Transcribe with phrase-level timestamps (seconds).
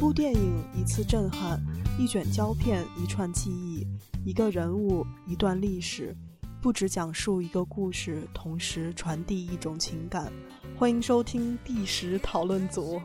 [0.00, 1.58] 部电影，一次震撼；
[1.98, 3.86] 一卷胶片，一串记忆；
[4.24, 6.16] 一个人物，一段历史。
[6.62, 10.32] 不只讲述一个故事，同时传递一种情感。
[10.78, 12.98] 欢迎收听第十讨论组，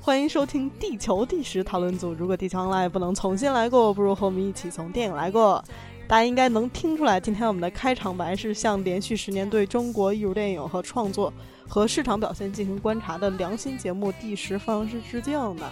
[0.00, 2.14] 欢迎收听地球第十讨论组。
[2.14, 5.62] 如果地球来不能重新来过，不如和我们一起从电影来过。
[6.06, 11.32] 大家应该能听出来，今天我们的开场白是向连续十年对中国艺术电影和创作
[11.66, 15.68] 和市场表现进行观察的良心节目《第十方式致敬的。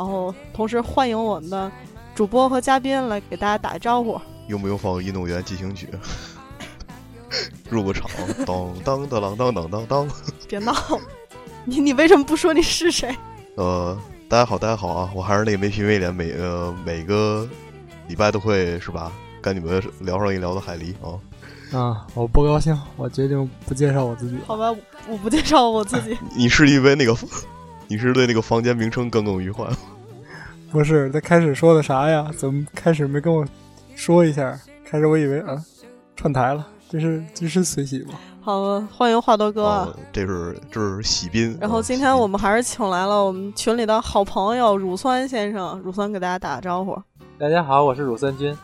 [0.00, 1.70] 然后，同时欢迎我们的
[2.14, 4.18] 主播和嘉宾来给大家打个招呼。
[4.46, 5.86] 用不用放《运动员进行曲》？
[7.68, 8.10] 入个场，
[8.46, 10.08] 当当当当当当当！
[10.48, 10.74] 别闹！
[11.66, 13.14] 你你为什么不说你是谁？
[13.56, 13.94] 呃，
[14.26, 15.10] 大家好，大家好啊！
[15.14, 17.46] 我还是那个没皮没脸，每呃每个
[18.08, 19.12] 礼拜都会是吧？
[19.42, 21.20] 跟你们聊上一聊的海狸啊！
[21.78, 24.38] 啊，我不高兴，我决定不介绍我自己。
[24.46, 24.74] 好吧，
[25.06, 26.16] 我不介绍我自己。
[26.34, 27.14] 你是因为那个，
[27.90, 29.76] 你是对那个房间名称耿耿于怀吗？
[30.70, 32.30] 不是，他开始说的啥呀？
[32.38, 33.44] 怎么开始没跟我
[33.96, 34.56] 说一下？
[34.84, 35.60] 开始我以为啊，
[36.14, 38.14] 串台了，这是这是随喜吗？
[38.40, 39.92] 好，欢迎华多哥。
[40.12, 41.58] 这是这是喜宾。
[41.60, 46.96] 然后今天我们还是请来了我们群里的好朋友乳酸先生，乳酸给大家打个招呼。
[47.40, 48.56] 大家好，我是乳酸君。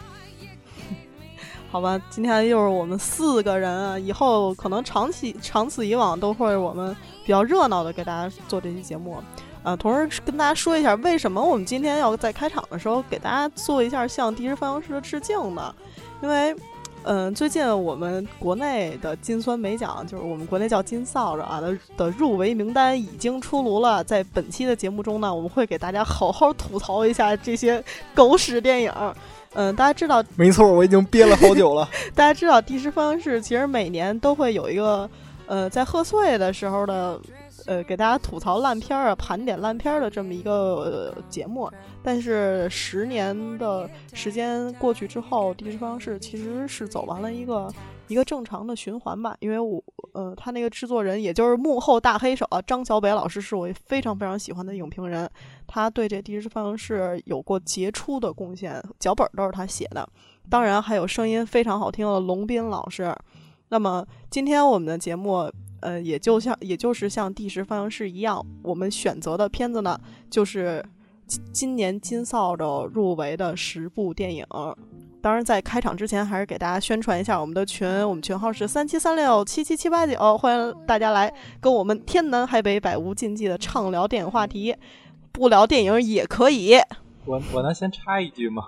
[1.76, 9.22] 好吧，今天又是我们四个人啊，以后可能长期长此以往都会我们比较热闹的给大家做这期节目，
[9.62, 15.74] 啊，同时跟大家说一下，为什么我们今天要在开场的时候给大家做一下向第十方式的致敬呢？
[16.22, 16.56] 因为，
[17.02, 28.90] 嗯，最近我们国内的金酸梅奖，就是我们国内叫金扫帚啊的的入围名单已经出炉了，在本期的节目中呢，我们会给大家好好吐槽一下这些狗屎电影。
[29.56, 31.88] 嗯，大家知道，没错，我已经憋了好久了。
[32.14, 35.08] 大家知道，第十方式其实每年都会有一个，
[35.46, 37.18] 呃，在贺岁的时候的，
[37.64, 41.70] 呃，给大家吐槽烂片儿啊，盘点烂片儿的这么一个节目。
[42.02, 47.72] 但是十年的时间过去之后，第十方式其实是走完了一个。
[48.08, 55.28] 一个正常的循环吧，因为我呃，他那个制作人，也就是幕后大黑手啊，张小北老师是我非常非常喜欢的影评人，
[55.66, 60.08] 他对这《第十方程式》有过杰出的贡献，脚本都是他写的，
[60.48, 63.14] 当然还有声音非常好听的龙斌老师。
[63.68, 65.50] 那么今天我们的节目，
[65.80, 69.98] 呃，也就像也就是像《第十方程式》一样，我们选择的片子呢，
[70.30, 70.84] 就是
[71.52, 74.46] 今年金扫帚入围的十部电影。
[75.20, 84.72] 当然，在开场之前，还是给大家宣传一下我们的群，我们群号是三七三六七七七八九，欢迎大家来跟我们天南海北百无禁忌的畅聊电影话题，
[85.36, 86.76] 不聊电影也可以。
[87.26, 88.64] 我我能先插一句吗？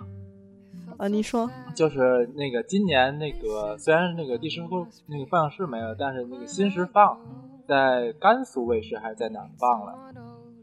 [0.99, 7.19] 啊，你说，就是那个今年那个虽然那个第十部那个放映室没了，但是那个新时放
[7.67, 9.95] 在甘肃卫视还是在哪放了？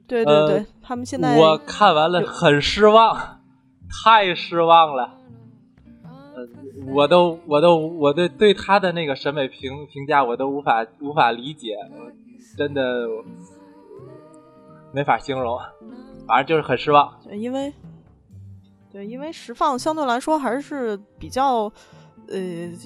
[0.05, 3.39] 对对对，他们现在我看完了很失望，
[4.03, 5.17] 太失望了。
[6.35, 6.47] 呃
[6.93, 11.77] 我都，我都，我对对他的那个审美评评价，我都无法无法理解，
[12.55, 13.07] 真的
[14.95, 15.59] 没法形容，
[16.25, 17.13] 反正就是很失望。
[17.29, 17.73] 因为，
[18.91, 21.71] 对，因为实放相对来说还是比较
[22.29, 22.37] 呃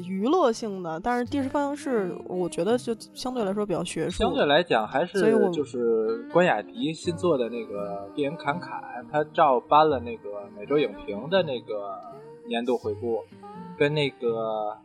[0.07, 4.23] 娱乐性的，但是电视放映室我觉得就相对来说比较学术。
[4.23, 5.21] 相对来讲，还是
[5.53, 12.01] 就是关雅迪新做的那个电影侃侃，他照搬了那个每周影评的那个
[12.47, 13.19] 年度回顾。
[13.77, 14.77] 跟那个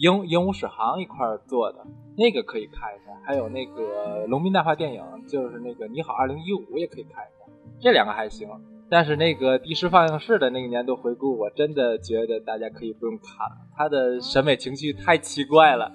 [0.00, 8.48] 鹦鹦鹉史航一块儿做的那个可以看一下，还有那个农民大话电影，就是那个你好二零一五也可以看一下，这两个还行。
[8.88, 15.92] 但是那个第十放映室的那个年度回顾，我真的觉得大家可以不用看了，他的审美情绪太奇怪了，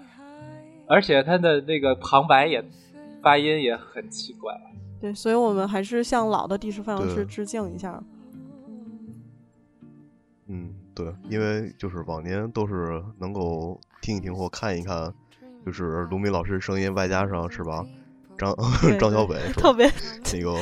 [0.87, 2.63] 而且他的那个旁白也
[3.23, 4.53] 发音也很奇怪。
[5.01, 8.03] 对，所以我们还是向老的第十放映室致敬一下。
[10.45, 10.75] 嗯。
[10.95, 15.11] 对，因为就是往年都是能够听一听或看一看，
[15.65, 17.83] 就是卢米老师声音，外加上是吧？
[18.37, 18.55] 张
[18.99, 19.91] 张小北特别
[20.31, 20.55] 那个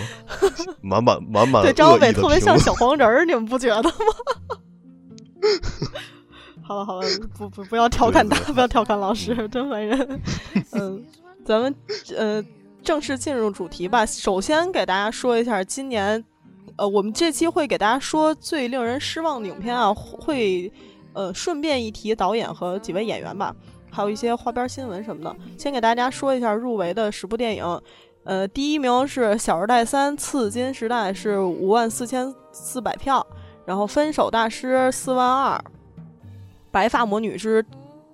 [0.82, 3.92] 满满 满满对张小北特别像小黄人儿，你们不觉得吗？
[6.64, 7.08] 好了好了，
[7.38, 10.22] 不不不要调侃他，不要调侃老师，真烦人。
[10.72, 11.06] 嗯，
[11.44, 11.76] 咱们
[12.16, 12.42] 呃
[12.82, 14.06] 正式进入主题吧。
[14.06, 16.24] 首先给大家说一下今年。
[16.76, 20.72] 呃，我们这期会给大家说最令人失望的影片啊，会
[21.14, 23.56] 呃顺便一提导演和几位演员吧，
[23.92, 25.36] 还有一些花边新闻什么的。
[25.58, 27.82] 先给大家说一下入围的十部电影，
[28.24, 33.26] 呃，第一名是《小时代三：刺金时代》，是五万四千四百票；
[33.66, 35.58] 然后《分手大师》四万二，
[36.72, 37.66] 《白发魔女之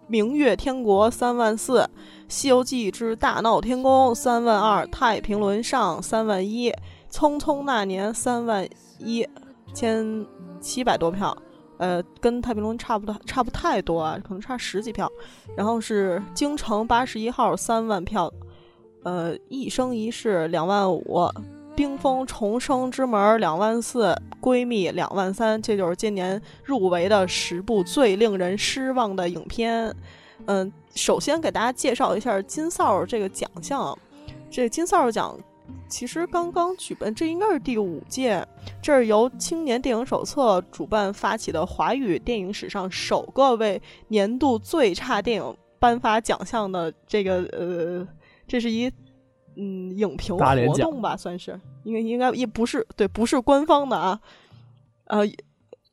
[0.07, 1.81] 明月天国》三万四，
[2.27, 6.73] 《西游记之大闹天宫》三万二，《太平轮上》三万一。
[7.11, 8.69] 匆匆那年》三万
[8.99, 9.27] 一
[9.73, 10.23] 千
[10.61, 11.35] 七百多票，
[11.79, 15.11] 呃，跟《太平轮》差不多，差不太多啊，可能差十几票。
[15.57, 18.31] 然后是《京城八十一号》三万票，
[19.03, 21.01] 呃，《一生一世》两万五，
[21.75, 24.07] 《冰封重生之门》两万四，
[24.41, 25.61] 《闺蜜》两万三。
[25.61, 29.95] 这就是今年入围的十部最令人失望的影片。
[30.45, 33.97] 嗯，首先给大家介绍一下金扫帚这个奖项。
[34.51, 35.37] 这金扫帚奖
[35.87, 38.45] 其实刚刚举办，这应该是第五届。
[38.81, 48.07] 这是由青年电影手册主办发起的华语电影史上首个为年度最差电影颁发奖项的这个呃，
[48.47, 48.91] 这是一
[49.55, 54.19] 嗯影评活动吧，算是应该应该也不是对，不是官方的啊。
[55.05, 55.25] 呃，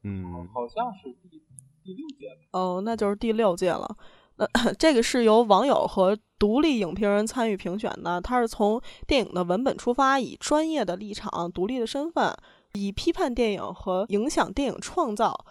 [0.02, 1.42] 嗯，好像是第
[1.82, 3.96] 第六届哦，那就是第六届了。
[4.36, 8.20] 呃，这个是由网友和独立影评人参与评选的。
[8.20, 12.36] 他是从电影的文本出发，以专业的立场、独立的身份，
[12.74, 15.46] 以批判电影和影响电影创造，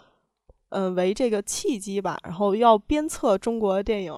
[0.68, 4.14] 呃为这个契机吧，然后要鞭策中国电影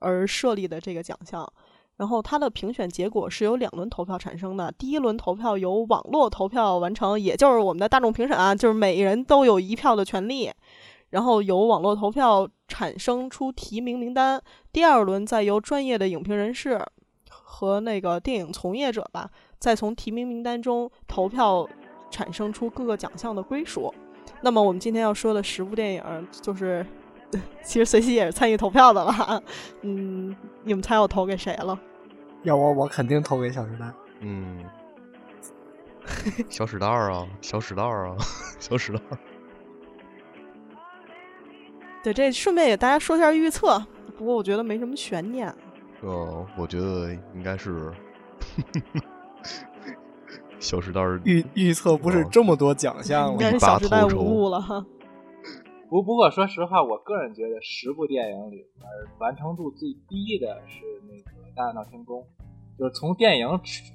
[0.00, 1.50] 而设立的这个奖项。
[1.96, 4.70] 然后它的评选结果是由两轮投票产生的。
[4.78, 10.52] 第一轮投票由网络投票完成，也就是我们的大众评审啊，就是每人都有一票的权利。
[11.10, 14.40] 然后由网络投票产生出提名名单，
[14.72, 16.80] 第二轮再由专业的影评人士
[17.30, 21.66] 和那个电影从业者吧，再从提名名单中投票
[22.10, 23.92] 产生出各个奖项的归属。
[24.42, 26.86] 那么我们今天要说的十部电影，就是
[27.64, 29.42] 其实随机也是参与投票的了。
[29.80, 31.76] 嗯，你们猜我投给谁了？
[32.44, 33.86] 要我，我肯定投给《小时代》。
[34.20, 34.64] 嗯，
[36.48, 38.16] 小史袋啊，小史袋啊，
[38.60, 39.00] 小史袋。
[42.08, 43.78] 对，这顺便给大家说一下预测。
[44.16, 45.54] 不过我觉得没什么悬念。
[46.00, 47.90] 呃，我觉得应该是
[50.58, 54.86] 《小时代》预预测不是这么多奖项，应该是《小时代》无误了哈。
[55.90, 58.66] 不不过说实话，我个人觉得十部电影里面
[59.18, 62.22] 完成度最低的是那个《大闹天宫》。
[62.78, 63.48] 就是从电影，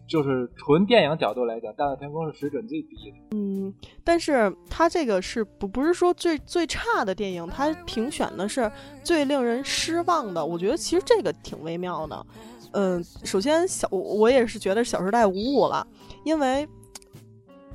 [0.07, 3.17] 就是纯电影角度来讲，《大闹天宫》是水准最低的。
[3.31, 8.69] 嗯，但是它这个是不不是说最最差的电影，它评选的是
[9.03, 10.45] 最令人失望的。
[10.45, 12.25] 我觉得其实这个挺微妙的。
[12.73, 15.87] 嗯，首先小我也是觉得《小时代》无误了，
[16.25, 16.67] 因为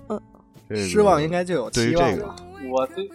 [0.08, 0.20] 嗯，
[0.76, 2.36] 失望应该就有期望了。
[2.70, 3.08] 我对。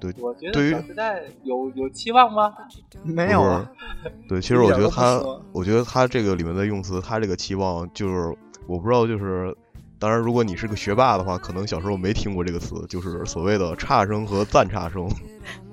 [0.00, 2.54] 对，我觉得《小时代》有有期望吗？
[3.02, 3.64] 没有。
[4.28, 5.20] 对，其实我觉得他，
[5.52, 8.34] 我觉得他这个里面的用词，他这个期望就是，
[8.66, 9.54] 我不知道，就是，
[9.98, 15.06] 当然，如果你是个学霸的话，可能小时候没听过这个词，就是所谓的差生和赞差生，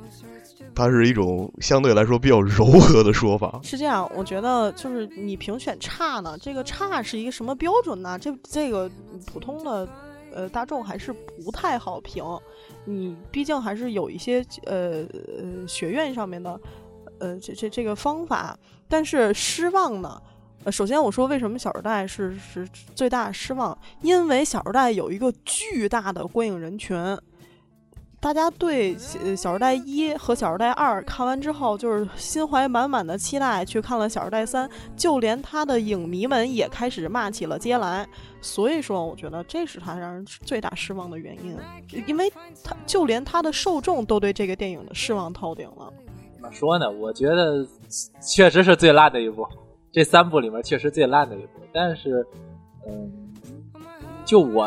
[0.76, 3.60] 它是一种相对来说比较柔和的说法。
[3.64, 8.20] 是这样，我觉得就是你评选差呢，这个差是一个什么标准呢？
[8.20, 8.92] 这这个
[9.26, 9.88] 普通的
[10.34, 12.24] 呃大众还是不太好评。
[12.90, 15.06] 你毕竟还是有一些呃
[15.38, 16.60] 呃学院上面的
[17.20, 18.58] 呃这这这个方法，
[18.88, 20.22] 但是失望呢？
[20.64, 26.98] 呃，首先我说为什么《小时代》是是最大失望，因为《小时代》有一个巨大的观影人群。
[28.20, 28.96] 大家对
[29.36, 38.08] 《小时代一》和《小时代二》看完之后，就是心怀满满的期待去看了《小时代三》，就连他的影迷们也开始骂起了街来。
[38.42, 41.56] 所以说，我觉得这是他让人最大失望的原因，
[42.08, 42.28] 因为
[42.64, 45.94] 他就连他的受众都对这个电影的失望透顶了。
[46.34, 46.90] 怎么说呢？
[46.90, 47.66] 我觉得
[48.20, 49.48] 确实是最烂的一部，
[49.92, 51.62] 这三部里面确实最烂的一部。
[51.72, 52.26] 但是，
[52.88, 53.27] 嗯。
[54.28, 54.66] 就我，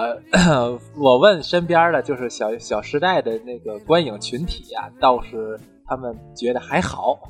[0.97, 7.29] 我问身边的，就是小小时代的那个观影群体呀，倒是他们觉得还好，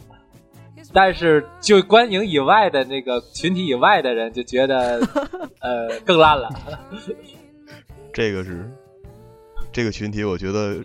[0.95, 5.01] 但是就观影以外的那个群体以外的人就觉得，
[5.61, 6.49] 呃，更烂了。
[8.13, 8.71] 这个是
[9.73, 10.77] 这个群体，我觉得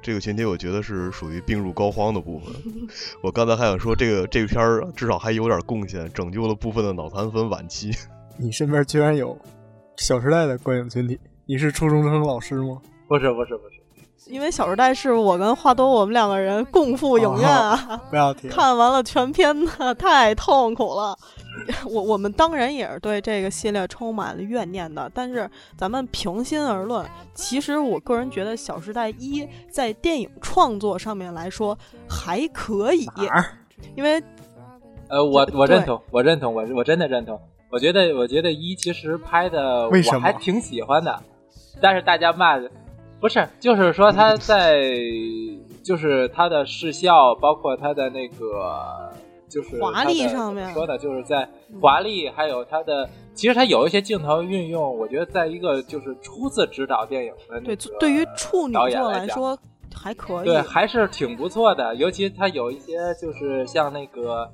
[0.00, 2.54] 这个群体，我觉得是属于病入膏肓的部分。
[3.24, 7.90] 我刚才还想说，这个这片儿至少还有点贡献，拯救了部分的脑残粉晚期。
[8.38, 9.36] 你身边居然有。
[9.96, 12.80] 小时代的观影群体，你是初中生老师吗？
[13.08, 13.76] 不是，不是，不是。
[14.26, 18.48] 因为小时代是我跟华多我们两个人共赴影院啊，不要提。
[18.48, 21.16] 看完了全片呢，太痛苦了。
[21.88, 25.10] 我我们当然也是对这个系列充满了怨念的。
[25.14, 33.08] 但是咱们平心而论，其实我个人觉得《小时代一》在电影创作上面来说还可以。
[33.94, 34.20] 因为，
[35.08, 37.40] 呃，我我认同，我认同，我我真的认同。
[37.76, 41.14] 我觉得，我觉得一其实拍的我还挺喜欢的，
[41.78, 42.58] 但是大家骂，
[43.20, 44.82] 不是，就是说他在，
[45.84, 49.12] 就是他的视效，包括他的那个
[49.46, 51.46] 就是华丽上面说的，就是在
[51.78, 59.58] 华丽，还有他的，其实他有一些镜头运用，我觉得在一个就是初次指导电影的对，对于处女座来说
[59.94, 61.94] 还可以，对，还是挺不错的。
[61.96, 64.50] 尤其他有一些就是像那个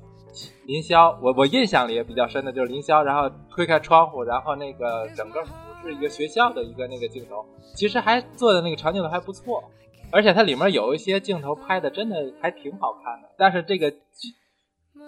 [0.65, 5.51] 林霄，我我印象里也比较深的就是林霄，然后推开窗户，然后那个整个俯
[5.83, 9.63] 视一个学校的一个那个镜头，其实还做的那个长镜头还不错。
[10.11, 13.97] 而且它里面有一些镜头拍的真的还挺好看的，但是这个剧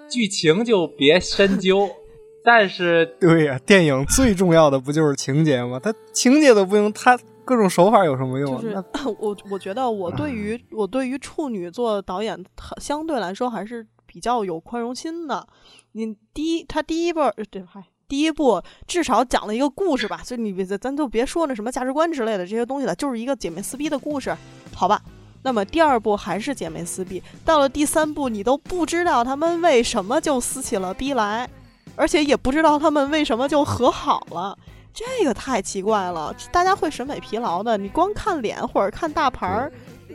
[0.10, 1.88] 剧情就别深究。
[2.44, 5.80] 但是，对呀，电影最重要的不就是情节吗？
[5.82, 8.62] 它情节都不用，它各种手法有什么用？
[8.62, 8.76] 就是
[9.20, 12.40] 我我觉得我对于我对于处女座导演
[12.78, 15.46] 相对来说还是比较有宽容心的。
[15.92, 17.20] 你第一，他第一部
[17.52, 17.84] 对吧。
[18.08, 24.34] 第一部至少讲了一个故事吧，所以你别咱就别说那什么价值观之类的这些东西了，就是一个姐妹撕逼的故事，
[24.74, 25.02] 好吧？
[25.44, 31.50] 那么第二部还是姐妹撕逼，到了第三部你都不知道他们为什么就撕起了逼来，
[31.98, 34.58] 而且也不知道他们为什么就和好了，
[34.94, 37.78] 这个太奇怪了，大家会审美疲劳的。
[37.78, 39.70] 你光看脸或者看大牌儿，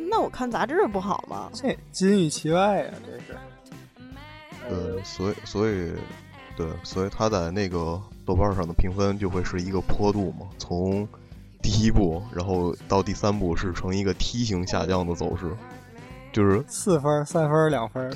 [0.09, 1.51] 那我看杂志不好吗？
[1.53, 3.37] 这金玉其外呀，这是。
[4.69, 5.93] 呃，所以所以。
[6.57, 11.09] 对，所以他在那个豆瓣上的评分就会是一个坡度嘛，从
[11.63, 15.57] 第一部，然后到第三部是呈一个梯形下降的走势，
[16.33, 18.13] 就是四分、三分、两分。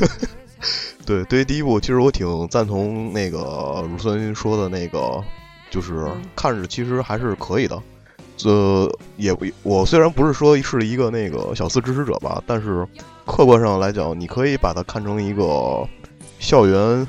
[1.06, 5.24] 对，对于第一部，其实我挺赞同那个乳酸说的那个，
[5.70, 7.80] 就是看着其实还是可以的。
[8.36, 12.86] 这也不，我虽然不是说是一个那个小四支持者吧，但是
[13.28, 15.86] 客观上来讲，你可以把它看成一个
[16.40, 17.06] 校园。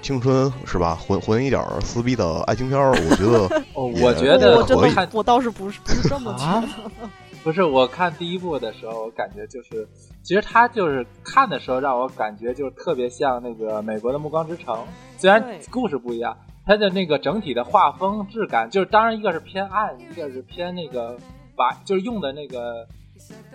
[0.00, 0.94] 青春是吧？
[0.94, 7.08] 混混一点撕逼的爱情片儿，我觉得 哦，我觉得我真的看，我倒是不是不是这么觉得。
[7.42, 9.86] 不是，我看第一部的时候，我感觉就是，
[10.22, 14.72] 其实他就是看的时候让我感觉就是特别像那个美国的《暮光之城》，
[15.18, 21.18] 虽然故事不一样，它的那个整体的画风质感，就是当然一个是偏暗，一个是偏那个
[21.56, 22.86] 白，就是用的那个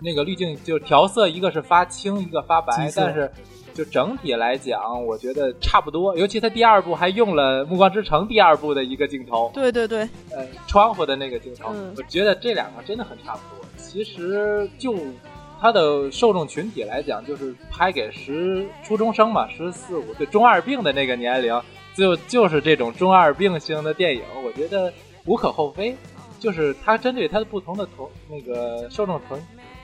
[0.01, 3.31] 那个滤镜就调色，一个是发青，一个发白，但是。
[3.75, 6.15] 就整体来讲，我觉得差不多。
[6.15, 13.65] 尤其他第二部还用了《暮光之城》第二部的一个镜头，对对对，呃，窗户的那个镜头，我觉得这两个真的很差不多。
[13.75, 14.95] 其实就
[15.59, 21.59] 它的受众群体来讲，就是拍给十初中生嘛，十四五岁中二病的那个年龄，
[21.95, 24.93] 就就是这种中二病型的电影，我觉得
[25.25, 25.97] 无可厚非。
[26.43, 29.37] 就是他针对他的不同的同那个受众群，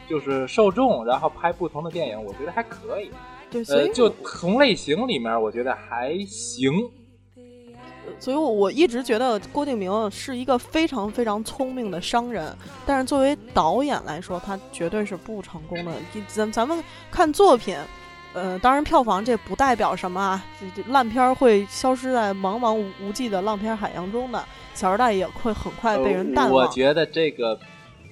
[0.10, 3.10] 就是受众，然后拍不同的电影，我觉得还可以。
[3.50, 6.70] 对，所以就同类型里面，我觉得还行。
[8.20, 12.54] 所以我一直觉得郭敬明是一个非常非常聪明的商人，
[12.86, 15.94] 但是作为导演来说，他绝对是不成功的。
[16.28, 17.78] 咱咱们看作品，
[18.34, 24.40] 呃，当然票房这不代表什么啊，这这烂片会消失在茫茫无际的烂片海洋中的，
[24.74, 26.66] 《小时代》也会很快被人淡忘。
[26.66, 27.60] 我觉得这个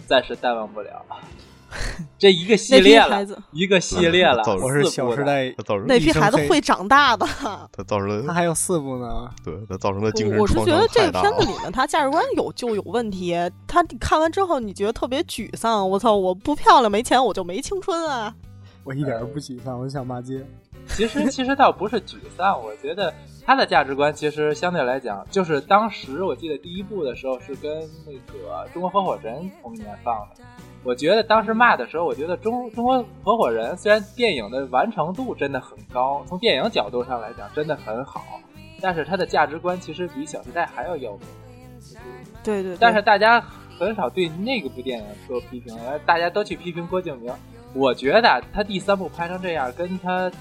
[0.05, 1.05] 暂时淡忘不了。
[2.17, 4.41] 这一个系列了，一个系列了。
[4.63, 5.53] 我是小时代，
[5.85, 7.27] 那批孩子会长大的。
[7.71, 9.29] 他造成了，他还有四部呢。
[9.43, 13.35] 对他造成了精神我是觉得这个片子里面他价值观有就有问题。
[13.67, 15.87] 他看完之后你觉得特别沮丧。
[15.87, 16.15] 我操！
[16.15, 18.33] 我不漂亮没钱我就没青春啊！
[18.87, 20.41] 我一点都不沮丧，我就想骂街。
[20.87, 23.13] 其实其实倒不是沮丧，我觉得
[23.45, 27.69] 他的价值观其实相对来讲，就是当时我记得第一部的时候是跟
[28.05, 30.41] 那个《中国合伙人》同一年放的。
[30.85, 38.23] 我觉得当时骂的时候，我觉得中中国合伙人虽然电影的完成度真的很高，从电影角度上来讲真的很好，
[38.79, 41.11] 但是他的价值观其实比《小时代》还要要。
[42.41, 42.77] 对对。
[42.79, 43.41] 但是大家
[43.77, 47.33] 很少对那个部电影做批评，大家都去批评郭敬明。
[47.73, 50.31] 我觉得他第三部拍成这样，跟他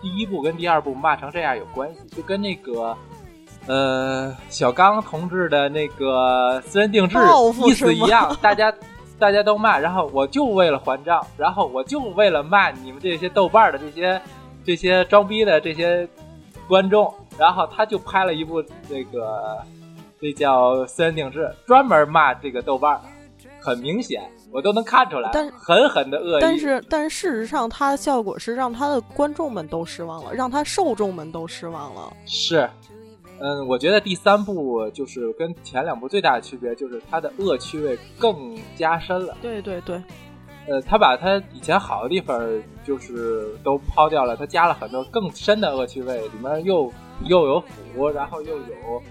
[0.00, 2.96] 第一部跟第二部骂成这样有关系，就跟那个
[3.66, 7.18] 呃小刚同志的那个私人定制
[7.66, 8.72] 意思一样，大家。
[9.18, 14.20] 大家都骂，然后我就为了还账，然后我就为了骂你们这些豆瓣的这些
[14.64, 16.08] 这些装逼的这些
[16.66, 19.62] 观众，然后他就拍了一部这个
[20.20, 23.00] 这叫私人定制，专门骂这个豆瓣，
[23.60, 26.40] 很明显我都能看出来，但狠狠的恶意。
[26.40, 32.12] 但是但是事实上，它的效果是让他的观众们都失望了，让他受众们都失望了。
[32.26, 32.68] 是。
[33.44, 39.36] 嗯，我觉得第三部就是跟前两部最大的区别，就是它的恶趣味更加深了。
[39.42, 40.00] 对对对，
[40.68, 42.40] 呃，他把他以前好的地方
[42.84, 46.92] 就是都抛掉了，他加了很多更深的恶趣味，里面又
[47.24, 49.02] 又有腐，然后又有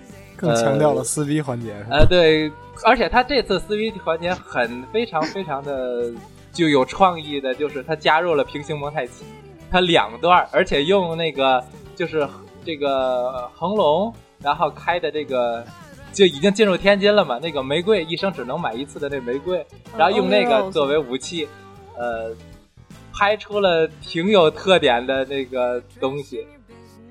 [0.42, 1.74] 更强调了撕逼环节。
[1.90, 2.52] 呃，对，
[2.84, 6.12] 而且他这次撕逼环节很非常非常的
[6.52, 9.24] 就有创意的，就是他加入了平行蒙太奇。
[9.70, 11.64] 他两段，而且用那个
[11.96, 12.28] 就是
[12.66, 15.64] 这个恒隆，然后开的这个
[16.12, 19.66] 就已经进入天津了嘛，那个玫瑰一生只能买一次的那玫瑰，
[19.98, 21.48] 然后用那个作为武器，
[21.96, 22.36] 呃，
[23.14, 26.46] 拍出了挺有特点的那个东西。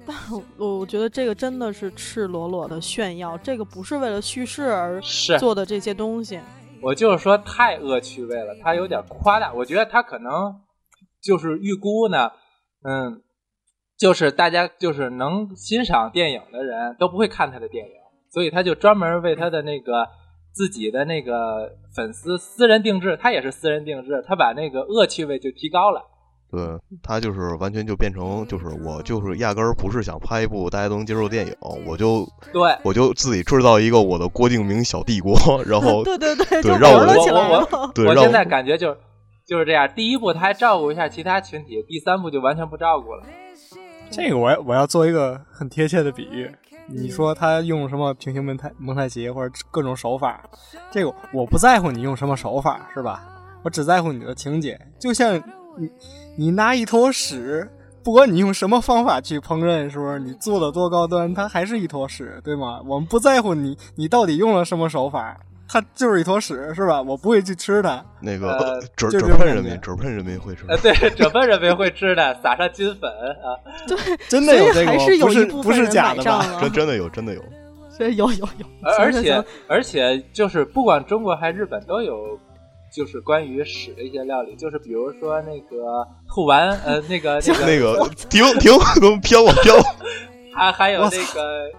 [0.07, 0.17] 但
[0.57, 5.01] 我觉得这个真的是赤裸裸的炫耀，这个不是为了叙事而
[5.39, 6.41] 做的这些东西。
[6.83, 9.53] 我就是说太恶趣味了，他有点夸大。
[9.53, 10.61] 我觉得他可能
[11.23, 12.31] 就是预估呢，
[12.83, 13.23] 嗯，
[13.99, 17.93] 就是大家就是能欣赏电影的人都不会看他的电影，
[18.33, 20.09] 所以他就专门为他的那个
[20.55, 26.03] 自己的那个粉丝私人定制，他也是私人定制，他把那个恶趣味就提高了。
[26.51, 26.67] 对
[27.01, 31.55] 他就是完全就变成就是我就是压根儿不是想拍一部大家都能接受的电影，
[31.87, 35.33] 我就对我就自己制造一个我的郭敬明小帝国，
[35.65, 38.97] 然后 对对对，对让我我对我现在感觉就
[39.47, 43.23] 就是这样，第一部他还照顾一下其他群体，第三部就完全不照顾了。
[44.11, 46.51] 这个我我要做一个很贴切的比喻，
[46.89, 50.43] 你说他用什么平行蒙太蒙太奇或者各种手法，
[50.91, 53.23] 这个我不在乎你用什么手法是吧？
[53.63, 55.41] 我只在乎你的情节，就像。
[55.79, 55.89] 你
[56.41, 57.69] 你拿一坨屎，
[58.03, 62.81] 不管你用什么方法去烹饪，是不是你做的多高端，它还是一坨屎，对吗？
[62.87, 65.37] 我们不在乎你你到底用了什么手法，
[65.69, 67.03] 它就是一坨屎，是吧？
[67.03, 68.03] 我不会去吃它。
[68.23, 70.65] 那个折折喷人民，折喷人民会吃。
[70.67, 73.61] 呃，对，折喷人民会吃的，撒上金粉啊。
[73.87, 74.93] 对，真的有这个，
[75.23, 76.59] 不是不是假的吧？
[76.59, 77.45] 真真的有，真的有。
[77.91, 78.67] 所以有有有，
[78.99, 82.17] 而且而且就是不管中国还是日本都有。
[82.93, 89.83] 就是关于屎的一些料理，就是比如说那个吐完，呃，那个 那个那个 停停，都飘了飘 了。
[90.55, 91.71] 还还有那个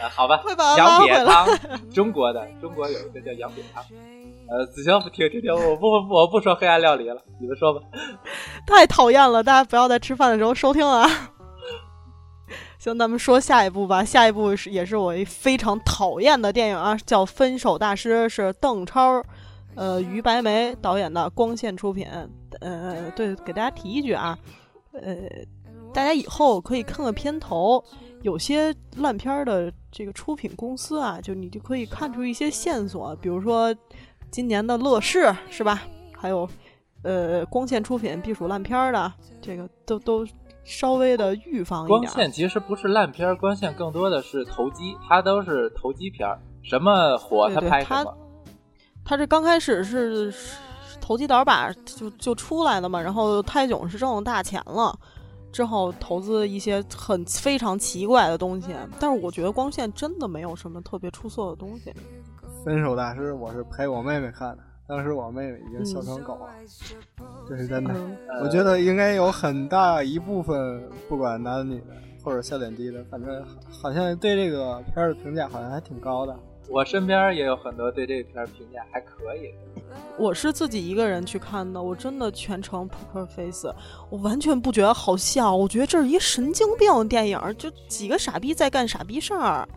[0.00, 0.40] 呃，好吧，
[0.78, 1.48] 羊瘪汤，
[1.92, 3.84] 中国的，中国有一个叫羊瘪汤。
[4.48, 7.80] 呃，子晴，停停停，我不我不说黑暗料理了，你们说吧。
[8.66, 11.08] 太讨厌了，大家不要在吃饭的时候收听啊。
[12.78, 14.04] 行，咱们说下一部吧。
[14.04, 19.22] 下一部是也是我非常讨厌的电影啊，叫《分手大师》，是邓超。
[19.74, 22.06] 呃，于白梅导演的光线出品。
[22.60, 24.38] 呃，对，给大家提一句啊，
[24.92, 25.16] 呃，
[25.92, 27.82] 大家以后可以看看片头，
[28.20, 33.74] 有些烂片的这个出品公司啊，就你就可以看出一些线索，比如说
[34.30, 35.82] 今年的乐视是吧？
[36.14, 36.48] 还有
[37.02, 40.26] 呃，光线出品必属烂片的，这个都都
[40.62, 42.00] 稍微的预防一点。
[42.00, 48.14] 光线其实不是烂片，光线更多的是投机，它都是投机片儿，什么火它拍什么。
[49.04, 50.32] 他这刚开始是
[51.00, 54.96] 投机倒把就就出来的嘛，然后泰囧是挣了大钱了，
[55.50, 61.92] 之后投资一些很非常奇怪的东西，但是我觉得光线真的没有什么特别出色的东西。
[62.64, 66.46] 分手大师，我是陪我妹妹看的，当时我妹妹已经笑成狗了，
[67.48, 67.92] 这是真的。
[68.40, 71.86] 我觉得应该有很大一部分，不管男的女的
[72.22, 76.38] 或者笑点低的，反正好像对这个片儿的评价好像还挺高的。
[76.68, 79.52] 我身边也有很多对这片评价还可以。
[80.16, 83.74] 我是自己一个人去看的，我真的全程扑克 face，
[84.08, 85.54] 我完全不觉得好笑。
[85.54, 89.68] 我觉得这是一神经病电影，就几个傻逼在干傻逼事儿，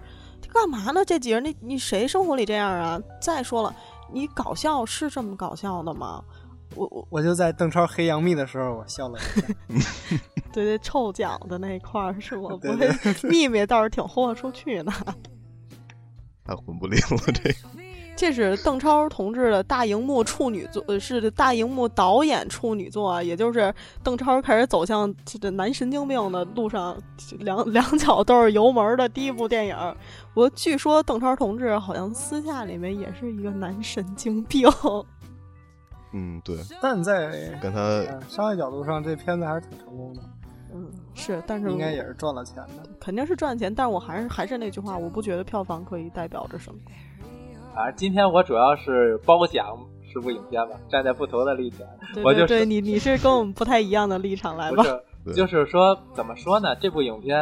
[0.54, 1.04] 干嘛呢？
[1.04, 3.02] 这几人，你你谁生活里这样啊？
[3.22, 3.76] 再说了，
[4.14, 6.24] 你搞笑是这么搞笑的吗？
[6.76, 9.20] 我我我就在邓超黑杨幂的时候，我笑了。
[10.54, 12.90] 对对，臭脚的那块儿是我不会，
[13.30, 14.92] 秘密倒是挺豁出去的。
[16.46, 17.56] 太混不吝了，这个。
[18.18, 26.98] 这是邓超同志的大荧幕处女作，呃，是大荧幕导演处女作啊，也就是邓超开始走向这个男神经病的路上，
[27.40, 29.76] 两两脚都是油门的第一部电影。
[30.34, 34.66] 我据说邓超同志好像私下里面也是一个男神经病。
[36.14, 36.56] 嗯，对。
[36.82, 40.22] 但在跟他商业角度上，这片子还是挺成功的。
[40.76, 43.74] 嗯，是，但是应该也是赚了钱的，肯定是赚钱。
[43.74, 46.80] 但是我还是还是那句话，我不觉得票房可以代表着什么。
[47.74, 49.78] 啊今天我主要是褒奖
[50.14, 51.88] 这部影片吧，站在不同的立场，
[52.26, 54.84] 我就对你你是跟我们不太一样的立场来吧。
[55.34, 56.76] 就是说，怎么说呢？
[56.76, 57.38] 这部影片，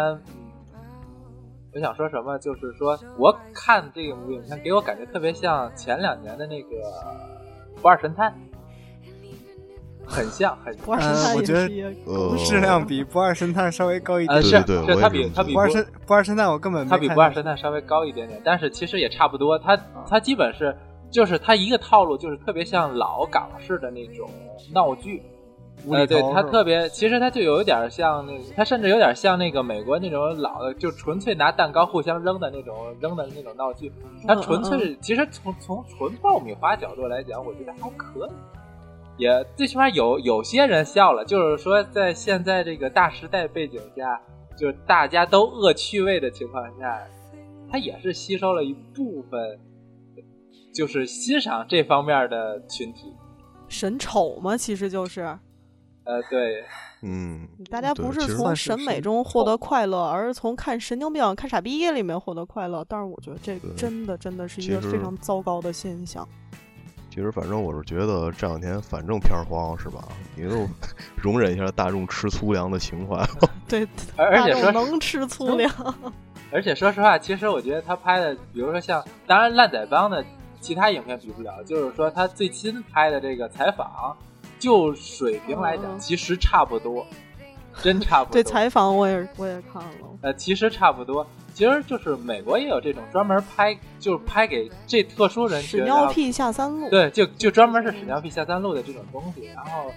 [1.74, 2.38] 我想说什么？
[2.38, 6.69] 就是说我看这部影片，给我感觉特别像前两年的那个
[7.82, 8.32] 《不二神探》。
[10.13, 10.76] 很像，很。
[10.78, 11.67] 不二神探我觉得
[12.45, 14.41] 质量比不二神探稍微高一点。
[14.41, 14.63] 是是，
[15.02, 19.58] 他比他比不二神不二神探我根本他比不二神探稍微高一点点，但是其实也差不多。
[19.58, 20.76] 他他基本是
[21.10, 24.30] 就是他一个套路，就是特别像老港式的那种
[24.71, 25.23] 闹剧。
[25.89, 33.91] 呃，对他特别，其实他就有一点像那，他甚至有点像那个美国那种老的，就纯粹拿蛋糕互相扔的那种扔的那种闹剧。
[34.26, 38.32] 他纯粹其实从从纯爆米花角度来讲，我觉得还可以。
[39.17, 44.21] 也最起码有有些人笑了，就是说在现在这个大时代背景下，
[44.58, 46.99] 就是大家都恶趣味的情况下，
[47.71, 49.60] 他也是吸收了一部分，
[50.73, 53.13] 就是欣赏这方面的群体。
[53.67, 55.21] 审丑嘛，其实就是，
[56.04, 56.63] 呃，对，
[57.02, 62.86] 嗯，大家不是从审美中获得快乐，而是从看神经病、看傻逼里面获得快乐。
[62.88, 66.28] 但是我觉得这个真的真的是一个非常糟糕的现象。
[67.13, 70.04] 其实，反正我是觉得这两天反正片荒是吧？
[70.36, 70.67] 你就
[71.15, 73.23] 容忍一下大众吃粗粮的情怀。
[73.69, 75.71] 对，而且说能吃粗粮。
[76.52, 80.26] 而且说实话，其实我觉得他拍的，比如说像，当然烂仔帮的
[80.60, 84.17] 其他影片比不了，就是说他最新拍的这个采访，
[84.58, 87.06] 就水平来讲，其实差不多，
[87.84, 88.34] 真差不多。
[88.34, 90.08] 对采访我也我也看了。
[90.21, 91.28] 呃，其实差不多。
[91.54, 96.89] 其实就是美国也有这种专门拍，就是拍给这特殊人群，屎尿屁下三路。
[96.89, 99.92] 对，就就专门是屎尿屁下三路的这种东西，然后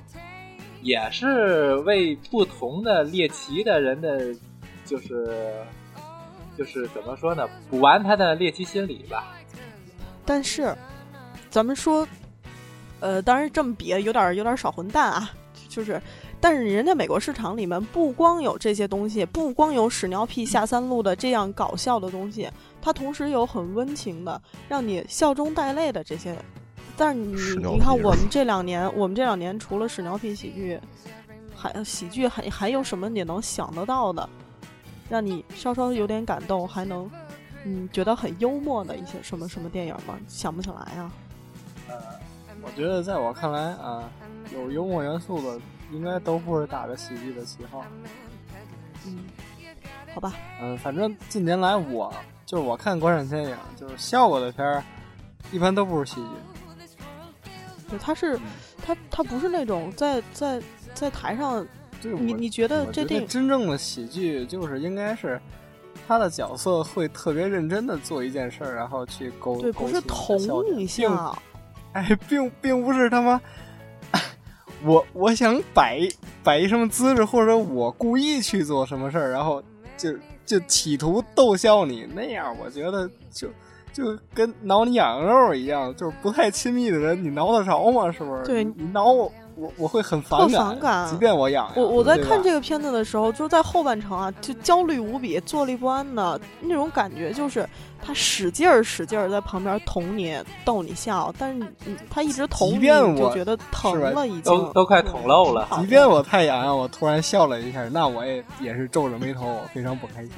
[0.82, 4.34] 也是为不同的猎奇的人的，
[4.84, 5.54] 就是
[6.58, 9.34] 就是怎么说呢，补完他的猎奇心理吧。
[10.24, 10.76] 但是
[11.48, 12.06] 咱们说，
[13.00, 15.30] 呃，当然这么比有点有点少混蛋啊，
[15.68, 16.00] 就是。
[16.48, 22.48] 但是人家美国市场里面不光有这些东西，不光有屎尿屁下三路的这样搞笑的东西，
[22.80, 26.38] 它同时有很温情的，让你笑中带泪的这些。
[26.96, 30.78] 但是你你看，我们这两年，我们这两年除了屎尿屁喜剧，
[31.52, 34.28] 还喜剧还还有什么你能想得到的，
[35.08, 37.10] 让你稍稍有点感动，还能
[37.64, 40.16] 嗯觉得很幽默的一些什么什么电影吗？
[40.28, 41.10] 想不起来啊。
[41.88, 41.96] 呃，
[42.62, 44.08] 我觉得在我看来啊，
[44.54, 45.60] 有幽默元素的。
[45.92, 47.84] 应该都不是打着喜剧的旗号，
[49.06, 49.24] 嗯，
[50.14, 52.12] 好吧，嗯，反正近年来我
[52.44, 54.82] 就是我看国产电影，就是笑过的片儿，
[55.52, 56.28] 一般都不是喜剧。
[57.88, 58.38] 对，他是
[58.84, 60.60] 他他不是那种在在
[60.92, 61.64] 在台上，
[62.02, 65.40] 你你觉得这电影真正的喜剧就是应该是
[66.08, 70.36] 他的角色会特别认真的做一件事儿，然后去勾对，不是捅
[70.74, 71.32] 你一下，
[71.92, 73.40] 哎，并并不是他妈。
[74.86, 76.00] 我我想摆
[76.44, 79.62] 摆一什么姿势，或者我故意去做什么事儿，然后
[79.96, 83.48] 就就企图逗笑你，那样我觉得就
[83.92, 88.12] 就跟挠你痒痒肉一样，就是不太亲密的人，你挠得着吗？
[88.12, 88.44] 是不是？
[88.44, 89.30] 对你挠我。
[89.56, 90.46] 我我会很反
[90.78, 91.72] 感，即便我养。
[91.74, 97.66] 我我在看这个片子的时候，就在后半程啊，就焦虑无比、坐立不安的那种感觉，就是
[98.02, 101.66] 他使劲儿使劲儿在旁边捅你、逗你笑，但是
[102.10, 105.66] 他一直捅你，就觉得疼了，已经都都快捅漏了。
[105.80, 110.32] 即便我太痒痒，我突然笑了一下，那我也也是皱着眉头，非常不开心。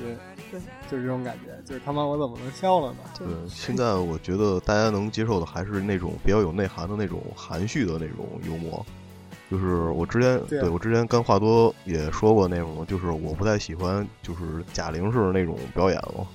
[0.51, 2.99] 对，就是这种感觉，就是他妈我怎么能笑了呢？
[3.19, 8.87] 对，现在我觉得大家能接受的还是那种比较有内涵的那种含蓄的那种幽默。
[9.51, 16.27] 就是我之前对我之前跟华多也说过那种，就是我不太喜欢就是贾玲式的那种表演了。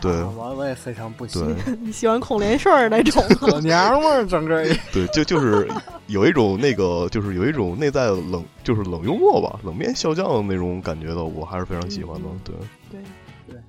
[0.00, 1.56] 对，我我也非常不喜欢。
[1.82, 4.64] 你喜欢孔连顺那种 老娘们儿整个？
[4.92, 5.68] 对，就就是
[6.06, 12.28] 有一种那个，就是有一种内在冷，就是冷幽默吧，冷面笑匠的那种感觉的，我还是非常喜欢的。
[12.44, 12.54] 对，
[12.92, 13.00] 对，
[13.48, 13.60] 对，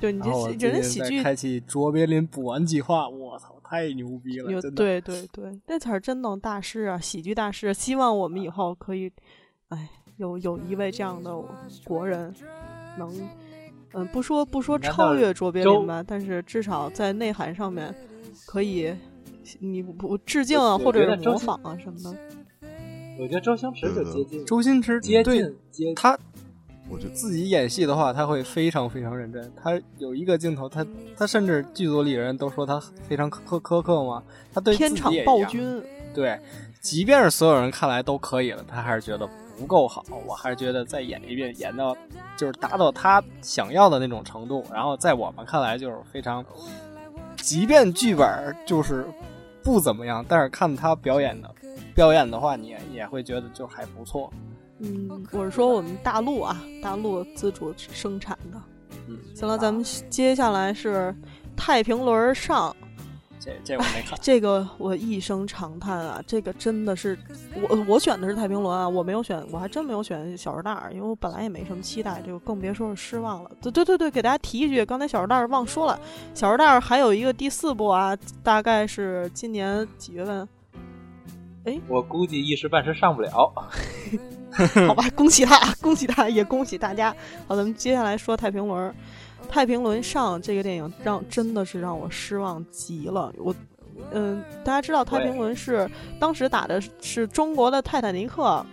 [0.00, 3.55] 对你这人喜剧开启卓别林补完计划，我操！
[3.68, 4.60] 太牛逼了！
[4.70, 7.74] 对对对，那才是真能大师啊，喜剧大师。
[7.74, 9.10] 希望我们以后可以，
[9.70, 11.34] 哎，有有一位这样的
[11.84, 12.32] 国人，
[12.96, 13.12] 能，
[13.92, 17.92] 嗯，不说不说超越卓别林吧，但是至少在内涵上面
[18.46, 18.94] 可以，
[19.58, 22.16] 你不致敬啊，或者是模仿啊什么的。
[23.18, 26.16] 我觉得周星驰就接近，周星驰接近接他。
[26.88, 29.52] 我觉得自己演戏的话，他会非常非常认真。
[29.60, 34.22] 他有一个镜头，他他甚至剧组里人都说他非常苛苛刻嘛。
[34.52, 35.82] 他对天场暴君，
[36.14, 36.40] 对，
[36.80, 40.04] 即便是所有人看来都可以了，他还是觉得不够好。
[40.26, 41.96] 我还是觉得再演一遍，演到
[42.36, 44.64] 就是达到他想要的那种程度。
[44.72, 46.44] 然后在我们看来就是非常，
[47.36, 49.04] 即便剧本就是
[49.62, 51.52] 不怎么样，但是看他表演的
[51.96, 54.32] 表演的话，你也会觉得就还不错。
[54.78, 58.60] 嗯，我是说我们大陆啊，大陆自主生产的。
[59.08, 61.14] 嗯，行了，咱们接下来是
[61.56, 62.74] 太平轮上。
[63.38, 64.18] 这这我没看。
[64.20, 67.16] 这个我一声长叹啊，这个真的是
[67.68, 73.50] 我我选的是太平轮啊，我没有选，我还真没有选小时代，因为我本来也没什么期待，就更别说是失望了。
[73.62, 75.98] 对对对对，给大家提一句，刚才小时代忘说了，
[76.34, 80.48] 小时代还有一个第四部啊，大概是今年几月份？
[81.66, 83.52] 哎，我估计一时半时上不了。
[84.86, 87.14] 好吧，恭喜他，恭喜他，也恭喜大家。
[87.46, 88.90] 好，咱们接下来说《太平轮》。
[89.48, 93.32] 《太平轮上》这个电影让真的是让我失望极了。
[93.36, 93.54] 我
[94.12, 98.64] 嗯，大家知道太平轮是当时打的是中国的泰坦尼克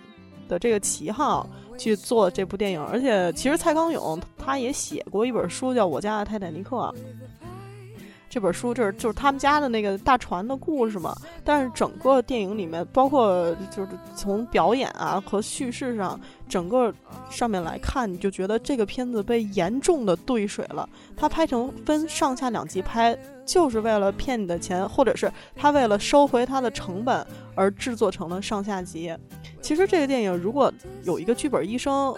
[0.47, 6.77] 的这个旗号去做这部电影，而且其实蔡康永他也写过一本书叫《我家的泰坦尼克》。
[8.34, 16.19] 这本书就是就是他们家的那个大船的故事嘛，但是整个电影里面，包括就是从表演啊和叙事上，
[16.50, 16.91] 整个
[17.30, 20.89] 上面来看，你就觉得这个片子被严重的兑水了。
[21.15, 23.15] 他拍成分上下两集拍，
[23.46, 29.15] 就是为了骗你的钱，或者是他为了收回他的成本而制作成了上下集。
[29.62, 32.12] 其实这个电影如果有一个剧本医生，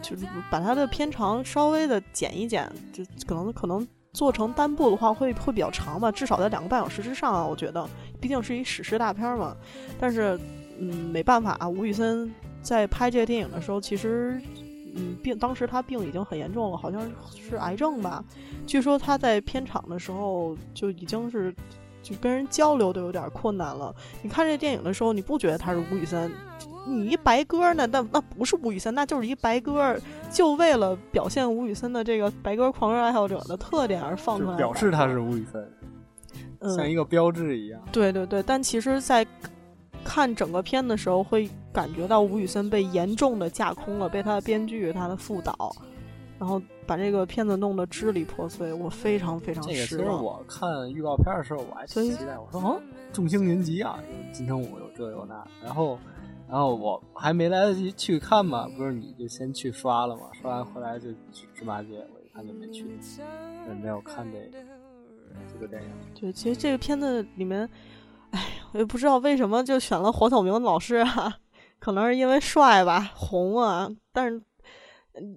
[0.00, 3.86] 就是把它的片长稍微的减一减，就可能可能。
[4.12, 7.88] 做成单部的话会会比较长吧，至少在两个半小时之上啊，我觉得，
[8.20, 9.56] 毕竟是一史诗大片嘛。
[10.00, 10.38] 但是，
[10.78, 14.40] 嗯，没办法啊，吴宇森在拍这个电影的时候，其实，
[14.96, 18.24] 嗯，病当时他病已经很严重了，好像是癌症吧。
[18.66, 21.54] 据说他在片场的时候就已经是
[22.02, 23.94] 就跟人交流都有点困难了。
[24.22, 26.32] 你看这电影的时候，你不觉得他是吴宇森？
[26.88, 27.86] 你一白鸽呢？
[27.86, 29.94] 那那不是吴宇森，那就是一白鸽，
[30.32, 37.78] 就为了表现吴宇森的这个白鸽狂热爱好者的特点而放出来，表示他是吴宇森，像一个标志一样。
[37.92, 39.26] 对对对，但其实，在
[40.02, 45.70] 看整个片的时候，会感觉到吴宇森被严重的架空了，被他的编剧、他的副导，
[46.38, 48.72] 然后把这个片子弄得支离破碎。
[48.72, 49.76] 我非常非常失望。
[49.76, 52.80] 其实我看预告片的时候，我还挺期待，我说哦，
[53.12, 53.98] 众星云集啊，
[54.32, 55.98] 金城武有这有那，然后。
[56.50, 60.22] 然后我还没来得及去看嘛，不是你就先去刷了嘛？
[60.40, 62.86] 刷完回来就去芝麻街，我一看就没去，
[63.68, 64.64] 也没有看这个
[65.52, 65.88] 这个电影。
[66.18, 67.68] 对，其实这个片子里面，
[68.32, 68.40] 哎，
[68.72, 71.36] 我也不知道为什么就选了黄晓明老师啊，
[71.78, 73.86] 可能是因为帅吧，红啊。
[74.10, 74.42] 但是，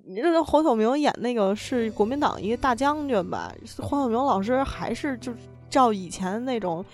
[0.07, 3.53] 你这黄晓明演那个是国民党一个大将军吧？
[3.81, 5.33] 黄晓明老师还是就
[5.69, 6.85] 照以前那种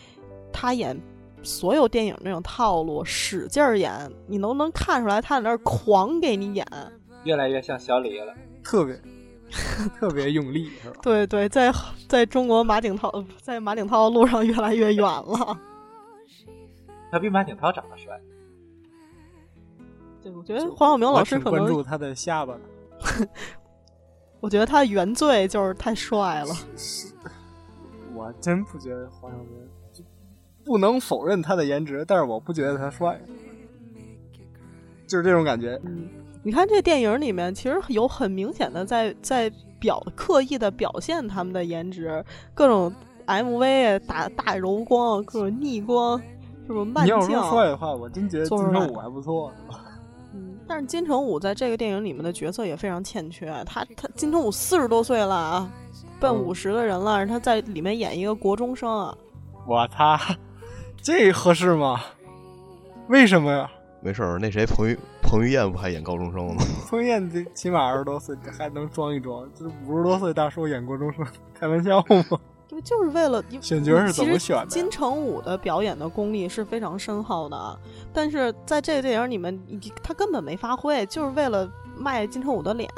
[0.52, 1.00] 他演。
[1.48, 6.68] 所有电影那种套路，使劲儿演，你能不能看出来他在那儿狂给你演？
[7.24, 9.02] 越来越像小李了，特别
[9.98, 10.98] 特别用力，是吧？
[11.02, 11.74] 对对，在
[12.10, 15.58] 在中国马景涛在马景涛的路上越来越远了。
[17.10, 18.20] 他比马景涛长得帅。
[20.22, 22.58] 对，我觉得黄晓明老师可能关注他的下巴。
[24.42, 26.54] 我觉得他原罪就是太帅了。
[28.14, 29.48] 我真不觉得黄晓明。
[30.68, 33.18] 不能否认他的颜值，但是我不觉得他帅，
[35.08, 35.80] 就是这种感觉。
[35.86, 36.10] 嗯，
[36.44, 39.50] 你看这电影里面，其实有很明显的在在
[39.80, 42.22] 表刻意的表现他们的颜值，
[42.54, 42.94] 各种
[43.26, 46.20] MV 打大柔光，各种逆光，
[46.68, 47.16] 是不是慢镜？
[47.16, 49.54] 你要说帅的话，我真觉得金城武还不错。
[50.34, 53.50] 嗯，但是金城武在这个电影里面的角色也非常欠缺。
[53.66, 55.72] 他他金城武四十多岁了啊，
[56.20, 59.18] 奔五十的人了，他在里面演一个国中生啊。
[59.66, 60.20] 我他。
[61.08, 62.02] 这合适吗？
[63.08, 63.72] 为什么呀？
[64.02, 66.62] 没事儿，那谁彭于彭于晏不还演高中生吗？
[66.90, 69.50] 彭于晏这起码二十多岁，还能装一装。
[69.56, 71.26] 这五十多岁大叔演高中生，
[71.58, 72.40] 开玩笑吗？
[72.68, 74.66] 对，就是为了选角是怎么选的？
[74.68, 77.80] 金城武的表演的功力是非常深厚的，
[78.12, 79.58] 但是在这个电影里面，
[80.04, 82.92] 他根本没发挥，就是为了卖金城武的脸。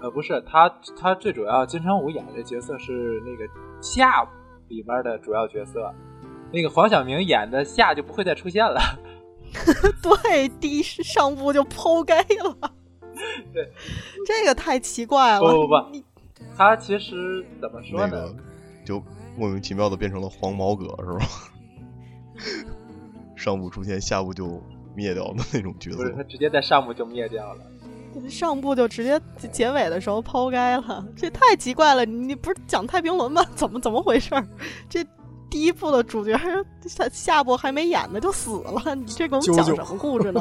[0.00, 4.22] 呃，不是，他他最主要，金城武演的角色是那个夏
[4.68, 5.92] 里面的主要角色。
[6.52, 8.80] 那个黄晓明演的夏就不会再出现了，
[10.02, 12.72] 对，第一上部就抛开了，
[13.52, 13.72] 对，
[14.26, 15.40] 这个太奇怪了。
[15.40, 15.74] 不不不，
[16.56, 18.34] 他其实怎么说呢？
[18.84, 19.02] 就
[19.36, 21.26] 莫名其妙的变成了黄毛哥，是吧？
[23.34, 24.62] 上部出现，下部就
[24.94, 25.96] 灭掉的那种角色。
[25.96, 29.18] 不是，他直接在上部就灭掉了，上部就直接
[29.50, 32.04] 结尾的时候抛开了，这太奇怪了。
[32.04, 33.42] 你不是讲太平轮吗？
[33.56, 34.30] 怎么怎么回事？
[34.88, 35.02] 这。
[35.52, 36.34] 第一部的主角
[36.86, 40.40] 下下部还没演呢就死了，你这给我们讲什么故事呢？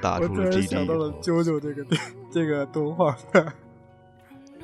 [0.00, 1.84] 打出了 G D，想到了啾啾这个
[2.30, 3.16] 这个动画。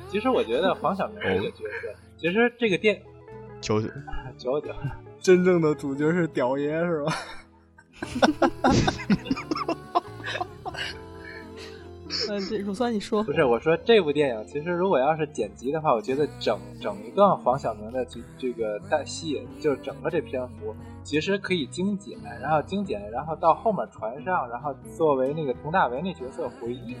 [0.09, 3.01] 其实我觉得黄晓明这个角色，其实这个电
[3.61, 3.91] 啾啾
[4.39, 4.73] 啾啾，
[5.19, 7.13] 真正的主角是屌爷是吧？
[12.29, 13.43] 嗯，乳酸，你说不是？
[13.45, 26.95] 我说这部电影其实如果要是剪辑的话，我觉得整整一段黄晓明的这这个带戏，就是整个这篇幅其实可以精简，然后精简，然后到后面传上，然后作为那个佟大为那角色回忆，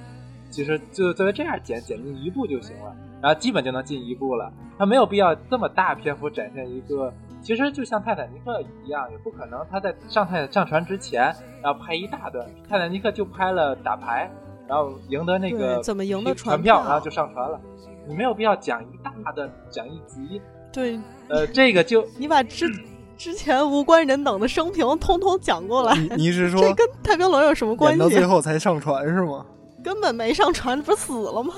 [0.49, 4.51] 其实就作为这样剪，剪进一部就行了，然后基本就能进一部了。
[4.77, 11.21] 他没有必要这么大篇幅展现一个，其实就像泰坦尼克一样，也不可能他在上泰上船之前，
[11.61, 12.47] 然后拍一大段。
[12.67, 14.31] 泰坦尼克就拍了打牌。
[14.71, 17.59] 然后赢得那个怎么赢得船票，然后就上船了。
[18.07, 22.69] 你没有必要讲一大的讲一集，对，呃，这个就你把之
[23.17, 25.93] 之前无关人等的生平通通讲过来。
[26.15, 27.99] 你是说这跟太平轮有什么关系？
[27.99, 29.45] 到最后才上船是吗？
[29.83, 31.53] 根本没上船，不是死了吗？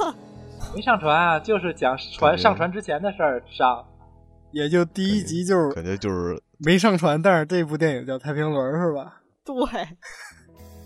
[0.76, 3.86] 没上船啊，就是讲船上船之前的事儿上。
[4.52, 9.22] 也就第一集就是感觉就是没上船，但是这部电影叫《太平轮》是吧？
[9.46, 9.56] 对。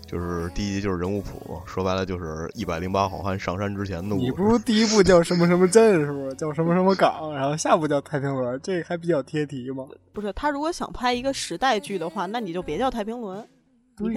[0.08, 4.16] 就是第一集就是人物谱，说白了就是一百零八好汉上山之前的。
[4.16, 6.34] 你不是第一部叫什么什么镇是不是？
[6.34, 9.86] 叫什么什么港，然后下部叫太平轮，这还比较贴题吗？
[10.14, 13.46] 不是，他如果想拍一个时代剧的话，那你就别叫太平轮。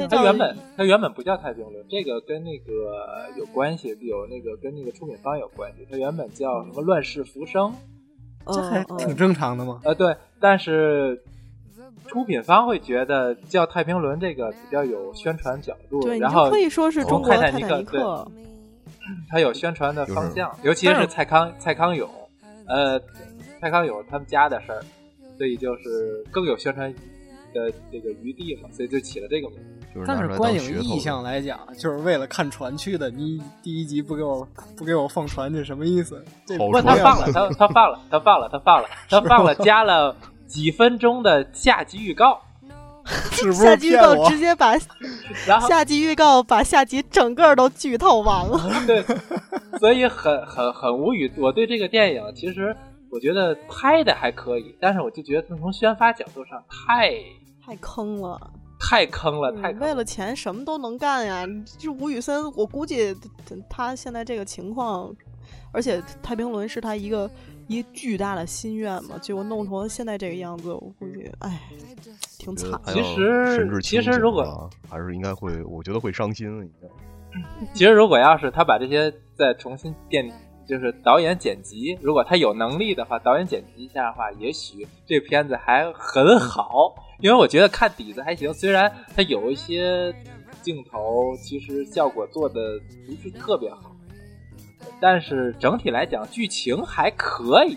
[0.10, 5.86] 他原本他原本不叫太平轮，这个跟那个有关系，有那个跟那个出品方有关系。
[5.92, 7.74] 他原本叫什么乱世浮生，
[8.46, 9.82] 这还挺正常的嘛。
[9.84, 11.22] 呃，对，但是。
[12.08, 18.28] 出品方会觉得叫太平轮这个比较有宣传角度，然后可以说是中国泰坦尼克，
[19.30, 22.10] 它有宣传的方向，尤其是蔡康蔡康永，
[22.68, 23.00] 呃，
[23.62, 24.84] 蔡康永他们家的事儿，
[25.38, 26.94] 所以就是更有宣传
[27.54, 29.66] 的这个余地嘛，所以就起了这个名字。
[30.06, 36.24] 但是观影意向来讲，就是为了看船去的，你第一集不给我不给我放船，这什么意思？
[36.58, 40.16] 不，他放了，他他放了，他放了，他放了，他放了， 加了。
[40.52, 42.42] 几分钟的下集预告，
[43.54, 44.74] 下集预告直接把，
[45.48, 48.60] 然后下集预告把下集整个都剧透完了。
[48.86, 49.02] 对，
[49.80, 51.32] 所以很很很无语。
[51.38, 52.76] 我对这个电影其实
[53.10, 57.14] 我觉得拍的还可以，但是我就觉得从宣发角度上太
[57.66, 58.38] 太坑了，
[58.78, 61.46] 太坑了，太为了钱什么都能干呀！
[61.80, 63.16] 这吴宇森，我估计
[63.70, 65.10] 他现在这个情况，
[65.72, 67.32] 而且太平轮是他一个。
[67.72, 71.62] 一巨大的心愿嘛，结果弄成现在这个样子，我估计，哎，
[72.38, 72.94] 挺惨的。
[72.94, 76.48] 其实，其实如果还是应该会，我觉得会伤心。
[76.48, 76.88] 应该。
[77.74, 80.30] 其实，如果要是他把这些再重新电，
[80.68, 86.94] 就是导演剪辑，如果他有能力的话，导演剪辑一下的话，也许这片子还很好。
[87.22, 90.14] 因为我觉得看底子还行，虽然它有一些
[90.62, 93.91] 镜头，其实效果做的不是特别好。
[95.02, 97.76] 但是整体来讲，剧情还可以，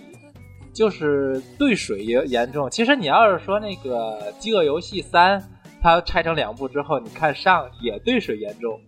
[0.74, 2.70] 就是兑水也严重。
[2.70, 5.40] 其实你要是说那个《饥饿游戏三》，
[5.82, 8.78] 它拆成两部之后，你看上也兑水严重。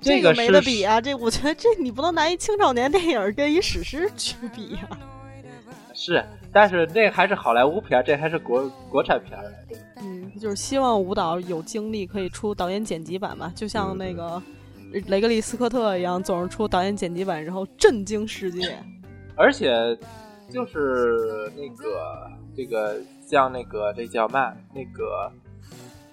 [0.00, 1.00] 这个没得比啊！
[1.00, 4.88] 这我觉得这你不能拿一青少年电影跟一史诗去比呀。
[5.92, 9.36] 是，但是那还是好莱坞片，这还是国国产片。
[9.96, 14.40] 嗯，就是希望舞蹈有精力可以出导演剪辑版嘛，就像那个。
[15.06, 18.78] 雷格利·斯科特一样，总是出导演剪辑版，然后震惊世界。
[19.36, 19.68] 而且，
[20.48, 22.96] 就是那个这个
[23.28, 24.52] 像那个这叫嘛？
[24.72, 25.32] 那个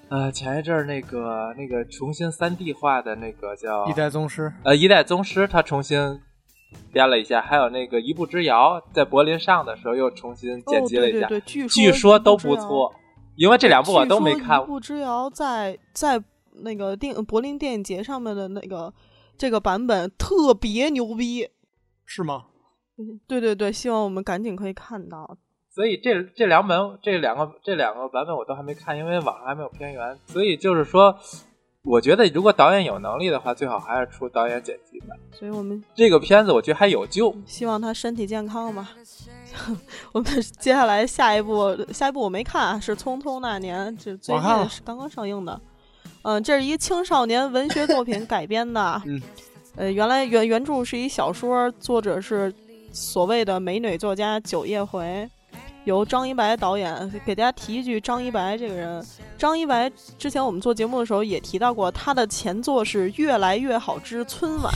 [0.09, 4.49] 呃，前一阵儿那个那个重新三 D 化的那个叫《一代宗师》。
[4.63, 6.19] 呃，《一代宗师》他重新
[6.91, 12.93] 编了一下，还有那个《一步之遥》在柏林上的时候又重新剪辑了一下，据说都不错。
[13.35, 14.61] 因为这两部我都没看。
[14.61, 16.21] 一步之遥在在。
[16.63, 18.93] 那个电柏林电影节上面的那个
[19.37, 21.49] 这个版本特别牛逼，
[22.05, 22.45] 是吗？
[23.27, 25.37] 对对对，希望我们赶紧可以看到。
[25.73, 30.19] 所以这这两本这两个这两个版本我都还没看，因为网上还没有片源。
[30.25, 31.17] 所以就是说，
[31.83, 35.17] 我觉得如果导演有能力的话，最好还是出导演剪辑版。
[35.31, 38.91] 所以我们这个片子我觉得还有救，希望他身体健康吧。
[40.13, 45.59] 我们接下来下一部下一部我没看，是《匆匆那年》，这最近是刚刚上映的。
[46.23, 49.01] 嗯，这是一青少年文学作品改编的。
[49.05, 49.21] 嗯，
[49.75, 52.53] 呃，原来原原著是一小说，作者是
[52.91, 55.27] 所谓的美女作家九叶回，
[55.85, 57.11] 由张一白导演。
[57.25, 59.03] 给大家提一句，张一白这个人，
[59.37, 64.71] 张一白之前我们做节目的时候也提到过，他的前作是《越来越好之春晚》，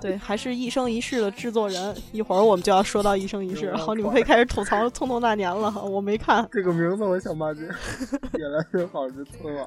[0.00, 1.94] 对，还是一生一世的制作人。
[2.10, 5.72] 一会儿我们就要说到一生一世，好，你们可以开始吐槽《匆匆那年》了。
[5.84, 7.60] 我没看 这个名字，我想骂街，
[8.36, 9.66] 越来越好之春晚。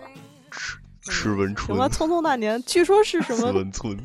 [1.01, 1.89] 赤温春什么？
[1.89, 3.51] 匆匆那年，据说是什么？
[3.51, 3.97] 文村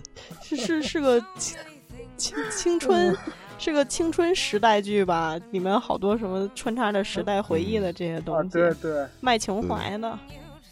[0.42, 1.56] 是是是个青
[2.18, 3.16] 青青春，
[3.58, 5.38] 是个青春时代剧吧？
[5.52, 10.18] 里面好多什么穿插着时代回忆的这些东西，对对，卖情怀的，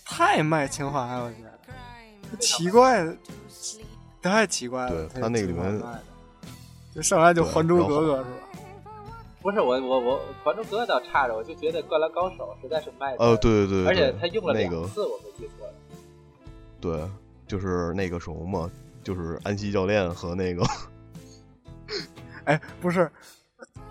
[0.04, 1.36] 太卖情怀了，我觉
[2.30, 3.16] 得奇怪的，
[4.20, 5.06] 太奇怪了。
[5.08, 5.80] 对他那个里面，
[6.92, 8.28] 就上来就《还珠格格》是吧？
[9.42, 13.24] 不是我我我《还珠格格》倒差着，我就觉得《灌篮高手》实在是卖的。
[13.24, 15.65] 呃，对对对，而且他用了两次，我没记错。
[16.80, 17.00] 对，
[17.46, 18.70] 就是那个什么嘛，
[19.02, 20.64] 就是安西教练和那个，
[22.44, 23.10] 哎，不是，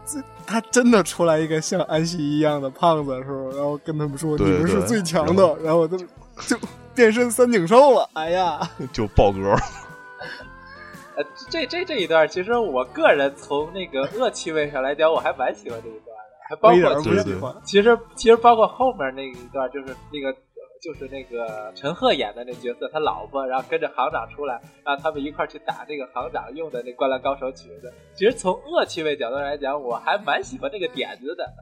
[0.05, 3.55] 这他真的出来一个像安西一样的胖子，是吧？
[3.55, 6.07] 然后跟他们说你们是最强的，然后他们
[6.47, 6.57] 就
[6.93, 8.09] 变身三井寿了。
[8.13, 8.59] 哎呀，
[8.93, 9.55] 就爆格。
[11.17, 16.15] 呃，这这这一段，其实我个人从那个恶趣味上来讲，我还蛮喜欢这一段的。
[16.47, 17.23] 还包括其实
[17.63, 20.37] 其实其实包括后面那一段，就是那个
[20.85, 27.91] 就是那个陈赫演的那角色，他老婆然后跟着行长出来，让他们一块去打那个行长用的那灌篮高手曲子。
[28.13, 31.53] 其实从恶趣味角度来讲，我还蛮喜欢这个点子的。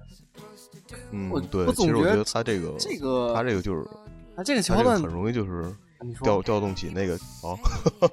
[1.12, 3.88] 嗯，对，我总觉得其实我觉得他这个这个他这个就是
[4.36, 5.74] 他这个他桥段很容易就是
[6.22, 7.14] 调调动起那个
[7.44, 7.58] 哦，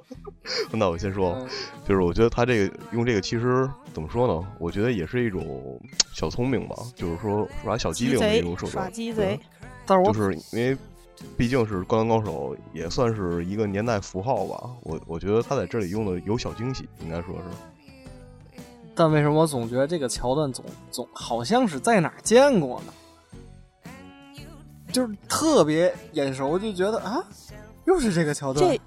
[0.71, 1.47] 那我先说，嗯
[1.85, 4.47] 就是我觉得他这个用这个其实怎么说呢？
[4.59, 5.77] 我觉得也是一种
[6.13, 8.85] 小聪明吧，就是说耍小机灵的一种手段。
[8.85, 9.37] 耍鸡贼，
[9.85, 10.77] 但是我就是因为
[11.37, 14.69] 毕竟是《灌篮高手》，也算是一个年代符号吧。
[14.83, 18.61] 我我觉得他在这里用的有小惊喜，应该说是。
[18.93, 22.93] 但为什么我总觉得这个桥段总总好像是在哪儿见过呢？
[24.91, 27.23] 就是特别眼熟，就觉得啊，
[27.85, 28.79] 又是这个桥段这。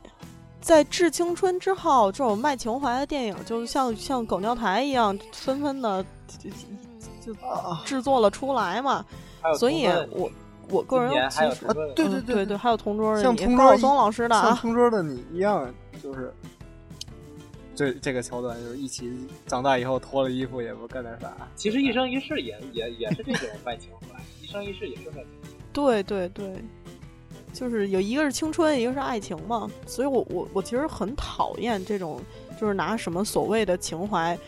[0.61, 6.05] 在《致青春》之后，这种卖情怀的电影，就像像狗尿台一样，纷纷的
[6.39, 6.51] 就
[7.21, 9.05] 就啊制作了出来嘛。
[9.59, 10.31] 所以我
[10.71, 16.33] 我个人今年还有其实同桌的对对嗯对对，还有同桌的像同桌一松老师的像啊，同桌的你一样，就是
[17.75, 19.13] 这这个桥段，就是一起
[19.47, 21.33] 长大以后脱了衣服也不干点啥。
[21.57, 25.49] 其实《一生一世也》也也是这种爱情怀，《一生一世》也是爱情怀。
[25.73, 26.65] 对对对，
[27.53, 29.69] 就是有一个是青春，一个是爱情嘛。
[29.87, 32.21] 所以我我我其实很讨厌这种，
[32.61, 34.39] 就是拿什么所谓的情怀。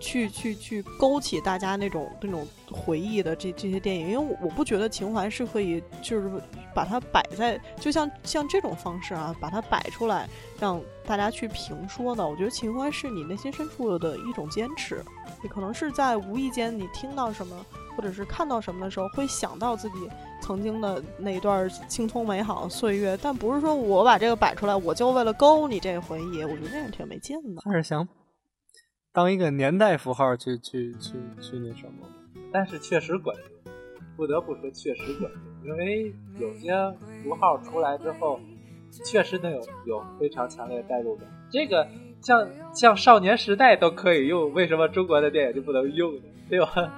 [0.00, 6.30] 去去去勾起大家那种那种回忆的这这些电影，因为我不觉得情怀是可以就是
[6.74, 10.28] 把它摆在，就像像这种方式啊，把它摆出来
[10.60, 12.26] 让大家去评说的。
[12.26, 15.02] 我觉得情怀是你内心深处的一种坚持，
[15.42, 17.64] 也可能是在无意间你听到什么
[17.96, 19.96] 或者是看到什么的时候，会想到自己
[20.40, 27.62] 曾经的那一段青葱美好岁月，但不是说我把这个摆出来，我就为了勾你这个回忆，我觉得那样挺没劲的。
[27.64, 28.06] 他是想
[29.18, 32.06] 当一个年代符号去去去去那什么。
[32.52, 33.74] 但是确实管用，
[34.16, 35.28] 不得不说确实管
[35.64, 36.70] 用，因为有些
[37.24, 38.38] 符号出来之后，
[39.04, 41.26] 确实能有有非常强烈的代入感。
[41.50, 41.88] 这个
[42.20, 46.22] 像像少年时代都可以用，为什么中国的电影就不能用呢？
[46.48, 46.94] 对吧？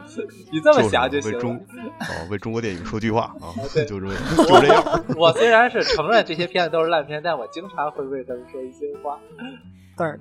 [0.53, 1.41] 你这么想就行了。
[1.41, 1.67] 就是为中
[1.99, 5.05] 啊， 为中国电影说句话啊， 对就这么就这样。
[5.17, 9.19] 我虽然是承认这些片子都是烂片，但我经常会为他们说一些话。
[9.97, 10.21] 但是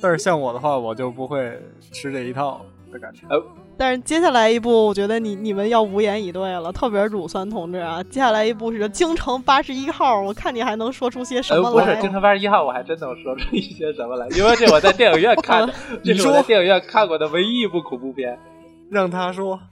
[0.00, 1.60] 但是像我的话，我就不会
[1.92, 2.60] 吃这一套
[2.92, 3.22] 的感觉。
[3.28, 3.42] 呃，
[3.76, 8.02] 但是接下来一部，我觉得你你们要无言以对了，特别是乳酸同志啊。
[8.04, 11.96] 接下来一部是《京城八十一号》，我看你还能说出些什么呃、不是来？
[12.00, 15.74] 《京城八十一号》，我还真能说出一些什么来，因为这我在电影院 看的，
[16.04, 18.38] 这是我在电影院看过的唯一一部恐怖片。
[18.90, 19.58] 让他说。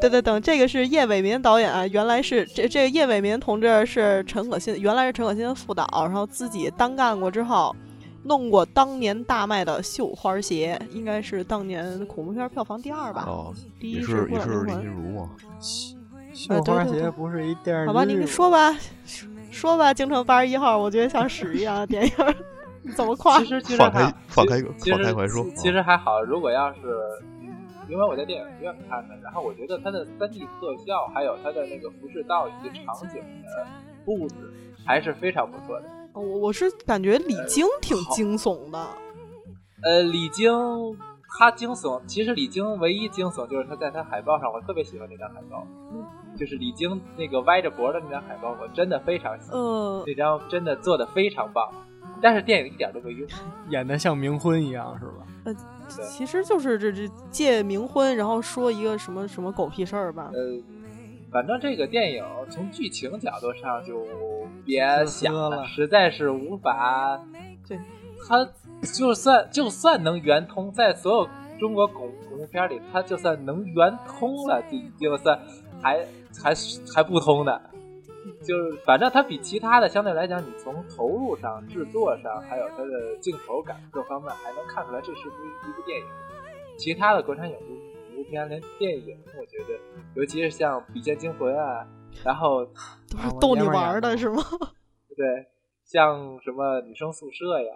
[0.00, 7.74] 对对，等这个是叶伟民导演啊，原来是这这个叶伟民同志是陈可辛，原来是陈可辛的副导，然后自己单干过之后，
[8.26, 13.24] 弄过当年大卖的《绣花鞋》，应该是当年恐怖片票房第二吧？
[13.26, 15.30] 哦，第一也是《孤也是林心如嘛。
[16.34, 17.86] 绣花鞋不是一电视剧？
[17.86, 18.76] 好吧，你说吧，
[19.50, 22.12] 说吧，《京城八十一号》，我觉得像屎一样的电影，
[22.94, 23.38] 怎么夸？
[23.38, 25.46] 其实其实放开还放开其实放开怀说。
[25.56, 26.80] 其实啊还好，如果要是
[27.88, 33.66] 因为我在电影院看的，然后我觉得它的三 D 特效，还有它的那个服饰道以及场景的
[34.04, 34.34] 布置，
[34.84, 35.88] 还是非常不错的。
[36.16, 38.78] 我我是感觉李菁挺惊悚的。
[39.82, 40.50] 呃，李菁
[41.38, 45.66] 他惊悚，其实李菁唯一惊悚就是他在他海报上，我特别喜欢那张海报，
[46.36, 51.70] 就是李菁那个歪着脖的那张海报，我真的非常喜欢，呃，那张真的做的非常棒，
[52.22, 53.28] 但是电影一点都没用。
[53.68, 55.26] 演的像冥婚一样，是吧？
[55.44, 55.54] 呃，
[56.08, 60.30] 其实就是这这借冥婚，然后说一个什么什么狗屁事儿吧。
[60.32, 60.40] 呃，
[61.36, 64.06] 反正这个电影从剧情角度上就
[64.64, 67.22] 别想呵了实在是无法。
[67.62, 67.76] 这，
[68.26, 68.48] 它
[68.94, 71.28] 就算就算能圆通，在所有
[71.60, 74.78] 中国恐恐怖片里，它就算能圆通了，就
[75.10, 75.38] 就算
[75.82, 76.06] 还
[76.42, 76.54] 还
[76.94, 77.60] 还不通的。
[78.42, 85.36] 就是反正它比其他的相对来讲，你从投入上、制作上，还有它的镜头感各方面，还能看出来这是部
[85.68, 86.06] 一部电影。
[86.78, 87.54] 其他的国产影
[88.16, 89.78] 部恐怖片连电影，我觉得，
[90.14, 91.86] 尤其是像《笔尖惊魂》啊，
[92.24, 92.64] 然后
[93.10, 94.42] 都是逗你玩的是吗？
[95.16, 95.46] 对，
[95.84, 97.72] 像什么女生宿舍呀，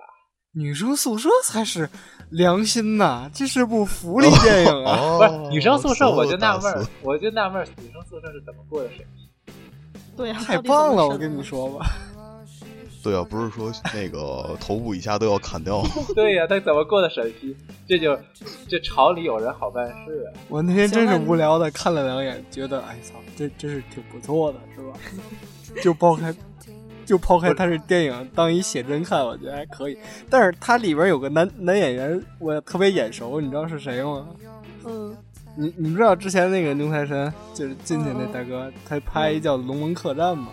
[0.53, 1.89] 女生宿舍才是
[2.31, 4.97] 良心呐，这是部福利电影啊！
[4.99, 9.29] 哦 不是女生宿舍，我就纳闷儿，我就纳闷儿，女生宿舍是怎么过的审批？
[10.17, 11.87] 对呀、太棒了，我跟你说吧，
[13.03, 15.83] 对啊，不是说那个头部以下都要砍掉。
[16.15, 17.57] 对呀、他怎么过的审批？
[17.89, 18.19] 这就
[18.69, 20.33] 这朝里有人好办事啊！
[20.49, 24.99] 我那天真是无聊的看了两眼，觉得哎操，这真是挺不错的，是吧？
[25.83, 26.35] 就抛开
[27.07, 29.97] 就抛开它是电影当一写真看，我觉得还可以。
[30.29, 34.29] 但是它里边有个男男演员，我特别眼熟，你知道是谁吗？
[34.85, 35.17] 嗯，
[35.57, 40.49] 你你知道之前那个牛财神就是进去那大哥，他拍一叫《龙门客栈》吗？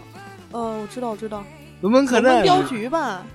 [0.54, 1.43] 嗯，我知道，我知道。
[1.82, 3.25] 龙门客栈镖局吧？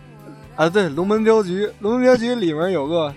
[0.56, 1.70] 啊，对，龙门镖局。
[1.80, 3.12] 龙门镖局里面有个，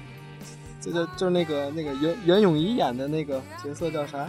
[0.80, 4.26] 这个就是那个那个袁袁咏仪演的那个角色叫啥？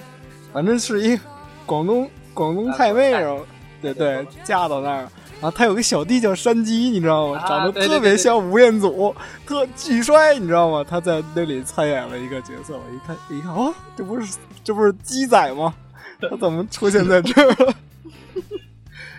[0.53, 1.19] 反正是一
[1.67, 3.45] 广东广东太妹，然后
[3.83, 5.09] 对对，嫁到那儿。
[5.39, 7.45] 然后他有个小弟叫山鸡，你知道吗？
[7.47, 9.15] 长得特别像吴彦祖，
[9.47, 10.83] 特巨帅，你知道吗？
[10.83, 12.75] 他在那里参演了一个角色。
[12.75, 15.75] 我一看，一看，哦，这不是这不是鸡仔吗？
[16.23, 17.75] 他怎么出现在这儿了？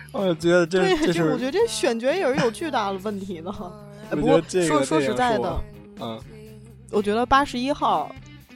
[0.12, 3.52] 我觉得这这是，我觉得这选角也是有巨大的问题的。
[4.10, 5.60] 不过说说实在的，
[6.00, 6.18] 嗯，
[6.90, 8.10] 我觉得八十一号，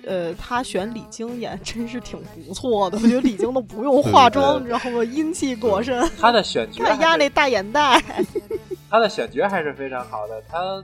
[0.06, 2.96] 呃，他选李菁演真是挺不错的。
[3.02, 5.04] 我觉得李菁都不用化妆，你知道吗？
[5.04, 6.08] 英气裹身。
[6.18, 8.02] 他的选角，他压那大眼袋。
[8.88, 10.82] 他的选角还是非常好的，他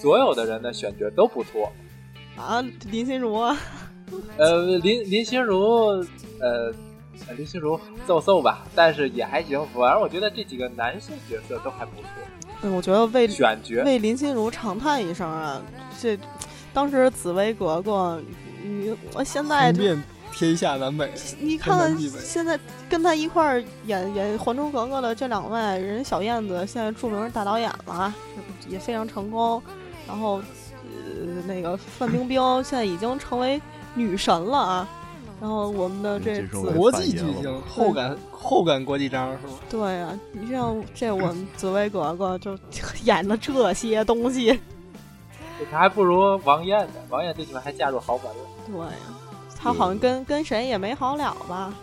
[0.00, 1.72] 所有的人的选角都不错。
[2.36, 3.56] 啊，林心如啊。
[4.36, 6.04] 呃，林林心如，
[6.40, 6.74] 呃。
[7.36, 9.58] 林心如揍揍吧，但是也还行。
[9.74, 12.08] 反正我觉得这几个男性角色都还不错。
[12.62, 15.60] 嗯，我觉得为选角为林心如长叹一声啊！
[16.00, 16.18] 这
[16.72, 18.22] 当时紫薇格格，
[18.62, 20.00] 你我现在遍
[20.32, 22.58] 天下南北，你看现在
[22.88, 28.14] 跟他一块儿演演《还珠格格》的这两位，人小燕子现在著名大导演了，
[28.68, 29.62] 也非常成功。
[30.06, 30.36] 然后
[30.84, 33.60] 呃，那个范冰冰现在已经成为
[33.94, 34.88] 女神了啊！
[35.42, 36.40] 然后我们的这
[36.72, 39.54] 国际巨星后感后感国际章是吗？
[39.68, 42.56] 对啊，你像这我们紫薇格格就
[43.02, 44.60] 演的这些东西，
[45.68, 46.92] 他还不如王艳呢。
[47.10, 48.36] 王艳最起码还嫁入豪门了。
[48.68, 48.92] 对呀，
[49.58, 51.74] 他好像跟跟谁也没好了吧？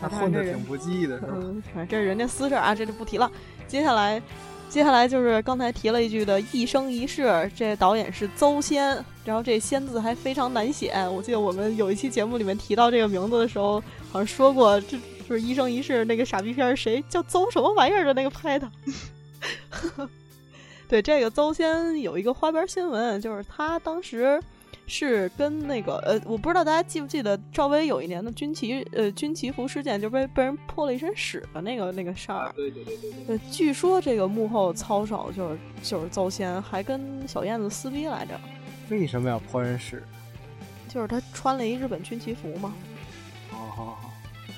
[0.00, 1.34] 他混的挺不济的，是吧？
[1.34, 3.28] 嗯，这是人家私事啊，这就不提了。
[3.66, 4.22] 接下来。
[4.70, 7.24] 接下来就是刚才提了一句的《一生一世》，
[7.56, 10.92] 这导演是邹仙，然后这“仙”字还非常难写。
[11.08, 13.80] 我记得我们有一期节目里面提到这个名字的时候，
[14.12, 14.96] 好像说过，这
[15.28, 18.70] 就是《一生一世》那个傻逼片，谁叫邹什么玩意儿的那个拍的。
[20.86, 24.40] 对，这个邹仙有一个花边新闻，就是他当时。
[24.90, 32.52] 是跟那个呃，我不知道大家记不记得赵薇有一年的军旗呃军旗服事件，就被被人泼了一身屎的那个那个事儿。
[32.56, 33.38] 对对对对对。
[33.50, 38.38] 据说这个幕后操手就是就是邹仙，还跟小燕子撕逼来着。
[38.90, 40.02] 为什么要泼人屎？
[40.88, 42.74] 就是他穿了一日本军旗服嘛。
[43.48, 44.10] 好好好。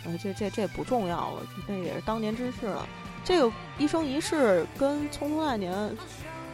[0.06, 2.88] 呃，这这这不重要了，那也是当年之事了。
[3.22, 5.72] 这个一生一世跟《匆匆那年》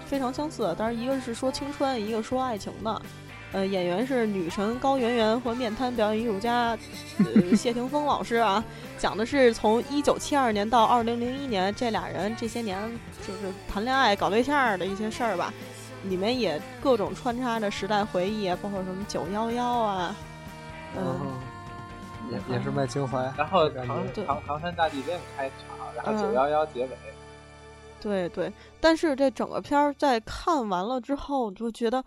[0.04, 3.02] 非常相似，但是一个是说青春，一个说爱情的。
[3.50, 6.76] 呃，演员是女神高圆圆和面瘫表演艺术家
[7.18, 8.62] 呃 谢霆锋老师啊，
[8.98, 12.78] 讲的是从一九七二年到二零零一年这俩人这些年
[13.26, 15.50] 就是谈恋爱搞对象的一些事儿吧，
[16.04, 20.14] 里面也各种穿插着时代回忆，包括什么九幺幺啊，
[20.94, 21.40] 嗯，
[22.30, 23.32] 也也是卖情怀。
[23.34, 26.90] 然后唐唐唐山大地震开场，然后九幺幺结尾。
[27.98, 32.04] 对对，但是这整个片儿在看完了之后，就觉得。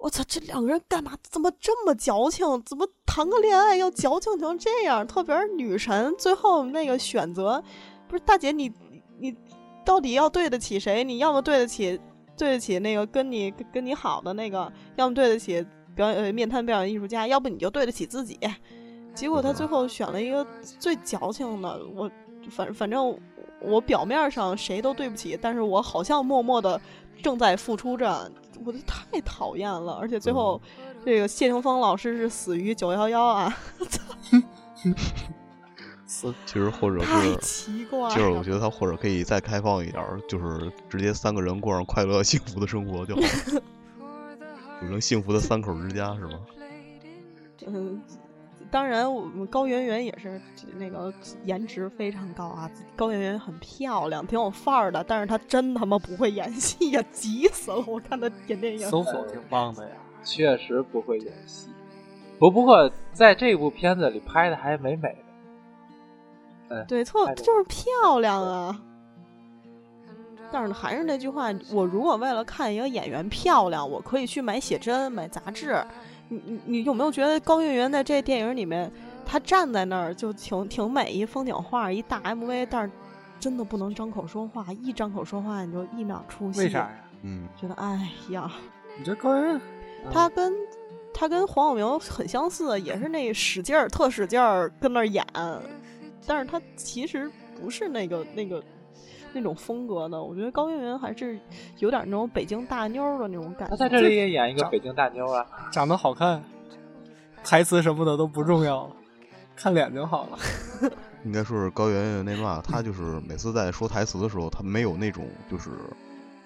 [0.00, 1.12] 我操，这两个人干嘛？
[1.22, 2.46] 怎么这么矫情？
[2.64, 5.06] 怎么谈个恋爱要矫情成这样？
[5.06, 7.62] 特别是女神最后那个选择，
[8.08, 8.72] 不是大姐，你
[9.18, 9.36] 你
[9.84, 11.04] 到底要对得起谁？
[11.04, 12.00] 你要么对得起
[12.34, 15.62] 对得起那个跟你跟你好的那个，要么对得起
[15.94, 18.38] 表演呃面瘫表演艺术家，要不你就对得起自己。
[19.14, 22.10] 结果他最后选了一个最矫情的，我
[22.50, 23.14] 反反正
[23.60, 26.80] 我表面上谁都对不起，但是我好像默默的
[27.22, 28.32] 正在付出着。
[28.64, 30.60] 我太讨厌了，而且最后
[31.04, 33.56] 这个谢霆锋老师是死于九幺幺啊！
[36.06, 43.22] 死，其实或者是奇怪，就是我觉得他或者可以再开放一点，就是直接三个人过上快乐幸福的生活就好，
[44.80, 46.40] 组成幸福的三口之家是吗？
[47.66, 48.02] 嗯。
[48.70, 50.40] 当然，我们高圆圆也是
[50.78, 51.12] 那个
[51.44, 52.70] 颜值非常高啊。
[52.94, 57.82] 高圆圆很漂亮，挺有范儿的，但是她真他妈不会演戏呀， 急死了！
[57.86, 61.68] 我看她演电影，搜索挺棒的呀， 确实不会演戏。
[62.38, 65.08] 不不过在这部片子里拍的还美美
[66.68, 68.80] 的，嗯，对，错就是漂亮啊。
[70.52, 75.84] 但是还是那句话，我如果为了看一个演员漂亮，我可以去买写真、买杂志。
[76.30, 78.90] 你你你有没有觉得高圆圆在这电影里面，
[79.26, 82.90] 她站在那儿就挺挺美，一风景画，一大 MV，但是
[83.38, 86.60] 真的不能张口说话，一张口说话你就一秒出戏。
[86.60, 86.90] 为啥呀？
[87.22, 88.50] 嗯，觉得哎呀，
[88.96, 89.60] 你这高圆圆，
[90.12, 90.52] 她跟
[91.12, 95.26] 她跟黄晓明很相似，也是那使劲儿，特使劲儿跟那儿演，
[96.26, 98.62] 但是她其实不是那个那个。
[99.32, 101.38] 那种风格的，我觉得高圆圆还是
[101.78, 103.70] 有点那种北京大妞的那种感觉。
[103.70, 106.42] 她在这里也演一个北京大妞啊，长得好看。
[107.42, 108.90] 台词什么的都不重要了，
[109.56, 110.38] 看脸就好了。
[111.24, 115.70] 应该说是高圆圆那嘛，她就是每次在说台词的时候，她没有那种就是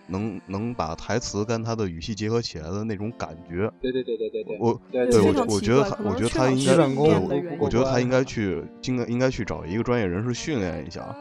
[0.06, 3.68] 能能把台词跟她的语气结合起来的那种感觉。
[3.80, 11.14] 对对对对对对，我对我我觉得她，我觉得她应该，对，我觉得她应该去，应该应该去找一个专业人士训练一下，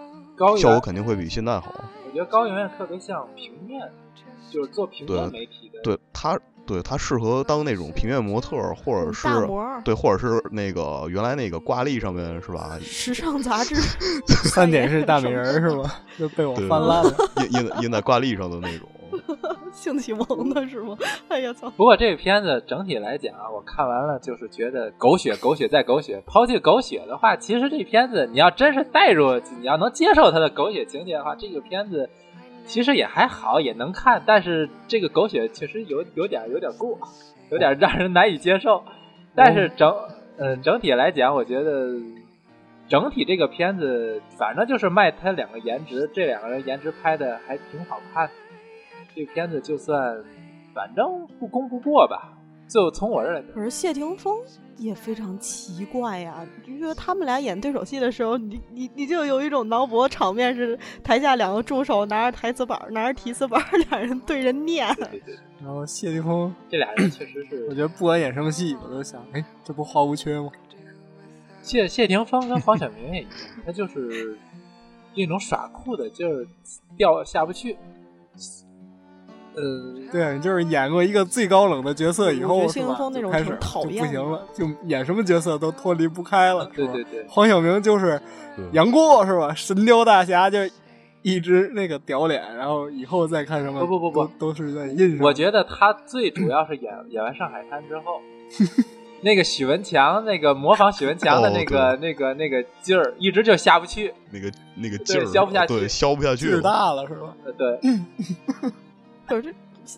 [0.45, 1.73] 高效果肯定会比现在好。
[2.05, 3.81] 我觉得高圆圆特别像平面，
[4.51, 6.39] 就是做平面媒体的，对她。
[6.65, 9.27] 对他适合当那种平面模特，或者是
[9.83, 12.79] 对，或者是那个原来那个挂历上面是吧？
[12.81, 13.75] 时尚杂志
[14.47, 15.91] 三点式大美人是吗？
[16.17, 17.13] 就被我翻烂了，
[17.51, 18.87] 印印印在挂历上的那种。
[19.71, 20.97] 性启蒙的是吗？
[21.29, 21.69] 哎呀操！
[21.71, 26.21] 不过这个片子整体来讲，我看完了就是觉得狗血，狗血再狗血。
[26.25, 32.09] 抛弃狗血的话，其实这片子你要真是带入，你要能接受它的狗血情节的话，这个片子。
[32.65, 36.97] 其实也还好，也能看，但是这个狗血确实有有点有点过，
[37.51, 38.85] 有点让人难以接受。
[39.35, 39.93] 但是整
[40.37, 41.89] 嗯整体来讲，我觉得
[42.87, 48.29] 整体这个片子反正就是卖他两个颜值，这两个人颜值拍的还挺好看。
[49.15, 50.23] 这片子就算
[50.73, 52.37] 反正不攻不过吧。
[52.65, 54.35] 就从我这儿，可是谢霆锋
[54.77, 56.43] 也非常奇怪呀。
[56.65, 64.91] 就觉得他们俩演对手戏的时候，你你你就有一种脑补场面是台下两个助手拿着台词板，拿着提词板，俩人对着念。
[64.95, 70.49] 对对然后谢霆锋这俩人确实是，我觉得不管演什么戏，我都想，哎，这不花无缺吗？
[71.61, 73.31] 谢谢霆锋跟黄晓明也一样，
[73.65, 74.37] 他就是
[75.15, 76.47] 那种耍酷的，劲儿
[76.97, 77.77] 掉下不去。
[79.55, 82.97] 呃，对，就是演过一个最高冷的角色以后，是吧？
[83.31, 86.65] 开始讨厌，不行了，就演什么角色都脱离不开了。
[86.75, 88.19] 对对对，黄晓明就是
[88.71, 89.53] 杨过是吧？
[89.53, 90.57] 神雕大侠就
[91.21, 95.25] 一直那个屌脸，然后以后再看什么，不不不不，都是在印上。
[95.25, 98.19] 我觉得他最主要是演 演完《上海滩》之后，
[99.21, 104.13] 那个许文强那个模仿许文强的那个那个那个劲儿，一直就下不去。
[104.31, 107.33] 那个那个劲儿消不下去，消不下去，劲大了是吧？
[107.57, 107.79] 对。
[109.27, 109.53] 可是，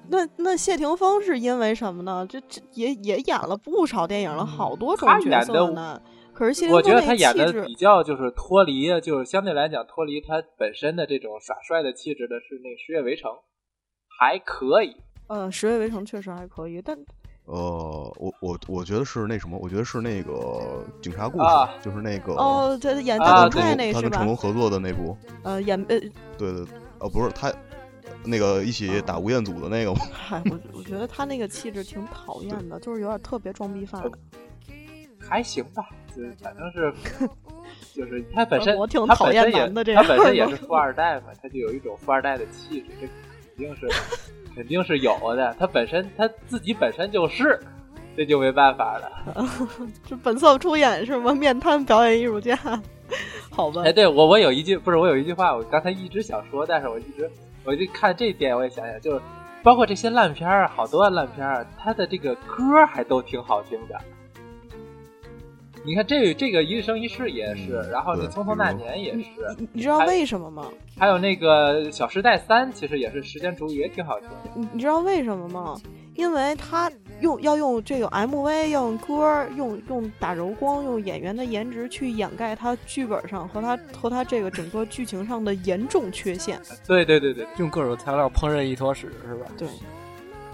[0.09, 2.25] 那那谢霆锋是因为什么呢？
[2.29, 6.01] 这这也也演了不少电影了，好多种角色呢。
[6.33, 13.31] 可是谢霆锋我觉得他演的比较就是脱离，就是相对来讲脱离他本身的这种耍帅的气质的是那《十月围城》，
[14.19, 14.95] 还可以。
[15.27, 16.97] 嗯，《十月围城》确实还可以，但
[17.45, 21.45] 呃，我我我觉得是那什么，我觉得是那个警察故事，
[21.81, 24.09] 就是那个哦，他演大反派那个是吧？
[24.09, 25.15] 他跟成龙合作的那部。
[25.43, 25.99] 呃，演呃，
[26.37, 26.65] 对对，
[26.99, 27.53] 呃，不是他。
[28.23, 29.99] 那个一起打吴彦祖的那个吗？
[30.11, 34.03] 嗨， 我我觉得他那个气质挺讨厌的，就是有点特别装逼范。
[35.27, 36.93] 还行吧，就是反正是，
[37.93, 40.03] 就是他本身，我挺讨厌男的这样。
[40.03, 43.87] 他本身也是富二代嘛，他就有一种富二代的气质，这肯定是
[44.55, 45.55] 肯定是有的。
[45.59, 47.59] 他本身他自己本身就是，
[48.15, 49.47] 这就没办法了。
[50.07, 51.33] 这本色出演是吗？
[51.33, 52.55] 面瘫表演艺术家，
[53.49, 53.81] 好吧？
[53.83, 57.27] 哎，对我我有一句不是我有一句话，我刚才一直想说，但是我一直。
[57.65, 59.21] 我就看这点，我也想想，就是
[59.63, 63.99] 包括这些烂片儿，好多烂片儿，它的这个歌还都挺好听的。
[65.83, 69.29] 你看这这个一生一世也是，然后这匆匆那年也是。
[69.57, 70.67] 你你知道为什么吗？
[70.97, 74.29] 还有那个小时代三，其实也是时间煮雨，也挺好听。
[74.55, 75.75] 你你知道为什么吗？
[76.15, 76.91] 因为他。
[77.21, 86.59] 用要用这个 MV，要用歌，用用打柔光，用演员的颜值去掩盖他剧本上和他和他这个整个剧情上的严重缺陷。
[86.85, 89.45] 对对对对，用各种调料烹饪一坨屎是吧？
[89.57, 89.67] 对。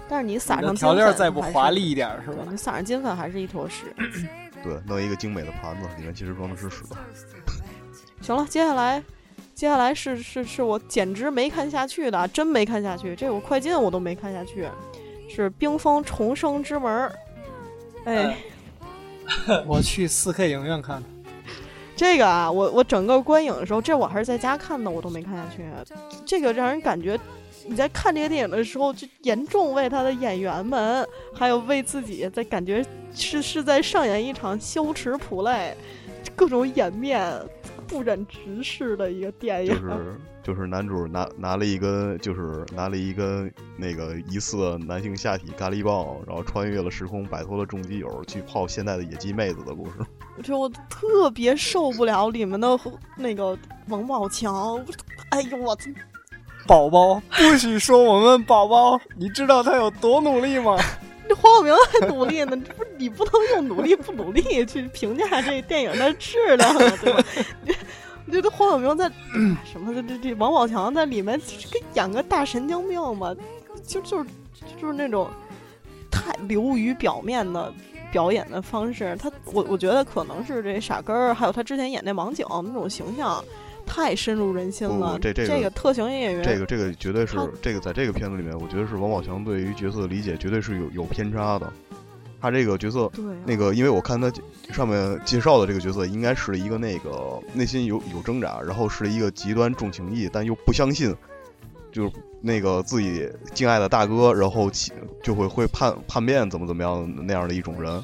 [0.08, 2.44] 但是你撒上调料再不华丽一点是吧？
[2.50, 3.94] 你撒上金粉还是一坨屎。
[4.62, 6.84] 对，弄一个精美的盘子，里面其实装的是屎。
[8.20, 9.02] 行了，接下来
[9.54, 13.16] 接下来是是是我简直没看下去的，真没看下去。
[13.16, 14.68] 这我快进我都没看下去。
[15.34, 17.10] 是冰封重生之门
[18.04, 18.36] 哎，
[19.66, 21.08] 我去四 K 影院看的。
[21.96, 25.62] 这个啊，我我整个观影的时候，这我还是在家看的，我都没看下去。
[26.26, 27.18] 这个让人感觉
[27.66, 35.72] 你在看这个电影的时候，就严重为他的演员们，还有为自己在感觉是是在上演一场羞耻 play，
[36.34, 37.32] 各种掩面
[37.92, 39.74] 不忍直视的一个电影。
[39.74, 49.92] 就是就是男主拿拿了一根，就是拿了一根那个疑似男性下体咖喱棒，然后穿越了时空，摆脱了重基友，去泡现代的野鸡妹子的故事。
[50.36, 52.78] 我觉得我特别受不了里面的
[53.16, 53.56] 那个
[53.88, 54.84] 王宝强，
[55.30, 55.90] 哎呦我操！
[56.66, 60.76] 宝宝不许说我们宝宝，你知道他有多努力吗？
[61.32, 67.24] 黄晓明还努力呢，不你不能用努力不努力去评价这电影的质量，对吧？
[68.30, 69.10] 这这黄晓明在
[69.64, 69.92] 什么？
[69.94, 73.34] 这这这王宝强在里面跟演个大神经病嘛？
[73.86, 74.30] 就就是
[74.80, 75.28] 就是那种
[76.10, 77.72] 太流于表面的
[78.10, 83.44] 表演的方式，他我我觉得可能是这傻根儿，还有他之前演那王景那种形象。
[83.92, 91.70] 太深入人心了，这这个特型演员，这个这个绝对是这个在这个片子里面，我觉得是王宝强对于角色的理解绝对是有有偏差的。
[92.40, 93.12] 他这个角色，
[93.44, 94.32] 那个因为我看他
[94.72, 101.14] 上面介绍的这个角色，应该是一个那个内心有有挣扎，然后是一个极端重情义，但又不相信，
[101.92, 104.70] 就是那个自己敬爱的大哥，然后
[105.22, 108.02] 就会会叛叛变，怎么怎么样那样的一种人。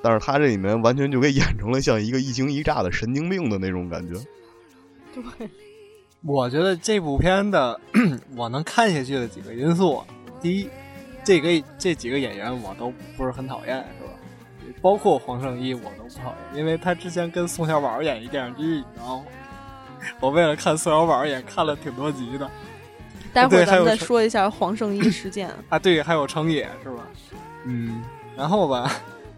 [0.00, 4.14] 但是他这里面完全就给 演成了像一个一惊一乍的神经病的那种感觉。
[5.38, 5.50] 对，
[6.22, 7.80] 我觉得这部片的
[8.36, 10.02] 我能看下去的几个因素，
[10.40, 10.68] 第一，
[11.24, 11.48] 这个
[11.78, 14.12] 这几个演员我都不是很讨厌，是吧？
[14.80, 19.24] 包括黄圣依我都不讨厌，因为他之前跟宋小宝演一电视剧，你知道吗？
[20.20, 22.48] 我为了看宋小宝也看了挺多集的。
[23.32, 27.06] 待会儿咱们再说一下黄圣依事件 啊，对，还有成也是吧？
[27.64, 28.02] 嗯，
[28.36, 28.90] 然后吧，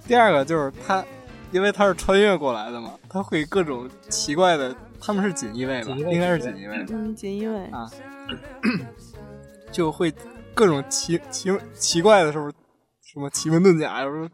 [0.06, 1.04] 第二个就是他，
[1.50, 4.74] 因为他是穿越过来的嘛，他会各种奇怪的。
[5.00, 5.96] 他们是锦衣卫吧？
[5.96, 6.86] 应该是锦衣卫。
[6.90, 7.90] 嗯，锦衣卫啊，
[9.72, 10.12] 就会
[10.54, 12.54] 各种奇奇奇怪的，是不是？
[13.12, 14.28] 什么奇门遁甲，有时候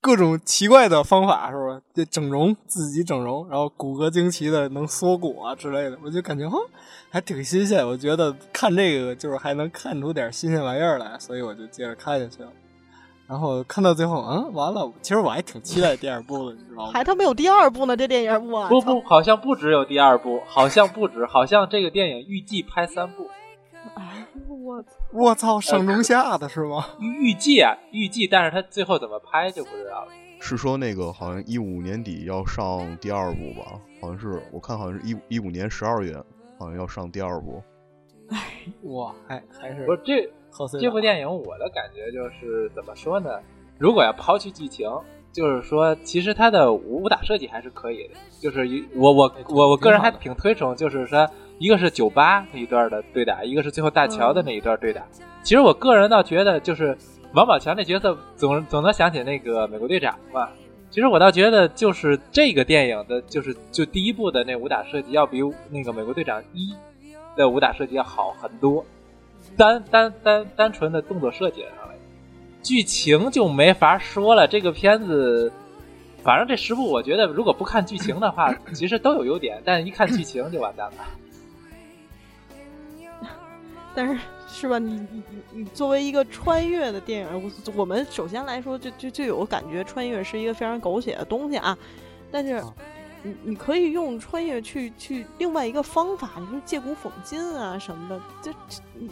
[0.00, 1.82] 各种奇怪的方法，是不是？
[1.94, 6.56] 就整容，自己整容，然后骨骼惊奇的能缩骨啊之类的，我就感觉哈，
[7.10, 7.86] 还挺新鲜。
[7.86, 12.50] 我觉得看这个就是还能看出点新鲜玩意儿来，所以我就接着看下去了。
[13.30, 14.92] 然后看到最后，嗯，完了。
[15.00, 16.90] 其实我还挺期待第二部的，你知道吗？
[16.92, 23.28] 还他妈有第二部呢，这电影我不不，好像不只有第二部，好像不止，好像这个电影预计拍三部。
[23.94, 26.84] 哎，我我操，上中下的是吗？
[26.98, 30.08] 预计啊，预计，但是他最后怎么拍就不知道了。
[30.40, 33.78] 是说那个好像一五年底要上第二部吧？
[34.00, 36.16] 好像是我看好像是一一五年十二月，
[36.58, 37.62] 好像要上第二部。
[38.30, 38.38] 哎，
[38.82, 39.98] 哇，还还是不是
[40.50, 40.78] 这。
[40.78, 43.38] 这部电影我的感觉就是怎么说呢？
[43.78, 44.88] 如果要抛去剧情，
[45.32, 48.14] 就是说其实它的武打设计还是可以的。
[48.40, 51.28] 就是我我我我个人还挺推崇，就是说
[51.58, 55.02] 一个是酒吧那一段的对打，一个是最后大桥的那一段对打。
[55.42, 56.96] 其实我个人倒觉得，就是
[57.32, 60.48] 王宝强那角色总总能想起那个美国队长嘛。
[60.90, 65.38] 其实我倒觉得，就是这个电影的，就是就第一部的那武打设计要比
[65.70, 66.74] 那个美国队长一
[67.36, 68.84] 的武打设计要好很多。
[69.60, 71.94] 单单单单纯的动作设计上来，
[72.62, 74.48] 剧情就没法说了。
[74.48, 75.52] 这个片子，
[76.24, 80.96] 反正这十部，我觉得如果不看剧情的话，其实都有优点，但是一看剧情就完蛋了。
[83.94, 84.78] 但是是吧？
[84.78, 91.76] 你你你作为一个穿越的电影，我我们首先来说，就就就有感觉穿越是一个非常狗血的东西啊。
[92.32, 92.64] 但是。
[93.22, 98.52] 你你可以用穿越去去另外一个方法，你说借古讽今啊什么的，就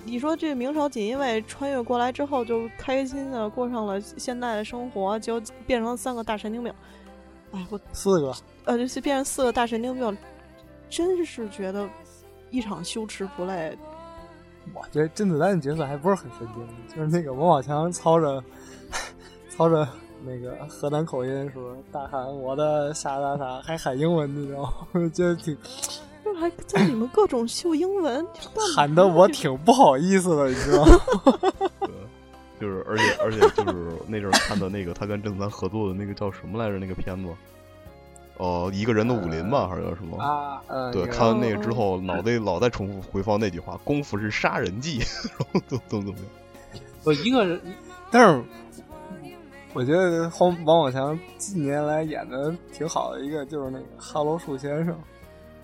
[0.04, 6.72] 你说这明朝锦衣卫穿越过来之后就开心的过上了现代的生活，就变成三个大神经病。
[7.52, 8.34] 哎，我四个，
[8.64, 10.16] 呃，就变成四个大神经病，
[10.88, 11.88] 真是觉得
[12.50, 13.76] 一场羞耻不累。
[14.74, 18.42] 我觉得甄子丹的角色还不是很神经，就是那个王宝强操着
[19.50, 19.86] 操着。
[20.24, 25.10] 那个河南口音说大喊我的啥啥啥，还喊英文，你知道吗？
[25.14, 25.56] 觉得挺，
[26.40, 28.26] 还在你们各种秀英文，
[28.74, 30.98] 喊的我挺不好意思的，你知道吗？
[31.80, 31.90] 对，
[32.60, 36.78] 就是而且而且就是那阵看的那个他跟甄子丹合作的那个叫什么来着？
[36.78, 37.30] 那个片子，
[38.36, 40.18] 哦，一个人的武林吧，还是叫什么？
[40.22, 40.60] 啊，
[40.92, 44.98] 对，看完那个之后，脑袋老在重复回放那句话：“功夫是杀人技。
[45.38, 46.82] ”然后怎怎么怎么样？
[47.04, 47.60] 我一个人，
[48.10, 48.42] 但是。
[49.74, 54.94] 我觉得黄王宝强近年来演的挺好的一个就是那个《哈喽树先生》。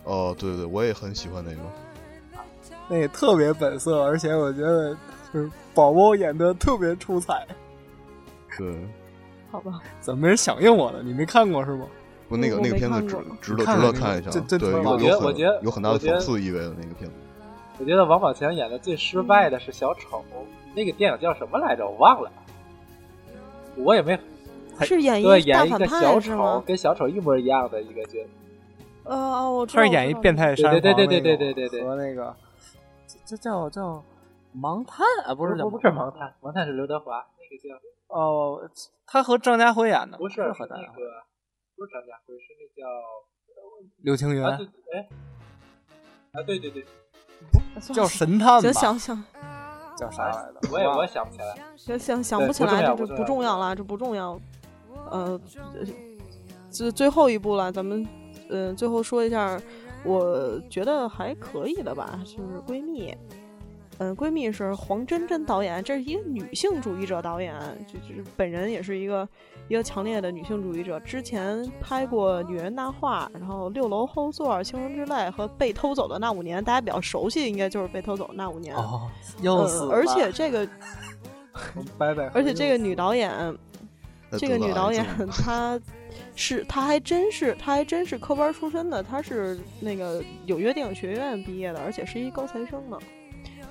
[0.04, 1.60] 哦，对对，我也很喜欢那个，
[2.88, 4.94] 那个特别本色，而且我觉得
[5.32, 7.46] 就是宝宝演的特别出彩。
[8.58, 8.76] 对，
[9.50, 11.00] 好吧，怎么没人响应我呢？
[11.02, 11.86] 你没看过是吗？
[12.28, 17.16] 不，那个那个片子值值得值得看一下，对，我觉得我觉得有很大的讽刺意味的那个片子。
[17.78, 20.22] 我觉得王宝强演的最失败的是小丑，
[20.74, 21.84] 那个电影叫什么来着？
[21.86, 22.30] 我忘了。
[23.76, 24.18] 我也没，
[24.80, 28.30] 是演一演一个小丑，跟小丑一模一样的一个角色。
[29.04, 32.34] 呃，我他是演一变态杀对对对对对对对对，和那个
[33.24, 34.02] 这叫叫
[34.56, 37.74] 盲探啊，不是不是盲探，盲探是刘德华，那个叫
[38.08, 38.70] 哦，
[39.06, 40.92] 他和张家辉演的，不是和那个
[41.76, 42.88] 不是张家辉，是那叫
[44.02, 44.42] 刘青云。
[44.42, 45.08] 哎，
[46.32, 46.84] 啊对对对，
[47.92, 48.72] 叫神探吧？
[48.72, 49.22] 想想。
[50.04, 50.68] 叫啥来着？
[50.72, 51.54] 我也我也想不起来。
[51.76, 54.38] 想想想不起来，这就不重要了，这不重要。
[55.10, 55.40] 呃，
[56.70, 58.06] 这最后一步了，咱们
[58.50, 59.58] 嗯，最后说一下，
[60.04, 63.16] 我觉得还可以的吧，就是闺蜜。
[63.98, 67.54] 嗯，闺蜜是黄真真导演，这是一个女性主义者导演，
[67.86, 69.28] 就就是本人也是一个
[69.68, 70.98] 一个强烈的女性主义者。
[71.00, 78.74] 之前拍过《女人大话》，然后《六楼后座》《倾城之泪》和《被偷走的那五年》，大家比较熟悉，应该就是《被偷走的那五年》。
[78.78, 79.08] 哦，
[79.42, 80.68] 又死而且这个，
[81.96, 82.26] 拜拜。
[82.34, 83.32] 而且这个女导演，
[84.36, 85.80] 这个女导演她
[86.34, 92.98] 是，她还真是，她还真是科班出身的，她是那个纽约电影学院毕业的，而且是一高材生呢。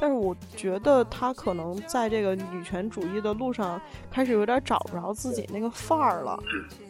[0.04, 3.80] 但是我觉得她可能在这个女权主义的路上
[4.12, 6.38] 开始有点找不着自己那个范儿了。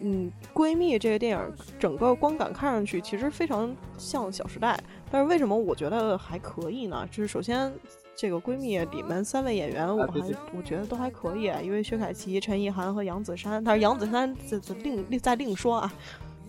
[0.01, 4.73] 嗯，闺蜜这个电影整个光感看上去其实非常像《小时代》，
[5.11, 7.07] 但是为什么我觉得还可以呢？
[7.11, 7.71] 就是首先
[8.15, 10.19] 这个闺蜜里面三位演员，我还
[10.57, 15.93] 我觉得都还可以，因为薛凯琪、陈意涵和杨子姗，但是杨子姗这这另另再另说啊。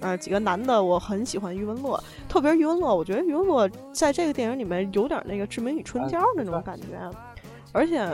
[0.04, 1.98] 呃，几个男的我很喜欢余文乐，
[2.28, 6.86] 特别是余文乐，我觉得余文乐在这个电影里面有点那个《志明与春娇》那种感觉，
[7.72, 8.06] 而且，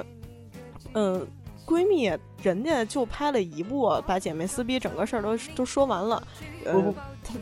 [0.94, 1.26] 嗯，
[1.66, 6.22] 闺蜜人家就拍了一部，把姐妹撕逼整个事儿都都说完了，
[6.64, 6.94] 呃，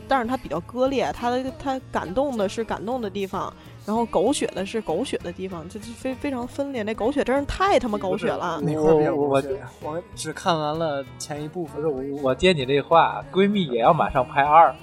[0.07, 3.53] 但是她比较割裂，他他感动的是感动的地方。
[3.85, 6.83] 然后狗血的是狗血的地方，就是非非常分裂。
[6.83, 8.61] 那狗血真是太他妈狗血了。
[8.63, 9.43] 我我
[9.81, 11.81] 我只看完了前一部分。
[11.83, 14.75] 我我接你这话，闺蜜也要马上拍二，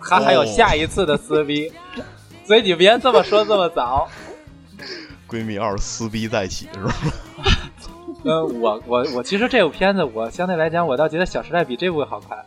[0.00, 1.70] 她还有下一次的撕逼，
[2.46, 4.08] 所以你别这么说这么早。
[5.28, 6.94] 闺蜜二撕逼再起是吧？
[8.24, 12.38] 呃，我我我其实这部片子，我相对来讲，我倒觉得《小时代》比这部好看。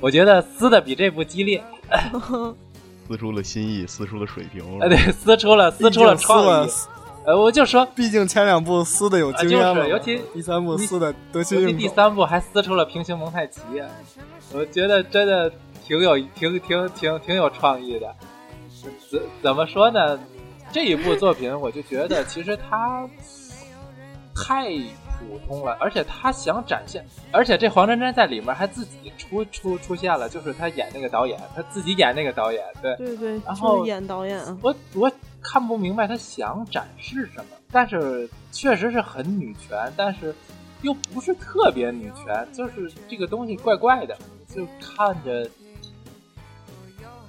[0.00, 1.62] 我觉得撕的比这部激烈。
[3.06, 4.62] 撕出了心意，撕出了水平。
[4.80, 6.70] 哎，对，撕出了，撕出了创意。
[7.24, 11.76] 呃，我就说，毕竟前两部撕的有经验了，尤其第三部撕的得心应手。
[11.76, 13.60] 第三部还撕出了平行蒙太奇，
[14.52, 15.50] 我觉得真的
[15.84, 18.14] 挺有、挺、挺、挺、挺有创意的。
[19.10, 20.18] 怎怎么说呢？
[20.72, 23.08] 这一部作品，我就觉得其实它
[24.34, 24.70] 太。
[25.18, 35.10] 普通了，而且他想展现，而且这黄真真在里面还自己出出出现了，就是他演那个导演，他自己演那个导演，对对对，然后演导演，我我
[35.42, 40.34] 看不明白他想展示什么，但是确实是很女权，但是
[40.82, 44.16] 又不是特别女权，就是这个东西怪怪的，
[44.48, 45.48] 就看着。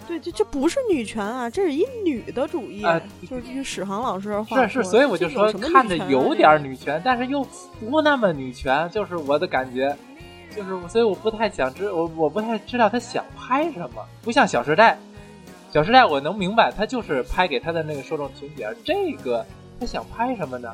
[0.08, 2.82] 对，这这不是女权啊，这是一女的主义，
[3.30, 7.46] 就是据史航老师的话是是，所以我就说看着有点女权，但是又
[7.80, 9.94] 不那么女权，就是我的感觉，
[10.56, 14.94] 就是所以我不太想知，我我不太知道他想拍什么，不像《小时代》，
[15.74, 19.46] 《小时代》我能明白，他就是拍给他的那个受众群体，而这个
[19.80, 20.74] 他想拍什么呢？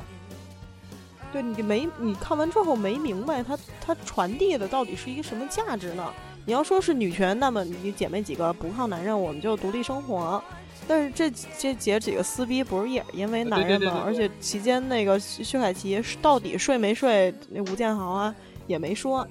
[1.32, 6.08] 对你没你看完之后没明白他他传递的到底是一个什么价值呢？
[6.46, 10.42] 你要说是女权，那么你姐妹几个不靠男人，我们就独立生活。
[10.86, 14.02] 但是这这姐几个撕逼，不是也因为男人吗？
[14.04, 18.34] 而且期间那个薛凯琪到底睡没睡那吴建豪啊，
[18.66, 19.26] 也没说。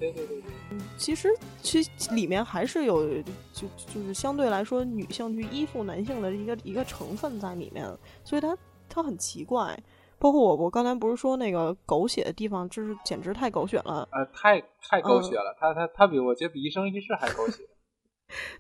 [0.97, 1.30] 其实
[1.61, 3.07] 其里面还是有
[3.53, 7.86] 就就是相对来说女性去依附男性的一个一个成分在里面，
[8.24, 8.57] 所以它
[8.89, 9.78] 它很奇怪。
[10.20, 14.07] 包括我，我刚才不是说那个狗血的地方，就是简直太狗血了。
[14.11, 17.64] 呃，太太狗血了，他他他比我觉得比一生一世还狗血。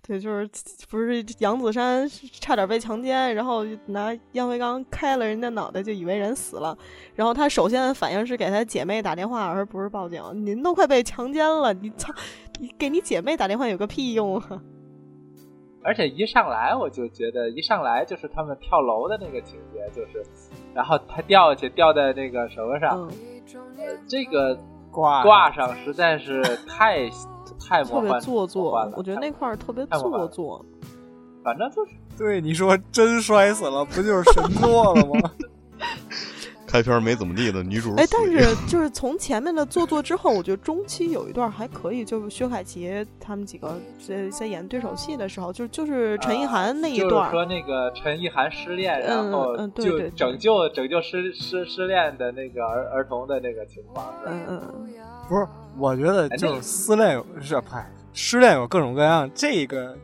[0.05, 0.47] 对，就是
[0.89, 2.07] 不是杨子姗
[2.39, 6.77] 差点被强奸，然后拿烟灰缸开了人家脑袋，就以为人死了。
[7.15, 10.21] 然后他首先的反应是给他姐妹打电话，而不是报警。
[10.45, 12.13] 您都快被强奸了，你操！
[12.59, 14.61] 你给你姐妹打电话有个屁用啊！
[15.83, 20.23] 而且一上来我就觉得，一上来就是他们跳楼的那个情节，就是，
[20.73, 23.09] 然后他掉下去，掉在那个什么上，
[24.07, 24.57] 这个
[24.91, 27.09] 挂挂上实在是太
[27.59, 30.65] 太特别做作，我觉得那块儿特别做作。
[31.43, 35.31] 反正就是，对你说真摔死了，不就是神作了吗？
[36.73, 54.59] 开篇没怎么地的女主，哎，但是就是 从前面的做作之后，我觉得中期有一段还可以，就是薛凯琪他们几个在在演对手戏的时候，就就是陈意涵那一段，说那个陈意涵失恋，然后就拯救拯救失失失恋的那个儿儿童的那个情况，嗯嗯，
[55.29, 55.45] 不是，
[55.77, 59.95] 我觉得就是失恋是拍失恋有各种各样，这个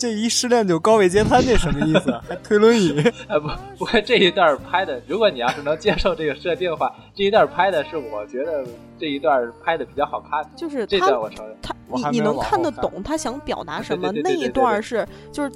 [0.00, 0.10] 这。
[0.20, 2.10] 一失恋就高位截瘫，这什么意思？
[2.28, 2.98] 还推轮椅？
[3.28, 3.48] 哎不，
[3.78, 8.64] 不过这一段拍的，如果你要是能接受这个设定的话，这一段拍的是我觉得
[8.98, 10.42] 这一段拍的比较好看。
[10.56, 11.74] 就是这段我承认，他
[12.10, 14.10] 你你能看得懂他想表达什么？
[14.24, 15.52] 那一段是就是。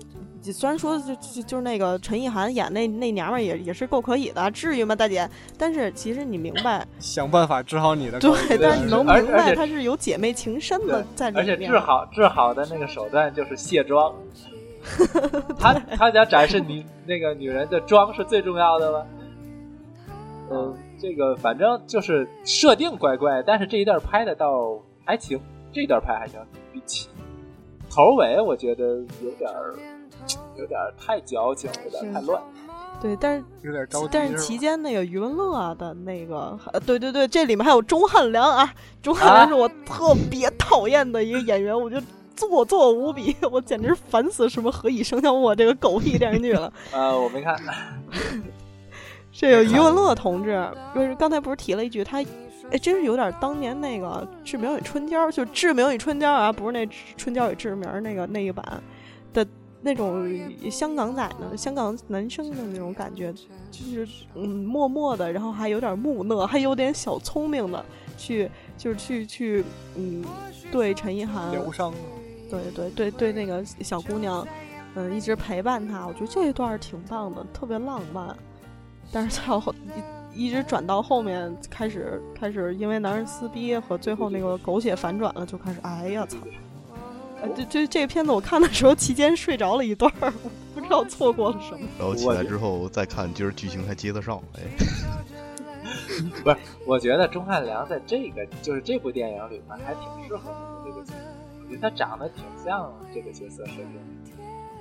[0.53, 5.29] 虽然说就就就是那个陈意涵演那那娘们儿也也是够可以的，至于吗，大姐？
[5.57, 8.19] 但是其实你明白， 想办法治好你的。
[8.19, 11.45] 对，但是你能明白她是有姐妹情深的在里面。
[11.45, 14.15] 而且治好治好的那个手段就是卸妆，
[15.59, 19.07] 他他想展示你那个女人的妆是最重要的吗？
[20.51, 25.41] 嗯，这个反正就是设定怪怪，但是这一段拍的倒还行，
[25.73, 26.39] 这一段拍还行，
[26.71, 27.09] 比起
[27.91, 29.75] 头尾我觉得有点儿
[30.57, 32.43] 有点太矫情，有点太乱。
[33.03, 34.09] 对，但是有点着急。
[34.13, 38.73] 但是期间那个余文乐的那个，呃对对对，这里面还有钟汉良啊，
[39.03, 46.73] 钟汉良是我特别讨厌的一个演员，我觉得做作无比， 我简直烦死什么何以笙箫默这个狗屁电视剧了。
[46.93, 47.61] 呃，我没看。
[49.33, 52.23] 这个余文乐同志，就是刚才不是提了一句，他
[52.71, 58.65] 哎，真是有点当年那个《志明与春娇》，就《志明与春娇》啊，不是那《春娇与志明》那个那一版
[59.35, 59.45] 的。
[59.85, 60.27] 那种
[60.71, 63.31] 香港仔呢香港男生的那种感觉，
[63.71, 67.85] 就是嗯，默默的，然后还有点木讷，还有点小聪明的，
[68.17, 69.65] 去就是去去
[69.95, 70.25] 嗯，
[70.73, 71.93] 对陈意涵疗伤，
[72.51, 74.47] 对对对对，那个小姑娘，
[74.95, 78.35] 嗯，一直陪伴她，我觉得这一段挺棒的，特别浪漫。
[79.13, 79.73] 但是到后
[80.33, 86.39] 一一直转到后面，开始开始因为男人撕逼和最后那个狗血反转了，就开始哎呀操！
[87.55, 90.33] 这这这个片子我看的时候，期间睡着了一段儿，
[90.75, 91.87] 不知道错过了什么。
[91.99, 94.43] 然后起来之后再看，今儿剧情还接得上。
[94.57, 94.63] 哎，
[96.43, 100.51] 不是，我觉得钟汉良在这个就是这部电影里面还挺适合
[100.85, 101.15] 这个角色，
[101.65, 103.89] 我觉得他长得挺像这个角色设定。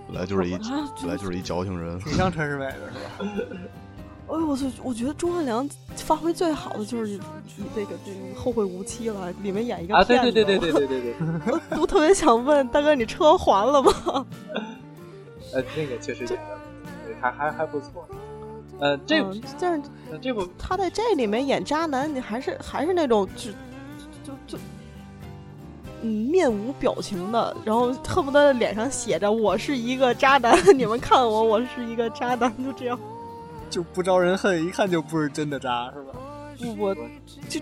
[0.07, 0.57] 本来就是一
[1.01, 3.59] 本来就是一矫情人，挺像陈世美的是吧？
[4.29, 4.65] 哎呦我操！
[4.83, 7.19] 我觉得钟汉良发挥最好的就是以
[7.75, 11.15] 这个这个后会无期了，里面演一个啊，对对对对对对对对。
[11.51, 13.91] 我我特别想问大哥，你车还了吗？
[15.53, 16.39] 呃，那个确实演的
[17.21, 18.07] 还还还不错。
[18.79, 19.23] 呃，这
[19.59, 19.83] 但是
[20.19, 23.51] 这部他在这里面演渣男，你还是还是那种就
[24.23, 24.57] 就就
[26.01, 32.97] 嗯面无表情的，然后恨不得脸上写着我是一个渣男， 你们看我，我是一个渣男，就这样。
[33.73, 36.13] 就不招人恨，一看就不是真的渣，是吧？
[36.59, 36.93] 不，我
[37.49, 37.59] 就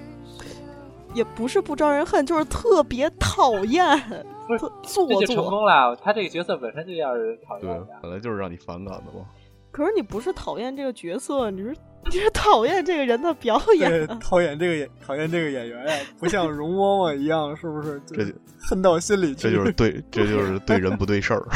[1.14, 3.97] 也不是不招人恨，就是特别讨厌，
[4.45, 5.26] 不是做作。
[5.26, 7.66] 成功了，他这个角色本身就让人讨厌。
[7.66, 9.26] 对，本来就是让你反感的嘛。
[9.72, 18.01] 可是你不是讨厌这个角色，你是你是讨厌这个人的表演，讨厌这个演，讨厌这个演员呀，不像容嬷嬷一样，是不是？
[18.12, 19.43] 这就恨到心里去。
[19.49, 21.47] 这就是对，这就是对人不对事儿。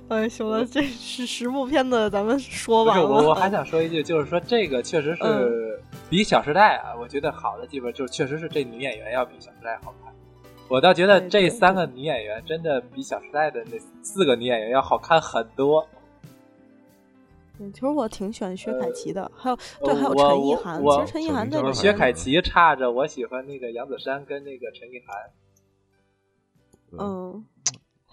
[0.10, 3.08] 哎，行了，这是十部片子，咱们说完了。
[3.08, 5.80] 我我还想说一句，就是说这个确实是
[6.10, 10.12] 比《小时代》啊，我觉得好的地方就是确实是这女演员要比《小时代》好看。
[10.68, 15.88] 我倒觉得这三个女演员真的比《小时代》的那四个女演员要好看很多。
[17.60, 20.82] 嗯，其实我挺喜欢薛凯琪的，还有对，还有陈意涵。
[20.84, 26.98] 其实陈意涵在薛凯琪差着，我喜欢那个杨子姗跟那个陈意涵。
[26.98, 27.46] 嗯。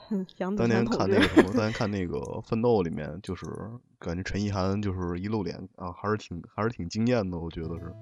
[0.56, 3.46] 当年看那个什么， 当年看那个《奋斗》里面，就是
[3.98, 7.92] 感觉陈意涵就是一露脸啊，还是挺还是挺惊艳的，我觉得是。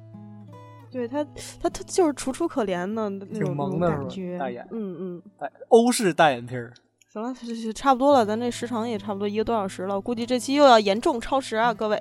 [0.90, 1.24] 对他，
[1.60, 5.22] 他他就是楚楚可怜的那种感觉，大眼，嗯嗯，
[5.68, 6.72] 欧式大眼皮儿。
[7.12, 7.34] 行了，
[7.74, 12.00] 差不多了，咱这时长也差不多一个多小时了，估计这期又要严重超时啊，各位。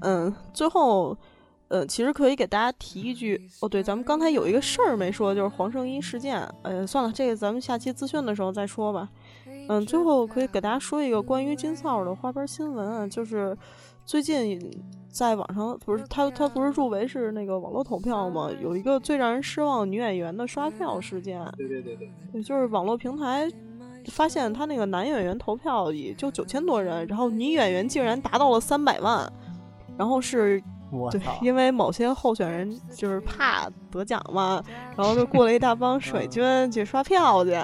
[0.00, 1.16] 嗯，最后，
[1.68, 6.40] 呃，其实可以给大家提一句，哦，对，咱们刚才有一个事儿没说，就是黄圣依事件。
[6.62, 9.08] 呃，算了，这个咱们下期资讯的时候再说吧。
[9.68, 13.56] 嗯，最后可以给大家说一个关于金扫帚的花边新闻啊，就是
[14.04, 14.60] 最近
[15.08, 18.50] 在网上不是他他不是入围是那个网络投票吗？
[18.60, 21.40] 有一个最让人失望女演员的刷票事件。
[21.56, 21.96] 对对对
[22.32, 23.48] 对，就是网络平台
[24.10, 29.30] 发现他那个男演员投票也就九千多人，然后女演员竟然达到了三百万，
[29.96, 30.60] 然后是
[31.10, 34.62] 对，因为某些候选人就是怕得奖嘛，
[34.96, 37.56] 然后就雇了一大帮水军去刷票去。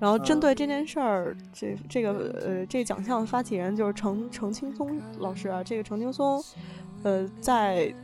[0.00, 2.12] 然后针对这件事儿，这这个
[2.44, 5.62] 呃，这个奖项的发起人就是程程青松老师啊。
[5.62, 6.42] 这个程青松，
[7.02, 7.94] 呃，在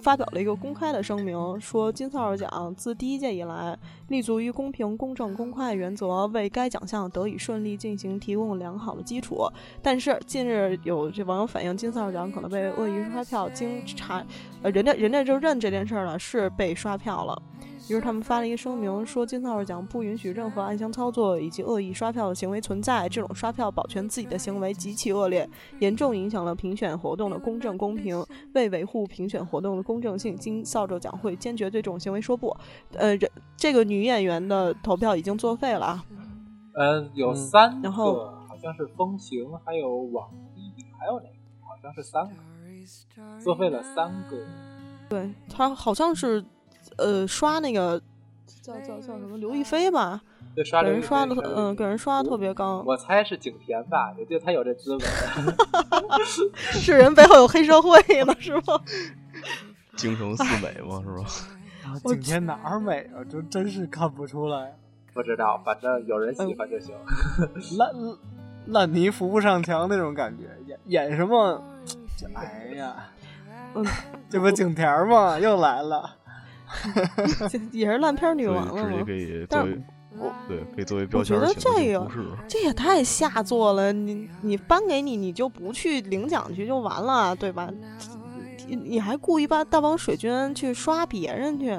[0.00, 3.76] 发表了一个公开的声明，说金扫帚奖自第一届以来，
[4.08, 9.46] 立足于公平、公正、公开原则，为该奖项得以顺利进行提供良好的基础。
[9.82, 14.24] 但是近日有这网友反映，金扫帚奖可能被恶意刷票，经查，
[14.62, 17.42] 呃，人家人家就认这件事儿了，是被刷票了。
[17.90, 23.08] 于是他们发了一个声明，说金扫帚奖不允许任何暗箱操作以及恶意刷票的行为存在。
[23.08, 25.48] 这种刷票保全自己的行为极其恶劣，
[25.80, 28.24] 严重影响了评选活动的公正公平。
[28.54, 32.56] 为维护评选活动的公正性，金扫帚奖会坚决对这种行为说不。
[32.94, 36.04] 呃，这这个女演员的投票已经作废了啊。
[36.74, 41.66] 嗯，有三个，好像是风行，还有网易，还有哪个？
[41.66, 44.36] 好像是三个，作废了三个。
[45.08, 46.44] 对他好像是。
[47.00, 48.00] 呃，刷那个
[48.62, 50.20] 叫叫叫什么刘亦菲吧，
[50.56, 52.82] 就刷给人刷的嗯，给人刷的特别高。
[52.86, 55.08] 我猜是景甜吧，我觉得他有这资本。
[56.56, 58.80] 是人背后有黑社会呢，是吗？
[59.96, 61.24] 京城四美嘛，是吧？
[62.04, 63.24] 景甜哪儿美啊？
[63.30, 64.76] 这真是看不出来。
[65.12, 66.94] 不知道，反正有人喜欢就行。
[67.76, 67.90] 烂
[68.66, 71.62] 烂泥扶不上墙那种感觉，演演什么？
[72.34, 72.94] 哎呀，
[73.74, 73.84] 嗯，
[74.28, 75.38] 这不景甜吗？
[75.40, 76.16] 又来了，
[77.72, 79.02] 也是烂片女王了吗？
[79.04, 79.82] 可以作为
[80.48, 81.38] 对，可以作为标签。
[81.38, 82.10] 我觉得这个
[82.48, 83.92] 这也太下作了。
[83.92, 87.70] 你你颁给你，你就不去领奖去就完了，对吧？
[88.68, 91.76] 你你还故意把大帮水军去刷别人去？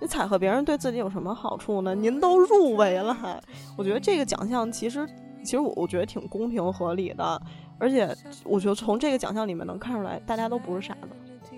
[0.00, 1.94] 你踩和别人对自己有什么好处呢？
[1.94, 3.40] 您都入围了，
[3.78, 5.06] 我觉得这个奖项其实
[5.42, 7.40] 其实我我觉得挺公平合理的，
[7.78, 8.14] 而且
[8.44, 11.08] 我觉得从这个奖项里面能看出来，大家都不是傻子。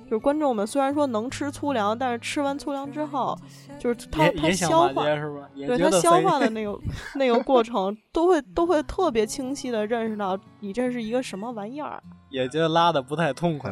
[0.06, 3.36] 就是观众们虽然说能吃粗粮，但是吃完粗粮之后，
[3.78, 5.48] 就是他他消化是吧？
[5.54, 6.78] 对他消化的 那个
[7.16, 13.70] 那个过程，都会都会特别清晰的认识到你这是一个什么玩意儿，也觉得拉的不太痛快。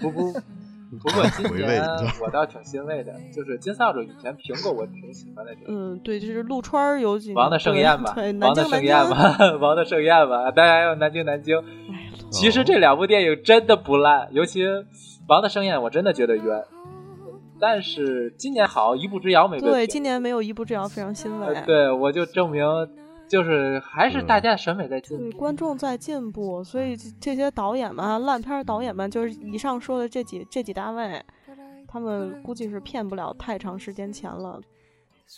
[0.00, 0.32] 不 不。
[0.90, 1.80] 不 过今年
[2.20, 5.52] 我倒挺欣慰的，就是金扫帚以前评过，我挺喜欢的。
[5.68, 11.62] 嗯，对，就是陆川有几王的盛宴吧，王的盛宴吧，王的盛宴吧，当然还有南京南京。
[12.32, 14.64] 其实这两部电影真的不烂，尤其
[15.30, 16.64] 王的盛宴，我真的觉得冤。
[17.58, 21.62] 但是今年好，一步之遥没对，今年没有一步之遥，非常欣慰。
[21.64, 22.64] 对，我就证明。
[23.28, 31.24] 就是还是大家审美在进步，观众在进步，所以这些导演们、烂片导演们，就是以上说的这几这几大位，
[31.86, 34.60] 他们估计是骗不了太长时间钱了，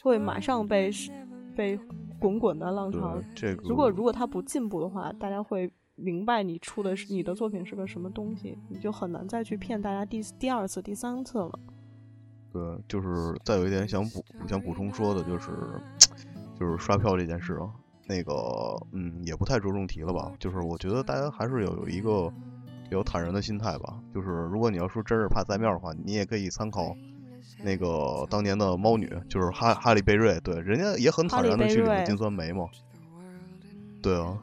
[0.03, 0.91] 会马上被
[1.55, 1.79] 被
[2.19, 3.19] 滚滚的浪潮。
[3.35, 5.71] 这个如果如果他不进步的话，大家会
[6.03, 11.59] 明白你出的是你的作品是个什么东西，你就很难再去骗大家第第二次、第三次了。
[12.53, 15.51] 对，就是再有一点想补想补充说的就是，
[16.59, 17.71] 就是刷票这件事啊。
[18.07, 18.33] 那个，
[18.91, 20.33] 嗯，也不太着重提了吧。
[20.39, 22.31] 就是我觉得大家还是有有一个
[22.91, 23.99] 有坦然的心态吧。
[24.13, 26.95] 就是如果你要说真是怕栽面的话，你也可以参考
[27.63, 32.67] 那个当年的猫女，就是哈哈利贝瑞，对，人家也很坦然的去领金酸梅嘛。
[34.03, 34.37] 对啊。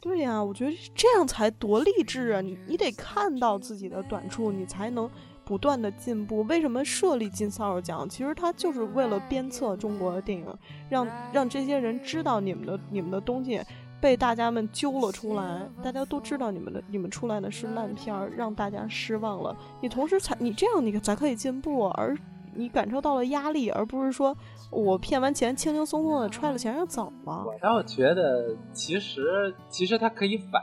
[0.00, 2.40] 对呀，我觉得这样才多励志啊！
[2.40, 5.10] 你你得看到自己的短处，你才能。
[5.44, 8.06] 不断的进步，为什么设立金扫帚奖？
[8.06, 10.46] 其实它就是为了鞭策中国的电影，
[10.90, 13.58] 让让这些人知道你们的你们的东西
[13.98, 19.56] 被大家们揪了出来，大家都知道你们的你们出来的是烂片儿，让大家失望了。
[19.80, 22.14] 你同时才你这样你才可以进步，而
[22.54, 24.36] 你感受到了压力，而不是说
[24.70, 27.44] 我骗完钱轻轻松松的揣了钱就走了。
[27.46, 30.62] 我倒觉得，其实其实他可以反。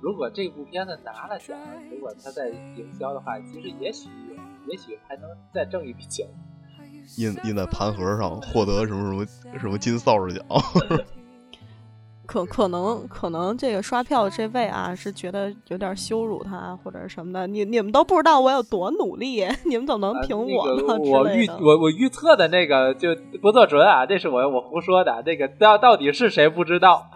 [0.00, 1.58] 如果这部片子拿了奖，
[1.90, 4.08] 如果他在营销的话，其实也许
[4.66, 6.26] 也许还能再挣一笔钱。
[7.16, 10.44] 印印在盘盒上，获得什么什么什么金扫帚奖。
[12.28, 17.46] 可可能可能这个刷票的这位啊，是觉得有点羞辱他或者什么的。
[17.46, 20.98] 你你们都不知道我有多努力， 你们怎么能评我呢？
[20.98, 25.22] 我预我我预测的那个就不做准啊，这是我我胡说的。
[25.24, 27.08] 那个到到底是谁不知道？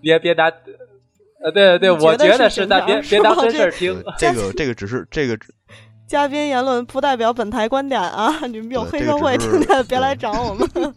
[0.00, 0.50] 别别拿。
[1.44, 4.02] 呃，对对对，我觉得是， 但别别当真事儿听。
[4.16, 5.38] 这个这个只是这个
[6.08, 8.46] 嘉宾言论不代表本台观点啊！
[8.46, 10.94] 你们有黑社会，听见别来找我们。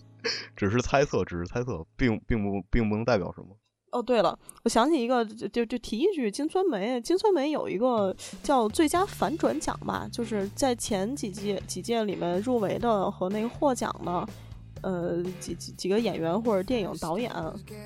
[0.56, 3.58] 只是猜测，只是猜测，并并不并不能代表什么。
[3.92, 14.28] 哦，对了，我想起一个，就就提一句，金酸梅，金酸梅有一个叫最佳反转奖吧，就是在前几届几届里面入围的和那个获奖的。
[14.84, 17.34] 呃，几几几个演员或者电影导演，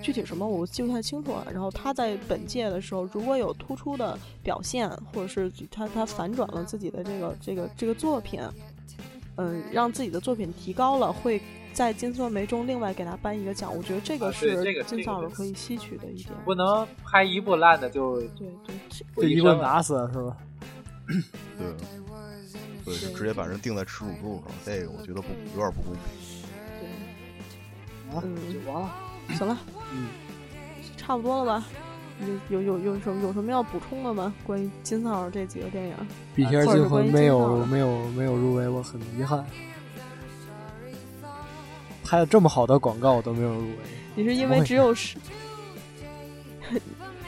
[0.04, 1.48] 具体什么我记不太清楚了。
[1.50, 8.42] 然后他在本届的时候，如果有突出的表现，或者是他他反转了自己的这个这个这个作品，
[9.38, 11.42] 嗯，让自己的作品提高了，会
[11.74, 13.76] 在金酸梅中另外给他颁一个奖。
[13.76, 16.34] 我觉得这个是金扫帚可以吸取的一点。
[16.46, 18.76] 不能拍一部烂的就对对，
[19.16, 20.38] 这一棍打死是吧？
[21.58, 21.74] 对，
[22.86, 26.02] 对，就直接把人定在耻辱柱上，这个我觉得不有点不公平。
[28.24, 28.92] 嗯，完了，
[29.38, 29.58] 行了，
[29.94, 30.08] 嗯，
[30.98, 31.66] 差不多了吧？
[32.50, 34.34] 有有有有什么有什么要补充的吗？
[34.44, 35.96] 关于金扫帚这几个电影，
[36.36, 39.44] 《笔仙惊魂》没有没有没有入围，我很遗憾。
[42.12, 43.76] 拍的这么好的广告都没有入围，
[44.16, 45.16] 你是因为只有十？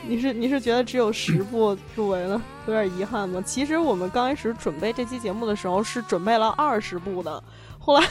[0.06, 3.42] 你是你是觉得只有十 部入围了，有点遗憾吗？
[3.46, 7.42] 其实我们刚开始准备这期节目的时候是准备了二十部的。
[7.80, 8.06] 后来，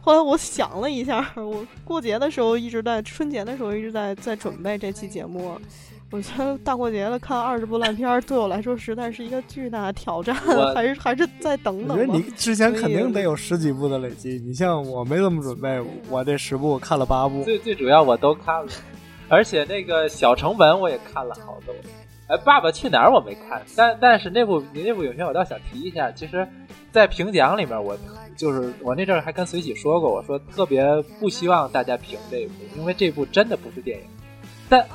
[0.00, 5.60] 后来我想了一下，我过节的时候一直在春节的时候一直在在准备这期节目，
[6.14, 10.32] 我觉得大过节的看二十部烂片儿，对我来说实在是一个巨大的挑战，
[10.72, 11.98] 还是还是再等等。
[11.98, 17.42] 我觉得你之前肯定得有十几部的累积，你像我没怎么准备，我这十部看了八部。
[17.42, 18.70] 最最主要我都看了，
[19.28, 21.74] 而且那个小成本我也看了好多。
[22.28, 26.46] 哎，爸爸去哪儿我没看，但但是那部那部影片我倒想提一下，其实，
[26.92, 27.98] 在评奖里面，我
[28.36, 30.84] 就是我那阵儿还跟随喜说过，我说特别
[31.18, 34.04] 不希望大家评这部，因为这部真的不是电影，
[34.68, 34.86] 但。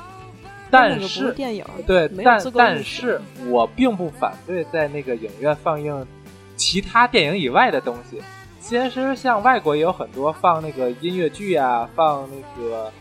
[0.70, 6.06] 但是电影对，但但是我并不反对在那个影院放映
[6.56, 8.22] 其他电影以外的东西。
[8.60, 12.92] 其实像外国也有很多放那个音乐剧啊，放那个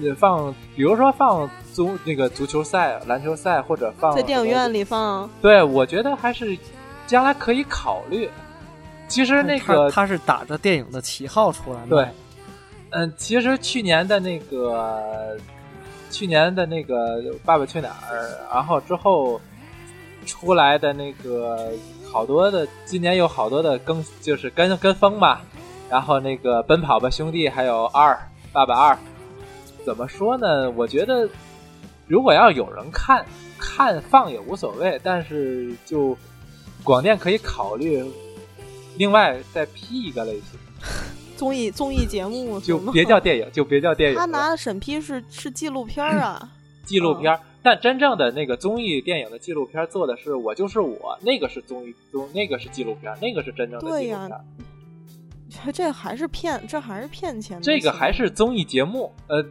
[0.00, 5.30] 也放，比如说放足那个足球赛、篮球赛，或者放在电影院里放。
[5.40, 6.58] 对，我觉得还是
[7.06, 8.28] 将来可以考虑。
[9.08, 11.96] 其实那个他是打着电影的旗号出来的。
[11.96, 12.08] 对，
[12.90, 15.38] 嗯，其实去年的那个。
[16.10, 19.40] 去年的那个《爸爸去哪儿》，然后之后
[20.26, 21.70] 出来的那个
[22.12, 25.40] 好多的，今年有好多的更，就是跟跟风嘛。
[25.88, 28.12] 然后那个《奔跑吧兄弟》，还有二
[28.52, 28.94] 《爸爸二》，
[29.84, 30.70] 怎么说呢？
[30.70, 31.28] 我觉得
[32.06, 33.26] 如果要有人看，
[33.58, 36.16] 看放也无所谓，但是就
[36.84, 38.04] 广电可以考虑
[38.96, 40.60] 另外再批一个类型。
[41.40, 44.18] 综艺综艺节目就别叫 电影，就别叫电影。
[44.18, 46.46] 他拿的审批是是纪录片啊，
[46.84, 47.34] 纪录片。
[47.62, 54.30] 但真正的那个综艺电影的纪录片做的是我就是我，那个是综艺综，那个是纪录片，那个是真正的纪录片。
[55.72, 57.58] 这还是骗，这还是骗钱。
[57.62, 59.42] 这个还是综艺节目，呃，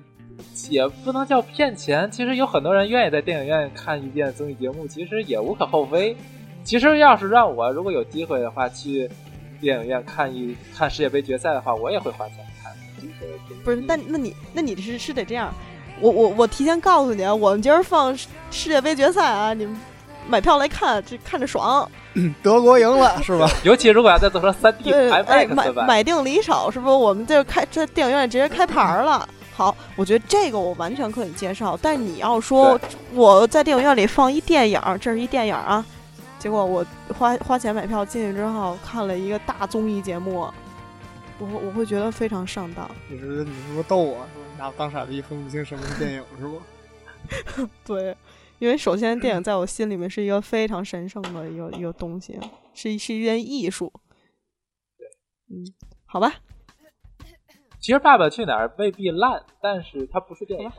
[0.70, 2.10] 也不能叫骗钱。
[2.12, 6.16] 其实有很多人愿意在电影院看一遍综艺节目，其实也无可厚非。
[6.64, 9.10] 其实要是让我如果有机会的话去。
[9.62, 12.72] 电影院看一看世界杯决赛的话，我也会花钱看。
[13.64, 15.54] 不是，那那你那你是是得这样，
[16.00, 19.78] 我我我提前告诉你啊，我们今儿放世界杯决赛啊，你们
[20.28, 21.90] 买票来看，这看着爽。
[22.42, 23.50] 德国赢了 是吧？
[23.64, 26.96] 尤其如果要再做成三 D IMAX 买买定离手，是不是？
[26.96, 29.28] 我们这开这电影院直接开牌了。
[29.56, 31.78] 好，我觉得这个我完全可以接受。
[31.82, 32.80] 但你要说
[33.14, 35.86] 我在电影院里放一电影，这是一电影啊。
[36.40, 40.50] 结果我花花钱买票进去之后，看了一个大综艺节目，
[41.38, 42.90] 我我会觉得非常上当。
[43.10, 44.16] 你是你是不是逗我？
[44.16, 47.68] 是吧拿我当傻逼，分不清什么是电影是不？
[47.86, 48.16] 对，
[48.58, 52.40] 因为首先电影 在我心里面是一个非常神圣的一个一个东西，
[52.74, 53.92] 是是一件艺术。
[54.98, 55.08] 对，
[55.50, 55.66] 嗯，
[56.06, 56.34] 好吧。
[57.80, 60.72] 其实《爸爸去哪儿》未必烂，但是它不是电影。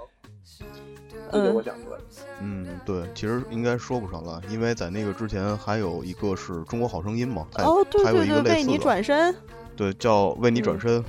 [1.33, 1.97] 嗯，我想说，
[2.41, 9.35] 嗯，对，其实应该说不上来，因为在那个之前还有一个是中国好声音嘛，哦，对对对，为你转身，
[9.77, 11.05] 对，叫为你转身，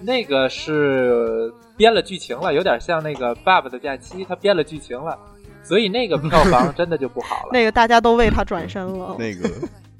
[0.00, 5.18] 那个是编了剧情了，有点像那个《爸爸的假期》，他编了剧情了，
[5.62, 7.50] 所以那个票房 真的就不好了。
[7.52, 9.48] 那个大家都为他转身了，那个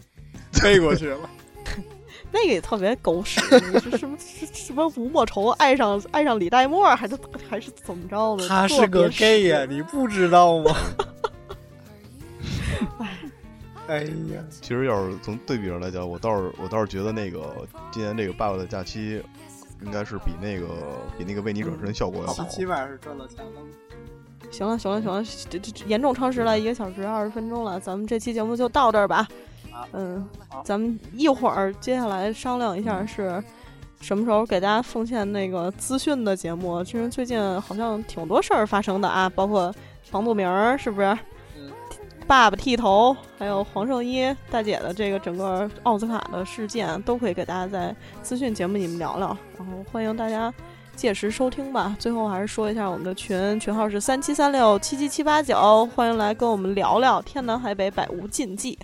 [0.52, 1.19] 飞过去了。
[2.32, 3.40] 那个也特别狗屎，
[3.80, 7.16] 是什么什么吴莫愁爱上爱上李代沫，还是
[7.48, 8.48] 还是怎么着的？
[8.48, 10.74] 他是个 gay 呀，你不知道吗？
[12.98, 13.18] 哎，
[13.86, 19.22] 哎呀，其实要是从对比上来讲，我倒是我倒是觉得那个今年这个《爸爸的假期》
[19.84, 20.68] 应该是比那个
[21.18, 22.44] 比那个为你转身效果要好。
[22.44, 23.50] 起码是赚了钱了。
[24.50, 29.26] 行了行了行了，这这严重超时了一个小时二十分钟了，咱们这期节目就到这儿吧。
[29.92, 30.28] 嗯，
[30.64, 33.42] 咱们一会儿接下来商量一下是
[34.00, 36.82] 什么时候给大家奉献那个资讯的节目。
[36.82, 39.72] 其实最近好像挺多事儿发生的啊，包括
[40.02, 40.46] 房祖名
[40.78, 41.06] 是不是？
[41.56, 41.70] 嗯，
[42.26, 49.36] 爸爸剃头，还有黄圣依大姐的这个整个奥斯卡的事件，都可以给大家在资讯节目里面聊聊。
[49.58, 50.52] 然后欢迎大家
[50.96, 51.94] 届时收听吧。
[51.98, 58.78] 最后还是说一下我们的群，群号是三七三六七七七八九，欢迎来跟我们聊聊天南海北，百无禁忌。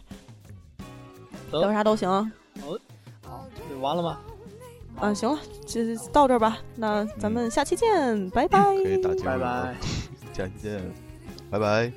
[1.52, 2.08] 聊啥都行。
[2.10, 2.78] 好，
[3.26, 3.46] 好，
[3.80, 4.18] 完了吗？
[5.00, 5.80] 嗯，行了，就
[6.12, 6.58] 到这儿吧。
[6.74, 8.62] 那咱们下期见，拜拜。
[8.82, 9.76] 可以打结拜拜，
[10.34, 10.82] 下期见，
[11.50, 11.92] 拜拜。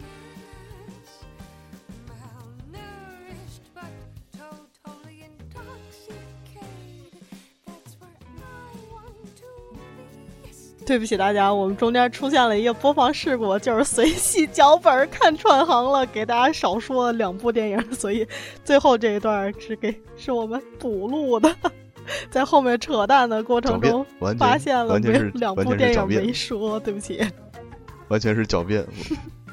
[10.86, 18.28] 对不起大家，我们中间出现了一个播放事故，就是随戏脚本看串行了，给大家少说了两部电影，所以
[18.64, 21.56] 最后这一段是给是我们补录的，
[22.30, 24.06] 在后面扯淡的过程中
[24.38, 27.26] 发现了没两部电影没说，对不起，
[28.10, 28.86] 完全是狡辩。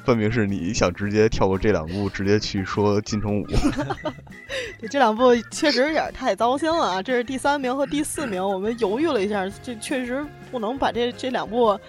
[0.05, 3.45] 分明是你想直接跳过这两部，直接去说金城武。
[4.89, 7.01] 这两部确实有点太糟心了啊！
[7.01, 11.79] 这是第三名和第四名，我们犹豫了一下，这确实不能把这这两部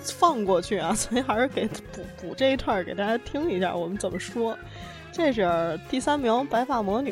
[0.00, 4.56] 放过去啊， 所以还是给补补这一段给大家听一下我们怎么说。
[5.12, 7.10] 这是第三名《白发魔女》，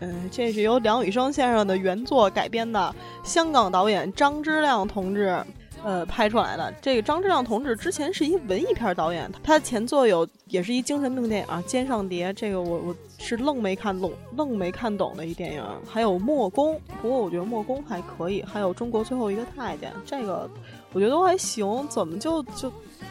[0.00, 2.94] 嗯，这是由梁羽生先生的原作改编的，
[3.24, 5.42] 香港导演张之亮同志。
[5.84, 15.64] 呃，拍出来的这个张志亮同志之前是一文艺片导演，他的前作有也是一精神病电影啊，《肩上蝶》这个我我是愣没看懂，愣没看懂的一电影。
[15.88, 18.42] 还有《墨攻》，不过我觉得《墨攻》还可以。
[18.42, 20.48] 还有《中国最后一个太监》，这个
[20.92, 21.86] 我觉得都还行。
[21.88, 22.70] 怎么就就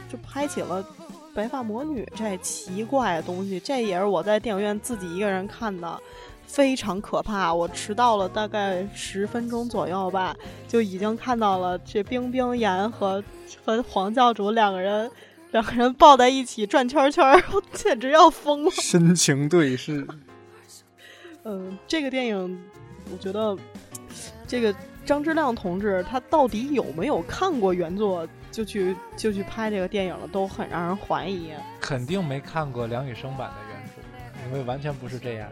[0.09, 0.81] 就拍起了
[1.35, 3.59] 《白发魔女》这奇怪的东西？
[3.59, 5.99] 这也是我在电影院自己一个人看的。
[6.51, 7.53] 非常可怕！
[7.53, 10.35] 我迟到了大概十分钟左右吧，
[10.67, 13.23] 就已经看到了这冰冰岩和
[13.63, 15.09] 和黄教主两个人
[15.51, 17.23] 两个人抱在一起转圈圈，
[17.55, 18.71] 我简直要疯了。
[18.71, 20.05] 深情对视。
[21.45, 22.61] 嗯，这个电影，
[23.13, 23.57] 我觉得
[24.45, 24.75] 这个
[25.05, 31.51] 张之亮同志他到底有没有看过原作，就去就去拍这个电影了，都很让人怀疑。
[31.79, 35.49] 肯定没看过梁羽生版的原著，因为完全不是这样。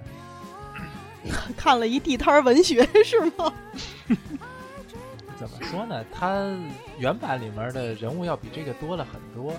[1.58, 3.54] 看了一地摊文学 是吗？
[5.38, 6.04] 怎么说呢？
[6.12, 6.54] 它
[6.98, 9.54] 原版里面的人物要比这个多了很多，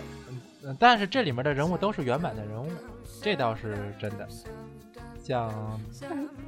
[0.62, 2.70] 嗯，但是这里面的人物都是原版的人物，
[3.22, 4.28] 这倒是真的。
[5.22, 5.80] 讲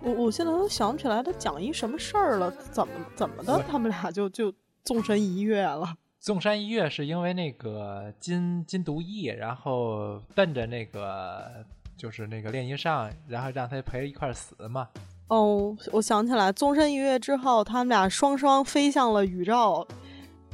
[0.03, 4.53] 我，我现在都想不起来他讲一什么事儿了，怎么怎么的，他们俩就就
[4.85, 5.95] 纵身一跃了。
[6.21, 11.65] 纵身一跃是因为那个金金独义，然后奔着那个。
[12.03, 14.89] 就是那个练习上，然后让他陪一块死嘛。
[15.29, 19.87] 哦，我想起来，纵身一跃之后，他们俩双双飞向了宇宙。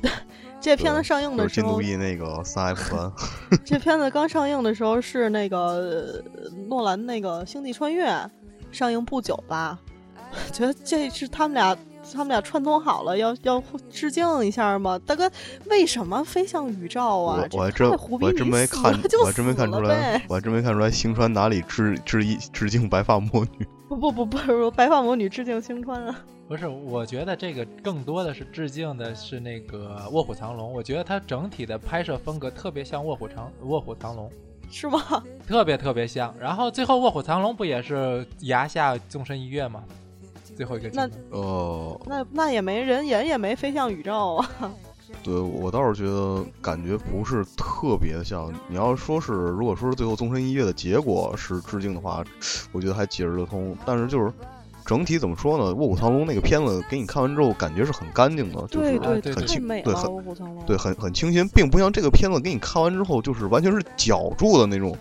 [0.61, 3.11] 这片子上映的时候，金那个三 F 三。
[3.65, 6.23] 这片子刚上映的时候是那个
[6.69, 8.11] 诺兰那个《星际穿越》
[8.71, 9.79] 上映不久吧？
[10.53, 11.75] 觉得这是他们俩。
[12.13, 14.99] 他们俩串通好了，要要致敬一下吗？
[15.07, 15.31] 大哥，
[15.67, 17.47] 为什么飞向宇宙啊？
[17.53, 23.67] 我还真我真没看，我还真没看出来，我还真没看出来星川哪里致致意致敬白发魔女？
[23.89, 26.21] 不不不不是白发魔女致敬星川啊？
[26.47, 34.31] 不是，我觉得这个更多的是致敬的是那个《卧虎藏龙》，我觉得它整体的拍摄风格特别像《卧虎藏卧虎藏龙》，
[34.71, 35.23] 是吗？
[35.47, 36.35] 特别特别像。
[36.41, 39.85] 然后最后《卧虎藏龙》不也是崖下纵身一跃吗？
[40.59, 44.51] 最后一个那哦，那那也没人人也没飞向宇宙啊。
[45.23, 48.53] 对我倒是觉得感觉不是特别像。
[48.67, 52.25] 你要说是，如果说是最后纵身一跃的结果是致敬的话，
[52.73, 53.77] 我觉得还解释得通。
[53.87, 54.33] 但是就是
[54.85, 55.73] 整体怎么说呢？
[55.77, 60.25] 《卧虎藏龙》那个片子给你看完之后，感觉是很干净的，就是很清，对很
[60.67, 64.97] 对很很清新，并不像这个片子给你看完之后就是完全是绞住的那种。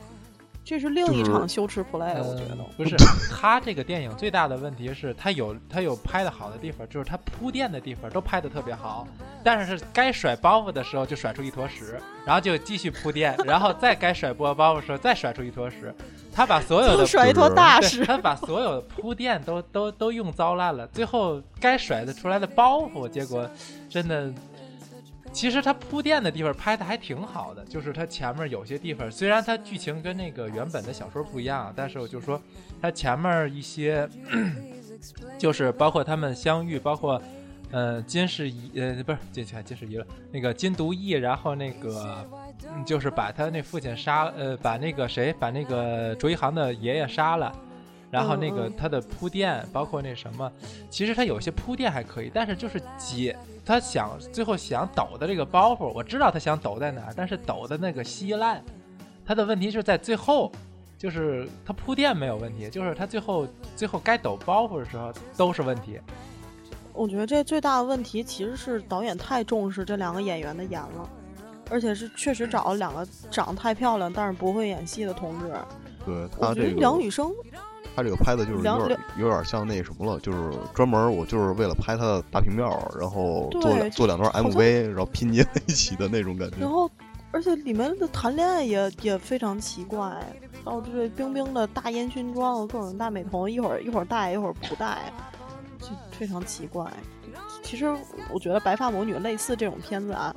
[0.68, 2.94] 这是另一场羞耻 play，我觉得不是。
[3.32, 9.08] 他这个电影最大的问题是，他有他有拍的好的地方，就是他铺垫的地方都拍的特别好，
[9.46, 15.96] 但是该甩包袱的时候就甩出一坨屎，然后就继续铺垫，然后再该甩波包袱的时候再甩出一坨屎。
[16.34, 23.50] 他把所有的甩一坨大屎，他把所有的铺垫都都都用糟烂了，最后该甩的出来的包袱，结果
[23.90, 24.34] 真的。
[25.32, 32.42] 其实他铺垫的地方拍的还挺好的，就是他前面有些地方，虽然他剧情跟那个原本的小说不一样，但是我就说
[32.82, 34.10] 他前面一些，
[35.38, 37.22] 就是包括他们相遇，包括
[37.72, 42.28] 呃金世仪呃不是金金世仪了，那个金独义，然后那个
[42.86, 47.56] 就是把他那父亲杀呃把那个谁把那个卓一航的爷爷杀了。
[48.10, 50.52] 然后那个他的铺垫，包括那什么，
[50.90, 58.64] 其实他有些铺垫还可以，但是就是解他想最后想抖的这个包袱，我知道他想抖在哪儿，但是抖的那个稀烂，
[59.26, 60.50] 他的问题是在最后，
[60.98, 66.00] 就是他铺垫没有问题，就是他最后最后该抖包袱的时候都是问题。
[66.94, 71.10] 我觉得这最大的问题其实是导演太重视这两个演员的演了，
[71.70, 75.54] 而且是确实找了两个长得太漂亮但是不会演戏的同志。
[76.06, 77.32] 对他这个梁羽生。
[77.98, 82.70] 他这个拍的就是有点有点像那什么了，就是专门我就是为了拍他的大屏庙，
[83.00, 86.58] 然后做做两段 MV，然后拼接在一起的那种感觉。
[86.60, 86.88] 然后，
[87.32, 90.16] 而且里面的谈恋爱也也非常奇怪，
[90.64, 95.12] 然后这冰冰的大烟熏妆，各种大美瞳，一会儿一会儿戴一会儿不戴，
[95.80, 96.86] 就非常奇怪。
[97.64, 97.92] 其实
[98.32, 100.36] 我觉得《白发魔女》类似这种片子啊，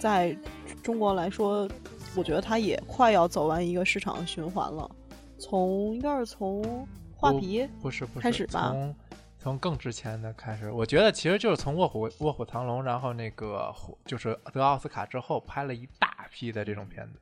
[0.00, 0.36] 在
[0.82, 1.68] 中国来说，
[2.16, 4.90] 我觉得它也快要走完一个市场循环了。
[5.38, 8.70] 从应该是从画皮不是不是开始吧？
[8.70, 8.94] 从
[9.38, 13.72] 从更之前的开始，我觉得其实就是从卧虎卧虎藏龙，然后那个
[14.04, 17.20] 就是得奥斯卡之后拍了一大批的这种片子。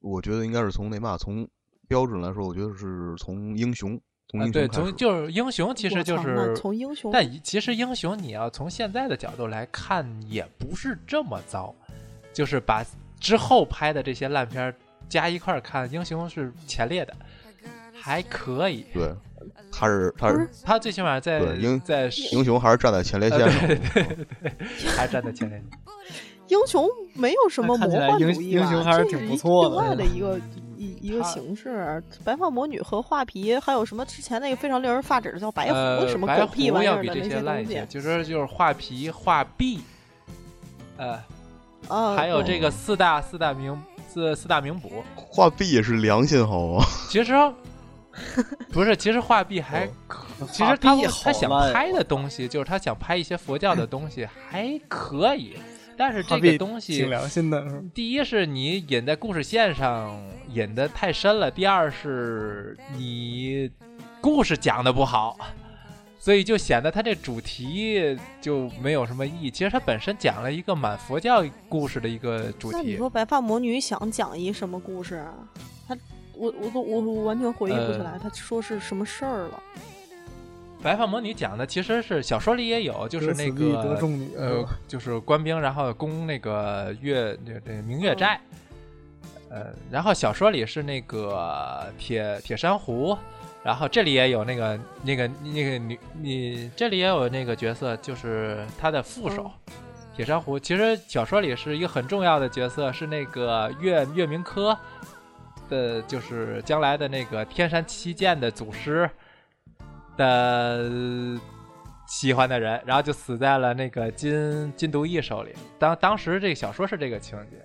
[0.00, 1.48] 我觉得应该是从那嘛，从
[1.88, 7.10] 标准来说，我觉得是从英雄，从英雄对，从就是英雄，其实就是从英雄。
[7.10, 11.74] 但其实英雄你要从现在的角度来看，也不是这么糟。
[12.32, 12.84] 就是把
[13.18, 14.72] 之后拍的这些烂片
[15.08, 17.14] 加一块看，英雄是前列的，
[17.92, 18.86] 还可以。
[18.92, 19.12] 对，
[19.72, 24.52] 他是他是他最起码在英在英雄还是站在前列线上，对对对，
[24.96, 25.62] 还站在前列。
[26.48, 29.70] 英雄没有什么魔幻主义英雄还是挺不错的。
[29.70, 30.38] 另外的一个
[30.76, 39.80] 一一个形式，白发魔女和画皮，还有什么之前那个非常令人发指的叫白狐什么狗屁玩意儿的那些东西，就是就是画皮画壁，
[40.98, 41.20] 呃，
[41.88, 43.76] 啊，还有这个四大四大名
[44.16, 46.84] 四四大名捕，画壁也是良心好吗？
[47.10, 47.34] 其实
[48.72, 55.58] 不是，其实画壁还可，其实他他想拍的东西，就是他想拍一些佛教的东西， 还可以。
[55.98, 57.62] 但是这个东西，挺良心的。
[57.92, 60.18] 第一是你引在故事线上
[60.48, 63.70] 引的太深了，第二是你
[64.22, 65.36] 故事讲的不好，
[66.18, 69.50] 所以就显得它这主题就没有什么意义。
[69.50, 72.76] 其实它本身讲了一个满佛教故事的一个主题。
[72.76, 75.34] 那你说白发魔女想讲一什么故事啊？
[75.86, 75.96] 他，
[76.34, 79.62] 我我都我我完全回忆不起来，他说是什么事儿了。
[80.82, 83.98] 白发魔女讲的其实是小说里也有，就是那个
[84.36, 88.38] 呃，就是官兵然后攻那个月那那明月寨，
[89.48, 93.16] 呃，然后小说里是那个铁铁珊瑚，
[93.66, 99.50] 然后这里也有那个那个那个女你这里也有那个角色，就是他的副手
[100.14, 100.56] 铁珊瑚。
[100.56, 104.78] 其实小说里是一个很重要的角色，是那个月月明科
[105.68, 109.10] 的，就是将来的那个天山七剑的祖师。
[110.16, 110.88] 的
[112.06, 115.52] 喜欢的人，然后就死在了那个金金毒义手里。
[115.78, 117.56] 当当时这个小说是这个情节，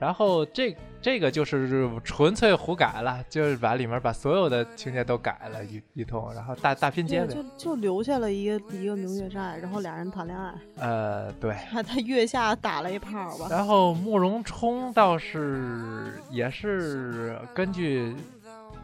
[0.00, 10.54] 然后这这个就是纯粹胡改了，就是把里面把所有的情节都改了一一通，然后大大拼接的，就就留下了一个一个明月寨，然后俩人谈恋爱。
[10.76, 13.46] 呃，对， 他他月下打了一炮吧。
[13.50, 18.14] 然后慕容冲倒是也是根据。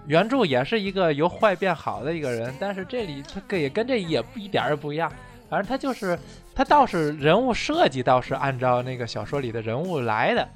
[0.08, 5.10] 原著也是一个由坏变好的一个人，但是这里他跟也跟这也不一点儿也不一样。
[5.50, 6.16] 反正他就是
[6.54, 10.48] 他倒是人物设计倒是按照那个小说里的人物来的，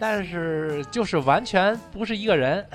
[0.00, 2.66] 但是就是完全不是一个人。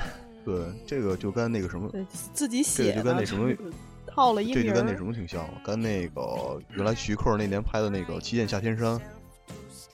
[0.46, 1.90] 对，这个就跟那个什么，
[2.34, 3.52] 自己写的，就跟那什么
[4.08, 8.98] 套了一这就跟那什么挺像，跟那个原来徐克那年拍的那个《七剑下天山》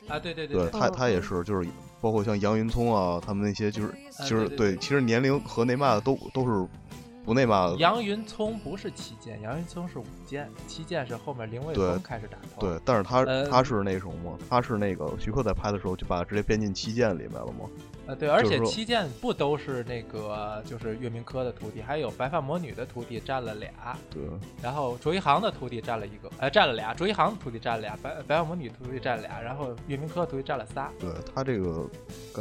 [0.07, 1.67] 啊，对对对，他他也是就是。
[2.01, 3.93] 包括像杨云聪啊，他们那些就是
[4.27, 6.67] 就是对，其实年龄和那嘛的都都是
[7.23, 7.75] 不那嘛的。
[7.77, 12.61] 杨云聪不是七剑，杨云聪是五剑，七剑是后面林卫峰开始打头。
[12.61, 14.37] 对，但是他他是那什么嘛？
[14.49, 17.69] 他是那个徐克在拍的时候就把直接编进七剑里面了吗？
[18.11, 23.69] 呃，对，而且七剑不都是那个就是月明科的徒弟，还有白发魔女的徒弟占了俩。
[24.09, 24.21] 对。
[24.61, 26.93] 然后卓一航的徒弟占了一个，呃，占了俩。
[26.93, 30.91] 卓一航的徒弟占了俩，白白发魔女徒弟占了俩，然后月明科徒弟占了仨。
[30.99, 31.89] 对他这个，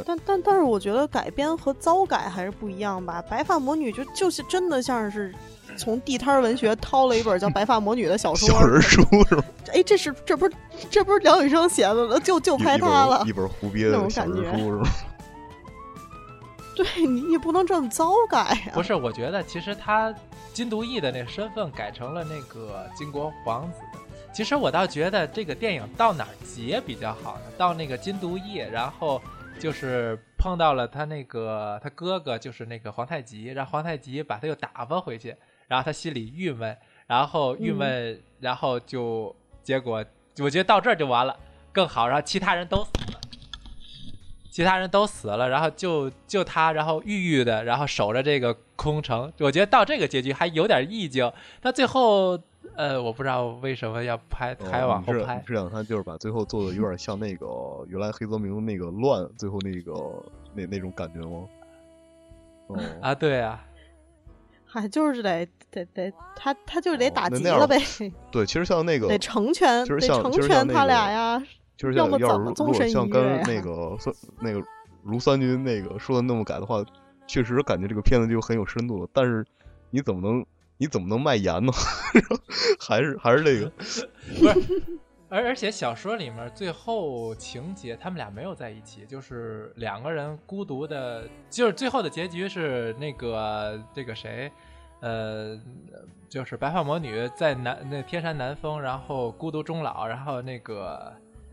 [0.05, 3.23] 但但但是我觉得改编和糟改还是不一样吧。
[3.29, 5.33] 白发魔女就就是真的像是
[5.77, 8.49] 从地摊文学掏了一本叫《白发魔女》的小说。
[8.49, 9.43] 小人书是吗？
[9.73, 10.53] 哎，这是这不是
[10.89, 12.19] 这不是梁羽生写的了？
[12.19, 14.89] 就就拍他了，一本胡编的小人书是吗？
[16.75, 18.71] 对你也不能这么糟改呀！
[18.73, 20.13] 不是，我觉得其实他
[20.53, 23.79] 金独义的那身份改成了那个金国皇子。
[24.33, 27.41] 其实我倒觉得这个电影到哪儿结比较好呢？
[27.57, 29.21] 到那个金独义，然后
[29.59, 35.35] 就是碰到了他那个他哥哥，就是那个皇太极，让皇太极把他又打发回去，
[35.67, 36.77] 然后他心里郁闷，
[37.07, 40.03] 然后郁闷，然后就结果
[40.39, 41.37] 我觉得到这儿就完了，
[41.73, 43.00] 更好，然后其他人都死了。
[44.51, 49.31] 其他人都死了，然后就就他，然后郁郁的，然后守着这个空城。
[49.39, 51.31] 我觉得到这个结局还有点意境。
[51.61, 52.37] 那最后，
[52.75, 55.41] 呃，我不知道为什么要拍，还往后拍。
[55.47, 57.47] 这样他就是把最后做的有点像那个
[57.87, 59.93] 原来黑泽明那个乱，最后那个
[60.53, 61.47] 那那种感觉吗？
[62.67, 63.63] 哦啊，对啊，
[64.65, 67.79] 还，就是得得得，他他就是得打急了呗。
[68.29, 71.41] 对，其实像那个得成全，其实像成全他俩呀。
[71.81, 74.61] 就是要要如果像跟那个 三那个
[75.03, 76.85] 卢三军那个说的那么改的话，
[77.25, 79.09] 确实感觉这个片子就很有深度了。
[79.11, 79.43] 但是
[79.89, 80.45] 你怎么能
[80.77, 81.73] 你怎么能卖盐呢？
[82.79, 84.07] 还是还是那个不是？
[85.27, 94.51] 而而且小说里面最后情节，他们俩没有在一起，就是两个人孤独的，就是最后的结局是那个这个谁，
[94.99, 95.59] 呃，
[96.29, 101.11] 就是白发魔女在南那天山南峰，然后孤独终老，然后那个。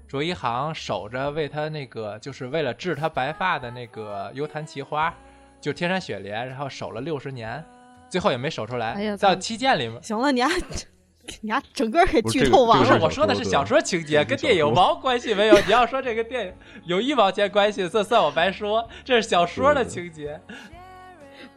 [0.09, 5.15] 卓一航守着为他那个，就是为了治他白发的那个幽檀奇花，
[5.61, 7.63] 就天山雪莲，然后守了六十年，
[8.09, 8.93] 最后也没守出来。
[8.93, 10.03] 哎呀，在七剑里面。
[10.03, 10.51] 行了，你还
[11.43, 12.99] 你丫整个给剧透完了。
[13.03, 15.59] 我说的是小说情节，跟电影毛关系没有。
[15.69, 16.55] 你要说这个电影
[16.85, 18.89] 有一毛钱关系，算算我白说。
[19.05, 20.41] 这是小说的情节。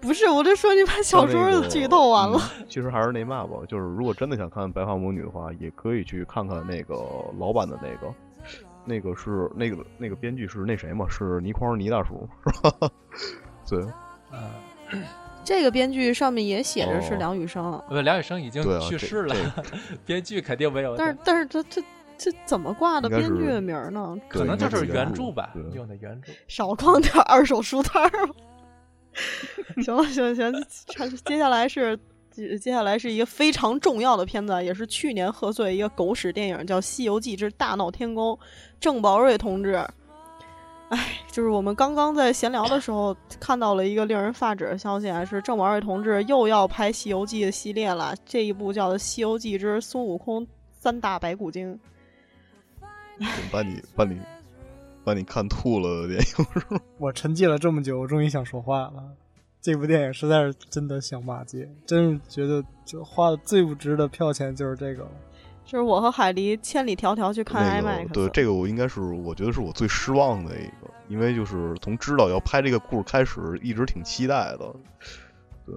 [0.02, 2.38] 不是，我就说你把小说剧透完了。
[2.68, 6.96] 其实还是那嘛吧，就是如果真的想看《白发魔女》的话，也可以去看看那个
[7.40, 8.14] 老版的那个，
[8.86, 11.08] 那个是那个那个编剧是那谁嘛？
[11.10, 12.92] 是倪匡倪大叔是吧？
[13.68, 13.80] 对，
[14.32, 15.04] 嗯，
[15.44, 19.36] 这个编剧上面也写着是梁羽生，不，梁羽生已经去世了，
[20.06, 20.96] 编剧肯定没有。
[20.98, 21.82] 但是，但是他他
[22.18, 24.16] 这怎么挂的编剧的名呢？
[24.30, 26.32] 可能就是原著吧，用的原著。
[26.48, 28.10] 少逛点二手书摊儿。
[29.84, 30.54] 行了，行行，
[31.26, 31.98] 接下来是
[32.60, 38.34] 接下来是一个非常重要的片子，也是去年贺岁一个狗屎电影，叫《西游记之大闹天宫》。
[38.80, 39.76] 郑宝瑞同志，
[40.90, 51.80] 哎，就是我们刚刚在闲聊的时候看到了一个令人发指的消息啊，是郑宝瑞同志又要拍《西游记》的系列了，这一部叫做《西游记之孙悟空三大白骨精》。
[53.52, 54.20] 把你把你。
[55.04, 56.80] 把你看吐了的电影是？
[57.00, 59.04] 我沉寂了这么久，我终于想说话了。
[59.62, 65.12] 这部电影实在是真的想骂街，真是觉得就花的最不值的票钱就是这个了。
[65.64, 68.12] 就是我和海狸千里迢迢去看 IMAX。
[68.12, 74.76] 对，这个我应该是我觉得是我最失望的一个，因为就是从知道要拍这个故事开始，一直挺期待的。
[75.66, 75.76] 对，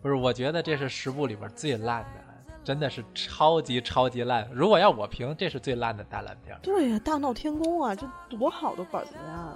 [0.00, 2.24] 不是，我觉得这是十部里边最烂的。
[2.62, 4.48] 真的是超级超级烂！
[4.50, 6.58] 如果要我评，这是最烂的大烂片。
[6.62, 9.52] 对呀，大闹天宫啊，这多好的本子呀！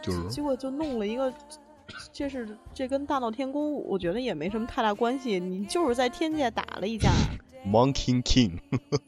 [0.00, 1.32] 就是结果就弄了一个，
[2.12, 5.38] 这是这跟大闹天宫，我觉得也没什么太大关系。
[5.38, 7.10] 你就是在天界打了一架。
[7.66, 8.58] Monkey King，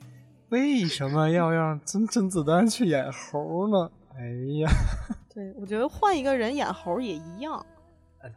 [0.51, 3.90] 为什么要让甄甄子丹去演猴呢？
[4.16, 4.22] 哎
[4.60, 4.70] 呀，
[5.34, 7.64] 对我觉得换一个人演猴也一样。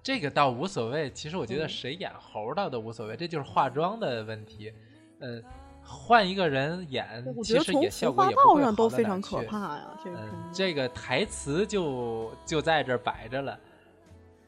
[0.04, 4.74] 这个倒无所谓，其实我觉得谁演猴倒都无所谓，这就是化妆的问题。
[5.20, 5.40] 呃，
[5.82, 9.98] 换一个人演，其实也效果也不会上都非常可怕呀。
[10.04, 10.18] 这个
[10.52, 13.58] 这个台词就就在这摆着了，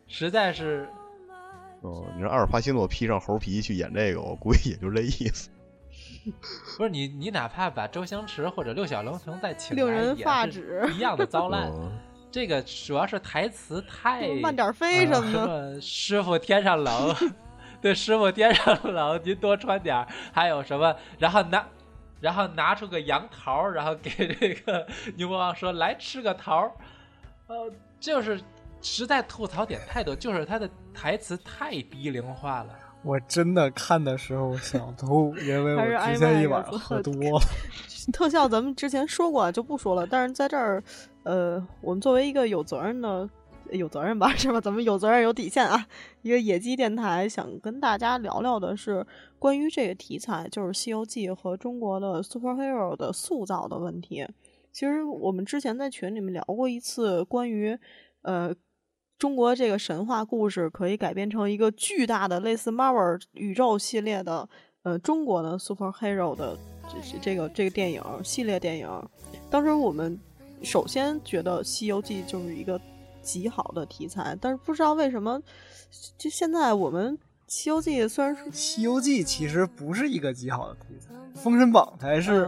[0.09, 0.89] 实在是。
[1.81, 5.49] 哦，你说阿尔帕西诺披上猴皮去演这个，我估计也就这意思。
[6.77, 11.71] 不是你，你哪怕把周星驰或者六小龄童再请来，人发指一样的糟烂。
[12.29, 17.15] 这个主要是台词太慢点飞什么的，师傅天上冷，
[17.81, 20.93] 对，师傅天上冷，您多穿点还有什么？
[21.17, 21.65] 然后拿，
[22.19, 26.71] 然后拿出个杨桃，然后给这个牛魔王说：“来吃个桃。”
[27.47, 28.39] 呃，就是
[28.81, 32.73] 实在吐槽点太多，就是他的台词太低龄化了。
[33.01, 37.13] 我真的看的时候想吐，因为我之前一晚喝多。
[38.11, 40.05] 特效咱们之前说过，就不说了。
[40.05, 40.83] 但是在这儿，
[41.23, 43.29] 呃，我们作为一个有责任的，
[43.71, 44.59] 有责任吧，是吧？
[44.59, 45.85] 咱们有责任有底线啊。
[46.23, 49.05] 一个野鸡电台想跟大家聊聊的是
[49.37, 54.25] 关于这个题材，就是《西游记》和中国的 superhero 的塑造的问题。
[54.71, 57.77] 其实我们之前在群里面聊过一次关于，
[58.23, 58.53] 呃，
[59.19, 64.49] 中国这个神话故事可以改编成一个巨大的类似 Marvel 宇宙系列的，
[64.81, 66.57] 呃，中国的 superhero 的。
[66.89, 69.09] 这这个这个电影系列电影，
[69.47, 70.19] 当时我们
[70.63, 72.81] 首先觉得《西游记》就是一个
[73.21, 75.39] 极好的题材，但是不知道为什么，
[76.17, 77.15] 就现在我们
[77.45, 82.47] 《西游记》虽然是《西游记》，其实不是一个极好的题材，《封神榜》才是。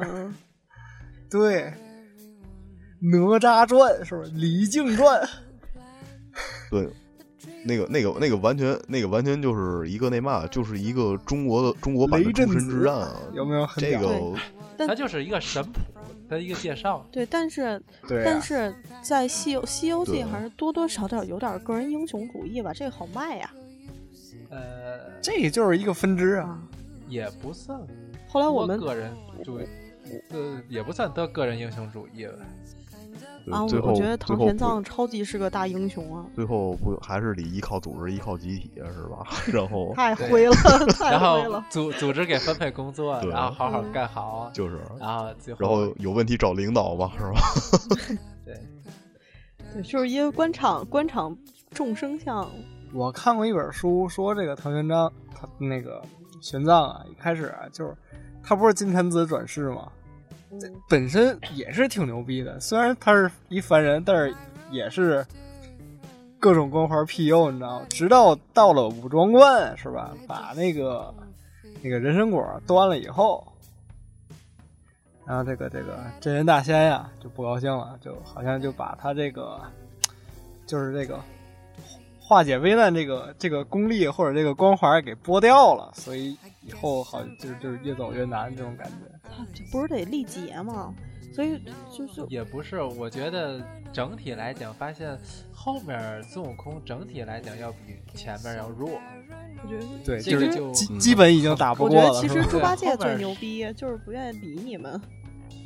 [1.29, 1.65] 对，
[2.99, 5.21] 《哪吒传》是不是《李靖传》？
[6.69, 6.89] 对。
[7.63, 13.67] 那个、那个、那个完全、那个完全就是一个那嘛，就是一个中国的中国版的《诸神之战》啊，有没有？
[13.77, 14.35] 这个，
[14.87, 15.79] 它就是一个神谱
[16.27, 17.05] 的一个介绍。
[17.11, 17.81] 对，但是，
[18.25, 23.51] 但是在《西游西游记》还是多多少少有点个人英雄主义吧，这个好卖呀。
[24.49, 26.61] 呃，这就是一个分支啊，
[27.07, 27.79] 也不算。
[28.27, 29.11] 后来我们个人
[29.43, 29.59] 主，
[30.29, 32.39] 呃，也不算得个人英雄主义了。
[33.49, 36.25] 啊，我觉得唐玄奘超级是个大英雄啊！
[36.35, 39.25] 最后不还是得依靠组织，依靠集体啊，是吧？
[39.51, 40.53] 然后太灰了，
[40.99, 41.65] 太灰了。
[41.69, 44.79] 组组织给分配工作，然后好好干好，就是。
[44.99, 48.17] 然后最后，然后有问题找领导吧，是吧？
[48.45, 48.59] 对，
[49.73, 51.35] 对，就是因为官场官场
[51.71, 52.47] 众生相。
[52.93, 56.01] 我看过一本书，说这个唐玄奘，他那个
[56.41, 57.95] 玄奘啊，一开始啊，就是
[58.43, 59.89] 他不是金蝉子转世吗？
[60.89, 64.35] 本身也是挺牛逼的，虽然他是一凡人，但是
[64.69, 65.25] 也是
[66.39, 67.85] 各种光环庇佑，你知道吗？
[67.89, 70.13] 直到到了武装关，是吧？
[70.27, 71.13] 把那个
[71.81, 73.45] 那个人参果端了以后，
[75.25, 79.61] 然后这个这个真人大仙呀就不高兴了，就好像就把他这个
[80.65, 81.19] 就是这个
[82.19, 89.10] 化解危难这个这个功力或者这个光环给剥掉了，所以以后好就是就是越走越难这种感觉。
[89.35, 90.93] 他这不是得历劫吗？
[91.33, 91.57] 所以
[91.95, 93.61] 就是也不是，我觉得
[93.93, 95.17] 整体来讲，发现
[95.53, 97.77] 后面孙悟空整体来讲要比
[98.13, 98.89] 前面要弱。
[99.63, 102.09] 我觉得对，就是就基基本已经打不过了。
[102.09, 104.99] 我觉得其实猪八戒最牛逼，就是不愿意理你们。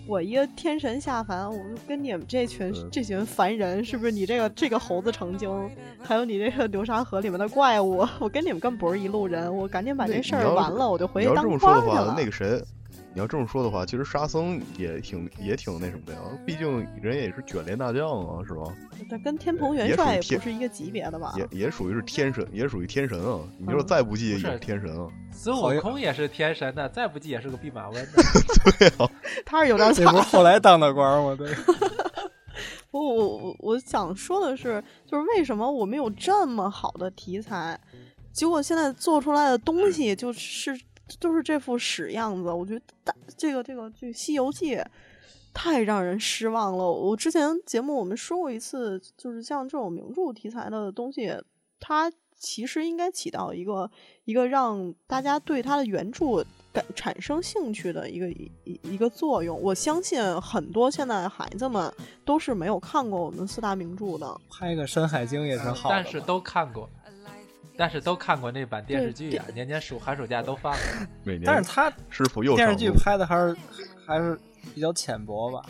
[0.08, 5.50] 我一个天神下凡，我就跟你们这群嗯这群凡人，是不是你这个这个猴子成精，
[6.00, 12.16] 还有你这个流沙河里面的怪物，我跟你们根本不是一路人，我赶紧把这事儿完了，我就回你要这去当么说的话，官去了。
[12.16, 12.64] 那个谁，
[13.16, 18.64] 你要这么说的话，其实沙僧也挺也挺那什么的呀，毕竟人也是卷帘大将啊，是吧？
[19.10, 21.34] 这跟天蓬元帅也不是一个级别的吧？
[21.38, 23.40] 也也属于是天神，也属于天神啊！
[23.58, 25.08] 你说嗯再不济也不是是天神啊！
[25.32, 28.22] 孙悟空也是天神的，再不济也是个弼马温的。
[29.46, 30.24] 他是有点惨这不是。
[30.24, 31.34] 后来当的官吗？
[31.38, 31.50] 对，
[32.92, 37.80] 不，我我我想说的是，就是为什么我们有这么好的题材，
[38.34, 40.78] 结果现在做出来的东西就是
[41.20, 42.52] 就是这副屎样子。
[42.52, 44.76] 我觉得大这个这个这个《西游记》
[45.54, 46.92] 太让人失望了。
[46.92, 51.34] 我之前节目我们说过一次，就是像这种名著题材的东西，
[51.80, 53.90] 它其实应该起到一个
[54.26, 59.60] 一个让大家对它的原著感产生兴趣的一个一一一个作用。
[59.62, 61.92] 我相信很多现在孩子们
[62.26, 64.38] 都是没有看过我们四大名著的。
[64.50, 65.90] 拍个《山海经》也是好。
[65.90, 66.90] 但是都看过，
[67.78, 70.76] 但是都看过那版电视剧啊、年年暑寒暑假都放。
[71.24, 73.56] 每年但是他师傅又电视剧拍的还是
[74.06, 74.38] 还是
[74.74, 75.66] 比较浅薄吧。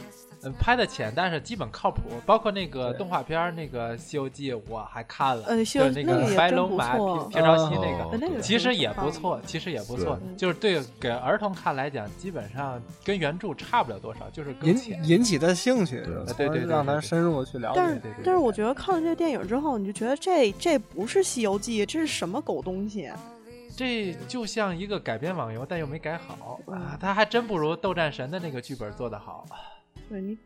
[0.45, 2.01] 嗯，拍的浅，但是基本靠谱。
[2.25, 8.17] 包括那个动画片儿那个《西游记》，我还看了，呃西游就是那个白龙马平平朝西那哦个。
[8.17, 15.03] 那个其实也不挺错其实也不错对，就是对给儿童看来讲，基本上跟原著差不了多少，就是更引浅。
[15.03, 18.01] 引起他兴趣，对对对对让他深入的去了但是解。
[18.01, 23.09] 对对但是我觉得看了这个电影之后，你就觉得这这不是《西游记》，这是什么狗东西？
[23.77, 29.45] 这就像一个改编网游，但又没改好嗯啊，他还真不如《斗战神》的那个剧本做得好。
[30.09, 30.37] 对你，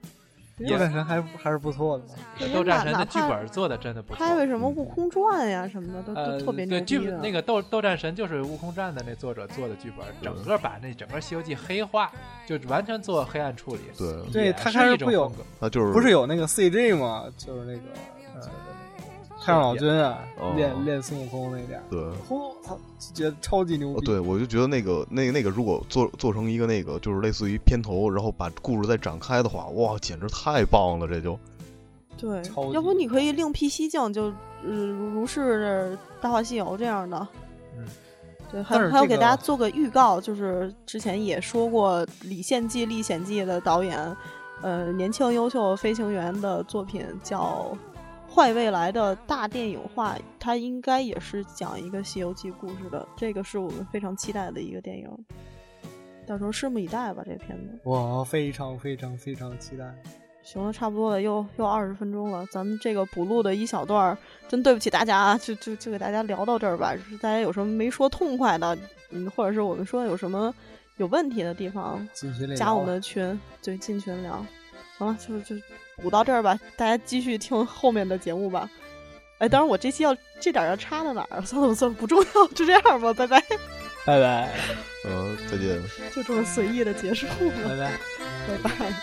[0.67, 2.03] 斗战神还还是不错的。
[2.37, 4.17] 对斗战神的剧本做的真的不错。
[4.17, 6.99] 拍个什么《悟空传》呀什么的，都呃，都特别牛对剧。
[7.21, 12.11] 那个斗斗战神就是《悟空传》的那作者做的剧本，整个把那整个《西游记》黑化，
[12.45, 13.81] 就完全做黑暗处理。
[13.97, 17.25] 对，对他是开始不有一种风格他就是不是有那个 CG 吗？
[17.37, 18.18] 就是那个呃，
[19.49, 21.99] 太上老君啊哦，练练孙悟空那点儿，对。
[22.27, 24.05] 嚯，操，就觉得超级牛哦，逼。
[24.05, 31.07] 对，我就觉得那个、那个、那个，如果做做成一个那个，就是类似于片头，然后把故事再展开的话，哇，简直太棒了！
[31.07, 31.37] 这就
[32.17, 32.41] 对，
[32.73, 34.31] 要不你可以另辟蹊径，就
[34.61, 37.27] 如如是《大话西游》这样的。
[37.77, 37.85] 嗯，
[38.51, 44.15] 对，还还有但是这个给大家做个预告，就是之前也说过《李献计》《历险记》的导演，
[44.61, 47.71] 呃，年轻优秀飞行员的作品叫
[48.33, 55.09] 《坏未来》的大电影化，它应该也是讲一个《西游记》故事的，这个是我们非常期待的一个电影。
[56.25, 57.79] 到时候拭目以待吧，这片子。
[57.83, 59.85] 我非常非常非常期待。
[60.43, 66.95] 行了，差不多了，又又二十分钟了，咱们这个补录的一小段儿，真对不起大家啊，就就就给大家聊到这儿吧。
[66.95, 68.77] 就是大家有什么没说痛快的，
[69.09, 70.53] 嗯，或者是我们说有什么
[70.97, 72.07] 有问题的地方，
[72.55, 74.45] 加我们的群，对，进群聊。
[74.99, 75.55] 行了，就就
[75.97, 78.69] 补到这儿吧，大家继续听后面的节目吧。
[79.39, 81.41] 哎，当然我这期要这点儿要插在哪儿？
[81.47, 83.41] 算了算了，不重要，就这样吧，拜拜，
[84.05, 84.49] 拜拜
[85.05, 85.81] 嗯，再见。
[86.13, 87.91] 就这么随意的结束了，拜拜。
[88.47, 88.93] 拜拜。